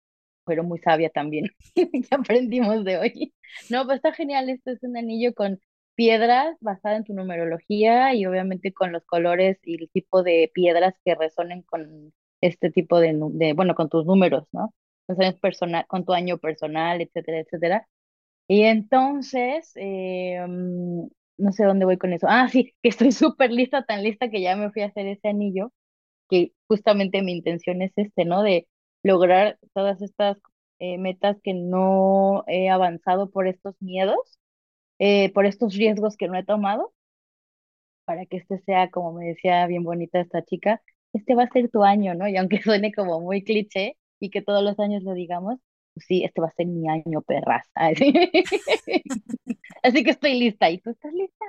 pero 0.47 0.65
muy 0.65 0.79
sabia 0.81 1.11
también, 1.11 1.51
que 1.77 2.09
aprendimos 2.11 2.85
de 2.85 2.99
hoy. 2.99 3.35
No, 3.71 3.85
pues 3.87 3.97
está 3.97 4.13
genial, 4.13 4.49
esto 4.51 4.71
es 4.73 4.83
un 4.83 4.97
anillo 4.97 5.35
con 5.35 5.61
piedras 5.95 6.57
basada 6.61 6.97
en 6.97 7.05
tu 7.05 7.15
numerología 7.15 8.15
y 8.15 8.27
obviamente 8.27 8.73
con 8.73 8.93
los 8.93 9.05
colores 9.05 9.59
y 9.65 9.83
el 9.83 9.91
tipo 9.91 10.23
de 10.23 10.51
piedras 10.55 10.95
que 11.05 11.15
resonen 11.15 11.63
con 11.63 12.13
este 12.41 12.71
tipo 12.71 13.01
de, 13.01 13.19
de 13.33 13.53
bueno, 13.55 13.75
con 13.75 13.89
tus 13.89 14.07
números, 14.07 14.47
¿no? 14.53 14.75
Con 15.07 15.17
personal, 15.41 15.87
con 15.89 16.05
tu 16.05 16.13
año 16.13 16.39
personal, 16.39 17.01
etcétera, 17.01 17.41
etcétera. 17.41 17.89
Y 18.53 18.65
entonces, 18.65 19.73
eh, 19.77 20.45
mm, 20.47 21.07
no 21.39 21.53
sé 21.53 21.65
dónde 21.65 21.87
voy 21.87 21.97
con 21.99 22.13
eso. 22.13 22.27
Ah, 22.29 22.49
sí, 22.51 22.75
que 22.83 22.89
estoy 22.91 23.13
súper 23.13 23.51
lista, 23.51 23.85
tan 23.85 24.03
lista 24.03 24.29
que 24.31 24.43
ya 24.43 24.57
me 24.57 24.71
fui 24.71 24.83
a 24.83 24.87
hacer 24.87 25.07
ese 25.07 25.29
anillo 25.29 25.73
que 26.31 26.53
justamente 26.69 27.23
mi 27.23 27.33
intención 27.33 27.83
es 27.83 27.93
este, 27.97 28.25
¿no? 28.27 28.43
De 28.43 28.69
lograr 29.05 29.59
todas 29.75 30.03
estas 30.03 30.39
eh, 30.81 30.99
metas 30.99 31.39
que 31.43 31.55
no 31.55 32.45
he 32.49 32.71
avanzado 32.71 33.31
por 33.31 33.49
estos 33.49 33.77
miedos, 33.81 34.19
eh, 35.01 35.33
por 35.35 35.47
estos 35.47 35.75
riesgos 35.77 36.17
que 36.19 36.29
no 36.29 36.37
he 36.39 36.45
tomado, 36.45 36.93
para 38.05 38.27
que 38.27 38.39
este 38.39 38.59
sea, 38.61 38.91
como 38.91 39.13
me 39.13 39.27
decía 39.27 39.67
bien 39.67 39.85
bonita 39.85 40.21
esta 40.21 40.43
chica, 40.45 40.83
este 41.13 41.35
va 41.35 41.45
a 41.45 41.49
ser 41.51 41.71
tu 41.71 41.85
año, 41.85 42.15
¿no? 42.15 42.29
Y 42.29 42.37
aunque 42.37 42.61
suene 42.63 42.93
como 42.93 43.21
muy 43.21 43.45
cliché 43.45 43.97
y 44.21 44.31
que 44.31 44.43
todos 44.43 44.63
los 44.65 44.79
años 44.79 45.03
lo 45.03 45.15
digamos, 45.15 45.59
sí, 46.07 46.25
este 46.25 46.41
va 46.41 46.49
a 46.49 46.55
ser 46.55 46.67
mi 46.67 46.89
año, 46.89 47.23
perras. 47.23 47.67
Así, 47.75 48.13
Así 49.83 50.05
que 50.05 50.11
estoy 50.11 50.39
lista. 50.39 50.71
¿Y 50.71 50.79
tú 50.79 50.91
estás 50.91 51.13
lista? 51.13 51.45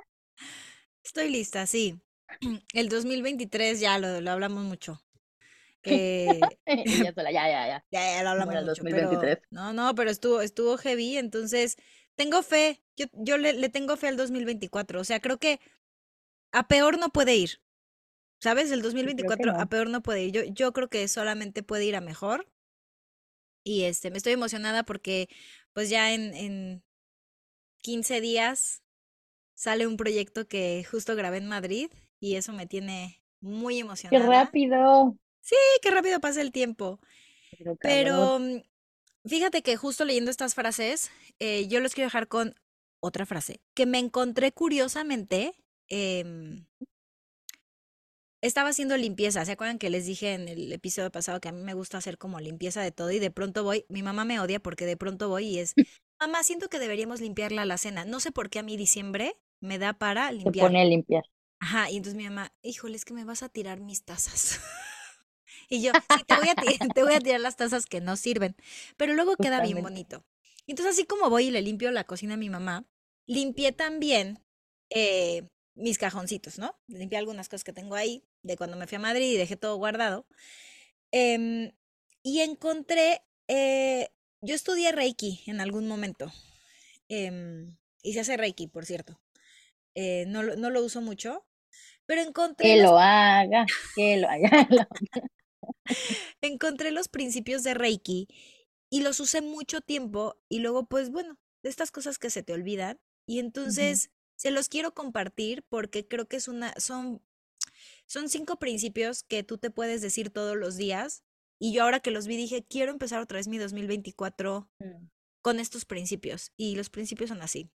Estoy 1.03 1.29
lista, 1.29 1.65
sí. 1.67 1.99
El 2.73 2.89
2023 2.89 3.79
ya 3.79 3.99
lo, 3.99 4.21
lo 4.21 4.31
hablamos 4.31 4.63
mucho. 4.63 5.01
Eh, 5.85 6.39
ya 6.65 7.13
sola, 7.13 7.29
ya, 7.33 7.45
ya, 7.49 7.67
ya. 7.67 7.85
ya, 7.91 8.15
ya 8.15 8.23
lo 8.23 8.29
hablamos 8.29 8.55
mucho, 8.55 8.83
pero 8.83 9.09
2023. 9.09 9.39
no, 9.51 9.73
no, 9.73 9.93
pero 9.95 10.11
estuvo, 10.11 10.39
estuvo 10.39 10.77
heavy, 10.77 11.17
entonces 11.17 11.75
tengo 12.15 12.41
fe. 12.41 12.81
Yo, 12.95 13.07
yo 13.11 13.37
le, 13.37 13.51
le 13.51 13.67
tengo 13.67 13.97
fe 13.97 14.07
al 14.07 14.15
2024. 14.15 15.01
O 15.01 15.03
sea, 15.03 15.19
creo 15.19 15.39
que 15.39 15.59
a 16.53 16.69
peor 16.69 16.99
no 16.99 17.09
puede 17.09 17.35
ir. 17.35 17.59
¿Sabes? 18.39 18.71
El 18.71 18.81
Yo 18.81 18.91
creo 18.91 18.91
que 18.91 19.03
2024 19.03 19.59
a 19.59 19.65
peor 19.65 19.89
no 19.89 20.01
puede 20.01 20.23
ir. 20.23 20.31
Yo, 20.31 20.43
yo 20.43 20.73
creo 20.73 20.89
que 20.89 21.07
solamente 21.07 21.63
puede 21.63 21.85
ir 21.85 21.95
a 21.95 22.01
mejor. 22.01 22.47
Y 23.63 23.83
este, 23.83 24.11
me 24.11 24.17
estoy 24.17 24.33
emocionada 24.33 24.83
porque 24.83 25.29
pues 25.73 25.89
ya 25.89 26.13
en, 26.13 26.33
en 26.33 26.83
15 27.81 28.21
días 28.21 28.83
sale 29.55 29.87
un 29.87 29.97
proyecto 29.97 30.47
que 30.47 30.85
justo 30.89 31.15
grabé 31.15 31.37
en 31.37 31.47
Madrid 31.47 31.91
y 32.19 32.35
eso 32.35 32.53
me 32.53 32.67
tiene 32.67 33.21
muy 33.41 33.79
¡Qué 34.09 34.17
emocionada. 34.17 34.19
rápido! 34.19 35.17
Sí, 35.41 35.55
qué 35.81 35.91
rápido 35.91 36.19
pasa 36.21 36.41
el 36.41 36.51
tiempo. 36.51 36.99
Pero 37.81 38.39
mm, 38.39 38.61
fíjate 39.27 39.61
que 39.63 39.77
justo 39.77 40.05
leyendo 40.05 40.31
estas 40.31 40.55
frases, 40.55 41.11
eh, 41.39 41.67
yo 41.67 41.79
los 41.79 41.93
quiero 41.93 42.07
dejar 42.07 42.27
con 42.27 42.55
otra 43.01 43.25
frase 43.25 43.61
que 43.73 43.85
me 43.85 43.99
encontré 43.99 44.51
curiosamente. 44.53 45.55
em, 45.89 46.65
estaba 48.43 48.69
haciendo 48.69 48.97
limpieza. 48.97 49.45
¿Se 49.45 49.53
acuerdan 49.53 49.79
que 49.79 49.89
les 49.89 50.05
dije 50.05 50.33
en 50.33 50.49
el 50.49 50.71
episodio 50.73 51.09
pasado 51.11 51.39
que 51.39 51.47
a 51.47 51.53
mí 51.53 51.61
me 51.63 51.73
gusta 51.73 51.97
hacer 51.97 52.17
como 52.17 52.39
limpieza 52.41 52.81
de 52.81 52.91
todo 52.91 53.09
y 53.09 53.19
de 53.19 53.31
pronto 53.31 53.63
voy, 53.63 53.85
mi 53.87 54.03
mamá 54.03 54.25
me 54.25 54.39
odia 54.39 54.59
porque 54.59 54.85
de 54.85 54.97
pronto 54.97 55.29
voy 55.29 55.45
y 55.45 55.59
es, 55.59 55.73
mamá, 56.19 56.43
siento 56.43 56.67
que 56.69 56.77
deberíamos 56.77 57.21
limpiar 57.21 57.53
la 57.53 57.61
alacena. 57.61 58.03
No 58.03 58.19
sé 58.19 58.31
por 58.33 58.49
qué 58.49 58.59
a 58.59 58.63
mí 58.63 58.75
diciembre 58.75 59.37
me 59.61 59.79
da 59.79 59.93
para 59.93 60.27
Se 60.27 60.33
limpiar. 60.35 60.67
pone 60.67 60.81
a 60.81 60.85
limpiar. 60.85 61.23
Ajá, 61.59 61.89
y 61.89 61.95
entonces 61.95 62.17
mi 62.17 62.25
mamá, 62.25 62.53
híjole, 62.61 62.97
es 62.97 63.05
que 63.05 63.13
me 63.13 63.23
vas 63.23 63.43
a 63.43 63.49
tirar 63.49 63.79
mis 63.79 64.03
tazas. 64.03 64.59
Y 65.69 65.81
yo, 65.81 65.91
sí, 65.93 66.23
te 66.27 66.35
voy 66.35 66.49
a 66.49 66.55
tirar, 66.55 66.89
te 66.93 67.03
voy 67.03 67.13
a 67.13 67.19
tirar 67.19 67.39
las 67.39 67.55
tazas 67.55 67.85
que 67.85 68.01
no 68.01 68.17
sirven, 68.17 68.55
pero 68.97 69.13
luego 69.13 69.37
queda 69.37 69.61
bien 69.61 69.81
bonito. 69.81 70.23
Entonces 70.67 70.93
así 70.95 71.05
como 71.05 71.29
voy 71.29 71.45
y 71.45 71.51
le 71.51 71.61
limpio 71.61 71.89
la 71.91 72.03
cocina 72.03 72.33
a 72.33 72.37
mi 72.37 72.49
mamá, 72.49 72.85
limpié 73.25 73.71
también 73.71 74.43
eh, 74.89 75.47
mis 75.75 75.97
cajoncitos, 75.97 76.59
¿no? 76.59 76.75
Limpié 76.87 77.17
algunas 77.17 77.49
cosas 77.49 77.63
que 77.63 77.73
tengo 77.73 77.95
ahí 77.95 78.23
de 78.43 78.57
cuando 78.57 78.77
me 78.77 78.87
fui 78.87 78.97
a 78.97 78.99
Madrid 78.99 79.31
y 79.33 79.37
dejé 79.37 79.55
todo 79.57 79.77
guardado. 79.77 80.27
Em, 81.11 81.73
y 82.23 82.41
encontré, 82.41 83.23
eh, 83.47 84.09
yo 84.41 84.55
estudié 84.55 84.91
Reiki 84.91 85.41
en 85.47 85.61
algún 85.61 85.87
momento. 85.87 86.31
em, 87.09 87.77
y 88.03 88.13
se 88.13 88.21
hace 88.21 88.37
Reiki, 88.37 88.67
por 88.67 88.85
cierto. 88.85 89.19
Eh, 89.95 90.25
no, 90.27 90.43
lo- 90.43 90.55
no 90.57 90.69
lo 90.71 90.83
uso 90.83 91.01
mucho, 91.01 91.45
pero 92.07 92.21
encontré 92.21 92.69
Que 92.69 92.77
los 92.77 92.91
lo 92.91 92.97
haga, 92.97 93.65
que 93.95 94.17
lo 94.17 94.29
haga. 94.29 94.49
encontré 96.41 96.91
los 96.91 97.07
principios 97.07 97.63
de 97.63 97.73
Reiki 97.73 98.27
y 98.89 99.01
los 99.01 99.19
usé 99.19 99.41
mucho 99.41 99.81
tiempo 99.81 100.37
y 100.49 100.59
luego 100.59 100.85
pues 100.87 101.09
bueno, 101.09 101.37
de 101.63 101.69
estas 101.69 101.91
cosas 101.91 102.19
que 102.19 102.29
se 102.29 102.43
te 102.43 102.53
olvidan 102.53 102.99
y 103.25 103.39
entonces 103.39 104.11
se 104.43 104.51
los 104.51 104.67
quiero 104.67 104.93
compartir 104.93 105.63
porque 105.69 106.05
creo 106.05 106.27
que 106.27 106.35
es 106.35 106.49
una 106.49 106.73
son 106.77 107.21
son 108.05 108.27
cinco 108.27 108.59
principios 108.59 109.23
que 109.23 109.41
tú 109.41 109.57
te 109.57 109.71
puedes 109.71 110.01
decir 110.01 110.31
todos 110.31 110.57
los 110.57 110.75
días 110.75 111.23
y 111.59 111.71
yo 111.71 111.83
ahora 111.83 112.01
que 112.01 112.11
los 112.11 112.27
vi 112.27 112.35
dije, 112.35 112.65
quiero 112.65 112.91
empezar 112.91 113.21
otra 113.21 113.37
vez 113.37 113.47
mi 113.47 113.57
2024 113.57 114.69
Mm. 114.81 115.07
con 115.41 115.61
estos 115.61 115.85
principios 115.85 116.51
y 116.57 116.75
los 116.75 116.89
principios 116.89 117.29
son 117.29 117.41
así. 117.41 117.71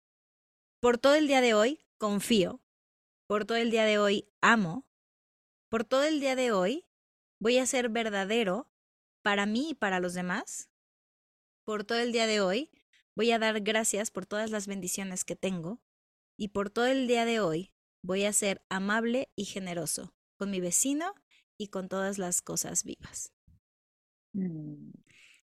Por 0.78 0.98
todo 0.98 1.14
el 1.14 1.26
día 1.26 1.40
de 1.40 1.54
hoy 1.54 1.86
confío, 1.96 2.60
por 3.26 3.46
todo 3.46 3.56
el 3.56 3.70
día 3.70 3.84
de 3.84 3.98
hoy 3.98 4.28
amo, 4.42 4.86
por 5.70 5.84
todo 5.84 6.02
el 6.02 6.20
día 6.20 6.36
de 6.36 6.52
hoy 6.52 6.86
voy 7.40 7.56
a 7.56 7.64
ser 7.64 7.88
verdadero 7.88 8.70
para 9.22 9.46
mí 9.46 9.70
y 9.70 9.74
para 9.74 10.00
los 10.00 10.12
demás. 10.12 10.68
Por 11.64 11.84
todo 11.84 11.98
el 11.98 12.12
día 12.12 12.26
de 12.26 12.42
hoy 12.42 12.70
voy 13.14 13.32
a 13.32 13.38
dar 13.38 13.58
gracias 13.62 14.10
por 14.10 14.26
todas 14.26 14.50
las 14.50 14.66
bendiciones 14.66 15.24
que 15.24 15.34
tengo. 15.34 15.80
Y 16.38 16.48
por 16.48 16.70
todo 16.70 16.86
el 16.86 17.08
día 17.08 17.24
de 17.24 17.40
hoy 17.40 17.72
voy 18.02 18.24
a 18.24 18.32
ser 18.32 18.62
amable 18.70 19.28
y 19.36 19.44
generoso 19.44 20.14
con 20.38 20.50
mi 20.50 20.60
vecino 20.60 21.14
y 21.58 21.68
con 21.68 21.88
todas 21.88 22.16
las 22.16 22.40
cosas 22.40 22.84
vivas. 22.84 23.32
Mm. 24.32 24.92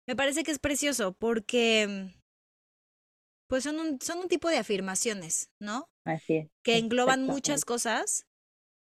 Me 0.05 0.15
parece 0.15 0.43
que 0.43 0.51
es 0.51 0.59
precioso 0.59 1.13
porque 1.13 2.11
pues 3.47 3.63
son 3.63 3.79
un, 3.79 4.01
son 4.01 4.19
un 4.19 4.27
tipo 4.27 4.49
de 4.49 4.57
afirmaciones, 4.57 5.49
¿no? 5.59 5.89
Así 6.03 6.37
es, 6.37 6.49
Que 6.63 6.77
engloban 6.77 7.23
muchas 7.23 7.63
cosas 7.63 8.25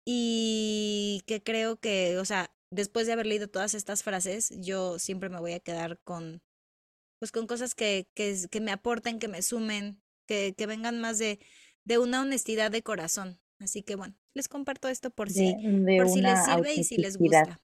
y 0.06 1.22
que 1.28 1.43
creo 1.43 1.78
que, 1.78 2.18
o 2.18 2.26
sea, 2.26 2.54
después 2.72 3.08
de 3.08 3.14
haber 3.14 3.26
leído 3.26 3.50
todas 3.50 3.74
estas 3.74 4.04
frases, 4.04 4.54
yo 4.58 5.00
siempre 5.00 5.30
me 5.30 5.39
voy 5.39 5.54
a 5.54 5.60
quedar 5.60 6.00
con, 6.04 6.41
pues 7.20 7.32
con 7.32 7.47
cosas 7.47 7.76
que, 7.76 8.08
que, 8.14 8.38
que 8.50 8.62
me 8.62 8.72
aporten, 8.72 9.20
que 9.20 9.28
me 9.28 9.41
sumen, 9.41 10.02
que, 10.28 10.54
que 10.58 10.66
vengan 10.66 11.00
más 11.00 11.20
de, 11.20 11.39
de 11.89 11.97
una 11.99 12.21
honestidad 12.21 12.71
de 12.71 12.83
corazón. 12.83 13.39
Así 13.59 13.83
que 13.83 13.95
bueno, 13.97 14.15
les 14.35 14.47
comparto 14.47 14.87
esto 14.89 15.09
por 15.11 15.29
si, 15.31 15.59
de 15.63 15.97
por 15.97 16.07
si 16.09 16.21
les 16.21 16.41
sirve 16.41 16.75
y 16.75 16.85
si 16.85 16.97
les 16.99 17.17
gusta. 17.17 17.61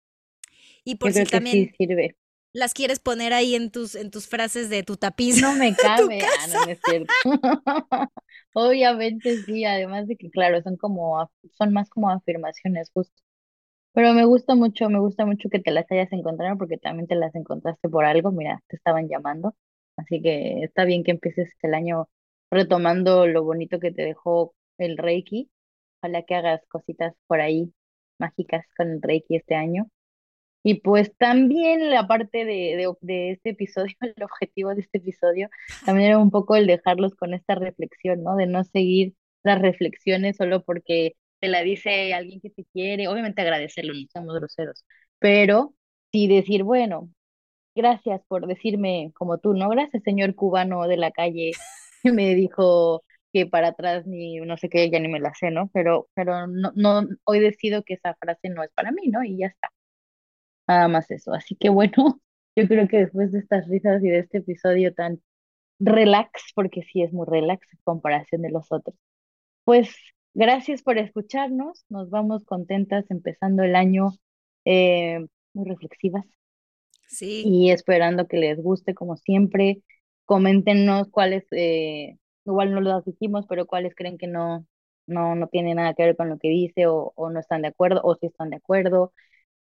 Y 0.83 0.95
Yo 1.01 1.09
por 1.09 1.13
si 1.13 1.25
sí 1.25 1.25
también 1.27 1.71
sirve. 1.77 2.17
las 2.53 2.73
quieres 2.73 2.99
poner 2.99 3.33
ahí 3.33 3.55
en 3.55 3.71
tus, 3.71 3.95
en 3.95 4.11
tus 4.11 4.27
frases 4.27 4.69
de 4.69 4.83
tu 4.83 4.97
tapiz, 4.97 5.37
No 5.41 5.53
me 5.55 5.75
cabe. 5.77 6.23
Ah, 6.23 6.47
no, 6.47 6.61
no 6.65 6.71
es 6.71 6.81
cierto. 6.83 7.15
Obviamente 8.53 9.43
sí, 9.43 9.65
además 9.65 10.07
de 10.07 10.17
que, 10.17 10.29
claro, 10.31 10.61
son 10.61 10.77
como, 10.77 11.29
son 11.57 11.73
más 11.73 11.89
como 11.89 12.09
afirmaciones, 12.09 12.89
justo. 12.93 13.21
Pero 13.93 14.13
me 14.13 14.25
gusta 14.25 14.55
mucho, 14.55 14.89
me 14.89 14.99
gusta 14.99 15.25
mucho 15.25 15.49
que 15.49 15.59
te 15.59 15.71
las 15.71 15.91
hayas 15.91 16.11
encontrado 16.13 16.57
porque 16.57 16.77
también 16.77 17.07
te 17.07 17.15
las 17.15 17.35
encontraste 17.35 17.89
por 17.89 18.05
algo, 18.05 18.31
mira, 18.31 18.61
te 18.67 18.75
estaban 18.77 19.07
llamando. 19.09 19.55
Así 19.97 20.21
que 20.21 20.63
está 20.63 20.85
bien 20.85 21.03
que 21.03 21.11
empieces 21.11 21.51
el 21.63 21.73
año 21.75 22.09
retomando 22.51 23.27
lo 23.27 23.43
bonito 23.43 23.79
que 23.79 23.91
te 23.91 24.03
dejó 24.03 24.53
el 24.77 24.97
Reiki. 24.97 25.49
Ojalá 26.01 26.23
que 26.23 26.35
hagas 26.35 26.61
cositas 26.67 27.13
por 27.27 27.41
ahí 27.41 27.73
mágicas 28.19 28.65
con 28.77 28.91
el 28.91 29.01
Reiki 29.01 29.35
este 29.35 29.55
año. 29.55 29.89
Y 30.63 30.81
pues 30.81 31.15
también 31.17 31.91
la 31.91 32.07
parte 32.07 32.43
de, 32.45 32.91
de, 33.01 33.31
este 33.31 33.51
episodio, 33.51 33.95
el 34.01 34.23
objetivo 34.23 34.73
de 34.73 34.81
este 34.81 34.97
episodio, 34.97 35.49
también 35.85 36.09
era 36.09 36.19
un 36.19 36.31
poco 36.31 36.55
el 36.55 36.67
dejarlos 36.67 37.15
con 37.15 37.33
esta 37.35 37.55
reflexión, 37.55 38.23
¿no? 38.23 38.35
De 38.35 38.47
no 38.47 38.63
seguir 38.63 39.13
las 39.43 39.61
reflexiones 39.61 40.37
solo 40.37 40.63
porque 40.63 41.15
te 41.39 41.49
la 41.49 41.61
dice 41.61 42.13
alguien 42.15 42.41
que 42.41 42.49
te 42.49 42.65
quiere, 42.73 43.07
obviamente 43.07 43.41
agradecerlo, 43.41 43.93
no 43.93 44.07
somos 44.11 44.35
groseros, 44.35 44.85
pero 45.19 45.75
sí 46.11 46.27
decir, 46.27 46.63
bueno, 46.63 47.09
gracias 47.75 48.21
por 48.27 48.47
decirme 48.47 49.11
como 49.15 49.37
tú, 49.37 49.53
¿no? 49.53 49.69
Gracias, 49.69 50.03
señor 50.03 50.35
cubano 50.35 50.87
de 50.87 50.97
la 50.97 51.11
calle, 51.11 51.51
me 52.13 52.35
dijo 52.35 53.03
que 53.33 53.45
para 53.45 53.69
atrás 53.69 54.07
ni 54.07 54.37
no 54.39 54.57
sé 54.57 54.69
qué, 54.69 54.89
ya 54.89 54.99
ni 54.99 55.07
me 55.09 55.19
la 55.19 55.33
sé, 55.33 55.51
¿no? 55.51 55.69
Pero, 55.73 56.07
pero 56.13 56.47
no, 56.47 56.71
no, 56.75 57.07
hoy 57.25 57.39
decido 57.39 57.83
que 57.83 57.95
esa 57.95 58.15
frase 58.15 58.49
no 58.49 58.63
es 58.63 58.71
para 58.73 58.91
mí, 58.91 59.07
¿no? 59.09 59.23
Y 59.23 59.37
ya 59.37 59.47
está. 59.47 59.69
Nada 60.67 60.87
más 60.87 61.11
eso. 61.11 61.33
Así 61.33 61.55
que 61.55 61.69
bueno, 61.69 61.91
yo 62.55 62.67
creo 62.67 62.87
que 62.87 62.97
después 62.97 63.31
de 63.31 63.39
estas 63.39 63.67
risas 63.67 64.03
y 64.03 64.09
de 64.09 64.19
este 64.19 64.39
episodio 64.39 64.93
tan 64.93 65.21
relax, 65.79 66.53
porque 66.55 66.83
sí 66.83 67.01
es 67.03 67.11
muy 67.13 67.25
relax 67.27 67.67
en 67.73 67.79
comparación 67.83 68.41
de 68.41 68.51
los 68.51 68.71
otros, 68.71 68.95
pues 69.65 69.95
gracias 70.33 70.83
por 70.83 70.97
escucharnos. 70.97 71.85
Nos 71.89 72.09
vamos 72.09 72.45
contentas 72.45 73.05
empezando 73.09 73.63
el 73.63 73.75
año 73.75 74.11
eh, 74.65 75.25
muy 75.53 75.67
reflexivas. 75.67 76.25
Sí. 77.07 77.43
Y 77.45 77.71
esperando 77.71 78.27
que 78.27 78.37
les 78.37 78.61
guste 78.61 78.93
como 78.93 79.17
siempre. 79.17 79.81
Coméntenos 80.25 81.07
cuáles, 81.09 81.45
eh, 81.51 82.17
igual 82.45 82.73
no 82.73 82.81
lo 82.81 83.01
dijimos, 83.01 83.45
pero 83.47 83.65
cuáles 83.67 83.95
creen 83.95 84.17
que 84.17 84.27
no, 84.27 84.65
no, 85.07 85.35
no 85.35 85.47
tiene 85.47 85.75
nada 85.75 85.93
que 85.93 86.03
ver 86.03 86.15
con 86.15 86.29
lo 86.29 86.39
que 86.39 86.49
dice 86.49 86.87
o, 86.87 87.13
o 87.15 87.29
no 87.29 87.39
están 87.39 87.61
de 87.61 87.69
acuerdo 87.69 88.01
o 88.03 88.15
si 88.15 88.27
están 88.27 88.49
de 88.49 88.57
acuerdo 88.57 89.13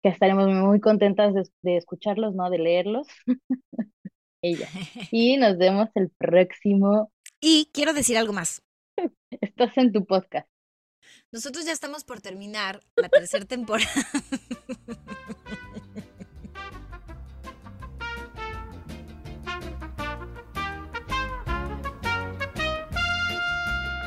que 0.01 0.09
estaremos 0.09 0.47
muy 0.47 0.79
contentas 0.79 1.33
de, 1.61 1.77
escucharlos, 1.77 2.33
¿no? 2.33 2.49
De 2.49 2.59
leerlos. 2.59 3.07
Ella. 4.41 4.67
Y 5.11 5.37
nos 5.37 5.57
vemos 5.57 5.89
el 5.95 6.09
próximo. 6.09 7.11
Y 7.41 7.69
quiero 7.73 7.93
decir 7.93 8.17
algo 8.17 8.33
más. 8.33 8.61
Estás 9.41 9.77
en 9.77 9.91
tu 9.91 10.05
podcast. 10.05 10.47
Nosotros 11.31 11.65
ya 11.65 11.71
estamos 11.71 12.03
por 12.03 12.21
terminar 12.21 12.81
la 12.95 13.09
tercera 13.09 13.45
temporada. 13.45 13.89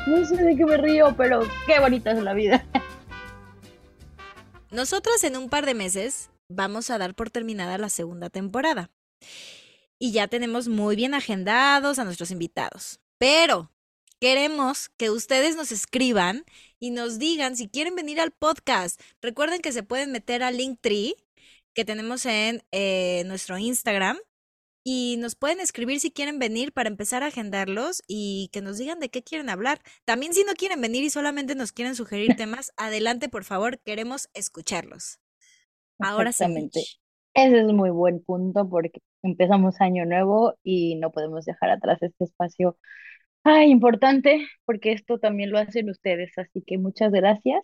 No 0.05 0.25
sé 0.25 0.35
de 0.35 0.55
qué 0.57 0.65
me 0.65 0.77
río, 0.77 1.15
pero 1.15 1.47
qué 1.65 1.79
bonita 1.79 2.11
es 2.11 2.21
la 2.21 2.33
vida. 2.33 2.65
Nosotras 4.69 5.23
en 5.23 5.37
un 5.37 5.49
par 5.49 5.65
de 5.65 5.73
meses 5.75 6.29
vamos 6.49 6.89
a 6.89 6.97
dar 6.97 7.15
por 7.15 7.29
terminada 7.29 7.77
la 7.77 7.89
segunda 7.89 8.29
temporada. 8.29 8.91
Y 9.99 10.11
ya 10.11 10.27
tenemos 10.27 10.67
muy 10.67 10.97
bien 10.97 11.13
agendados 11.13 11.99
a 11.99 12.03
nuestros 12.03 12.31
invitados. 12.31 12.99
Pero 13.17 13.71
queremos 14.19 14.89
que 14.97 15.09
ustedes 15.09 15.55
nos 15.55 15.71
escriban 15.71 16.43
y 16.79 16.91
nos 16.91 17.17
digan 17.17 17.55
si 17.55 17.69
quieren 17.69 17.95
venir 17.95 18.19
al 18.19 18.31
podcast. 18.31 18.99
Recuerden 19.21 19.61
que 19.61 19.71
se 19.71 19.83
pueden 19.83 20.11
meter 20.11 20.43
al 20.43 20.57
Linktree 20.57 21.15
que 21.73 21.85
tenemos 21.85 22.25
en 22.25 22.63
eh, 22.71 23.23
nuestro 23.25 23.57
Instagram 23.57 24.17
y 24.83 25.17
nos 25.19 25.35
pueden 25.35 25.59
escribir 25.59 25.99
si 25.99 26.11
quieren 26.11 26.39
venir 26.39 26.73
para 26.73 26.89
empezar 26.89 27.23
a 27.23 27.27
agendarlos 27.27 28.03
y 28.07 28.49
que 28.51 28.61
nos 28.61 28.77
digan 28.77 28.99
de 28.99 29.09
qué 29.09 29.23
quieren 29.23 29.49
hablar. 29.49 29.79
También 30.05 30.33
si 30.33 30.43
no 30.43 30.53
quieren 30.53 30.81
venir 30.81 31.03
y 31.03 31.09
solamente 31.09 31.55
nos 31.55 31.71
quieren 31.71 31.95
sugerir 31.95 32.35
temas, 32.37 32.73
adelante 32.77 33.29
por 33.29 33.43
favor, 33.43 33.79
queremos 33.79 34.29
escucharlos. 34.33 35.19
Ahora 35.99 36.31
sí. 36.31 36.43
Ese 37.35 37.61
es 37.61 37.67
muy 37.73 37.89
buen 37.89 38.23
punto 38.23 38.69
porque 38.69 39.01
empezamos 39.23 39.81
año 39.81 40.05
nuevo 40.05 40.55
y 40.63 40.95
no 40.95 41.11
podemos 41.11 41.45
dejar 41.45 41.71
atrás 41.71 41.97
este 42.01 42.25
espacio 42.25 42.77
ah, 43.43 43.63
importante 43.63 44.47
porque 44.65 44.91
esto 44.91 45.17
también 45.17 45.49
lo 45.51 45.57
hacen 45.57 45.89
ustedes. 45.89 46.37
Así 46.37 46.61
que 46.61 46.77
muchas 46.77 47.11
gracias 47.11 47.63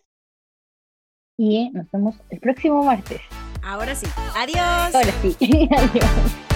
y 1.38 1.70
nos 1.72 1.90
vemos 1.92 2.16
el 2.30 2.40
próximo 2.40 2.84
martes. 2.84 3.22
Ahora 3.62 3.94
sí. 3.94 4.08
Adiós. 4.36 4.96
Ahora 4.96 5.12
sí. 5.22 5.36
Adiós. 5.72 6.49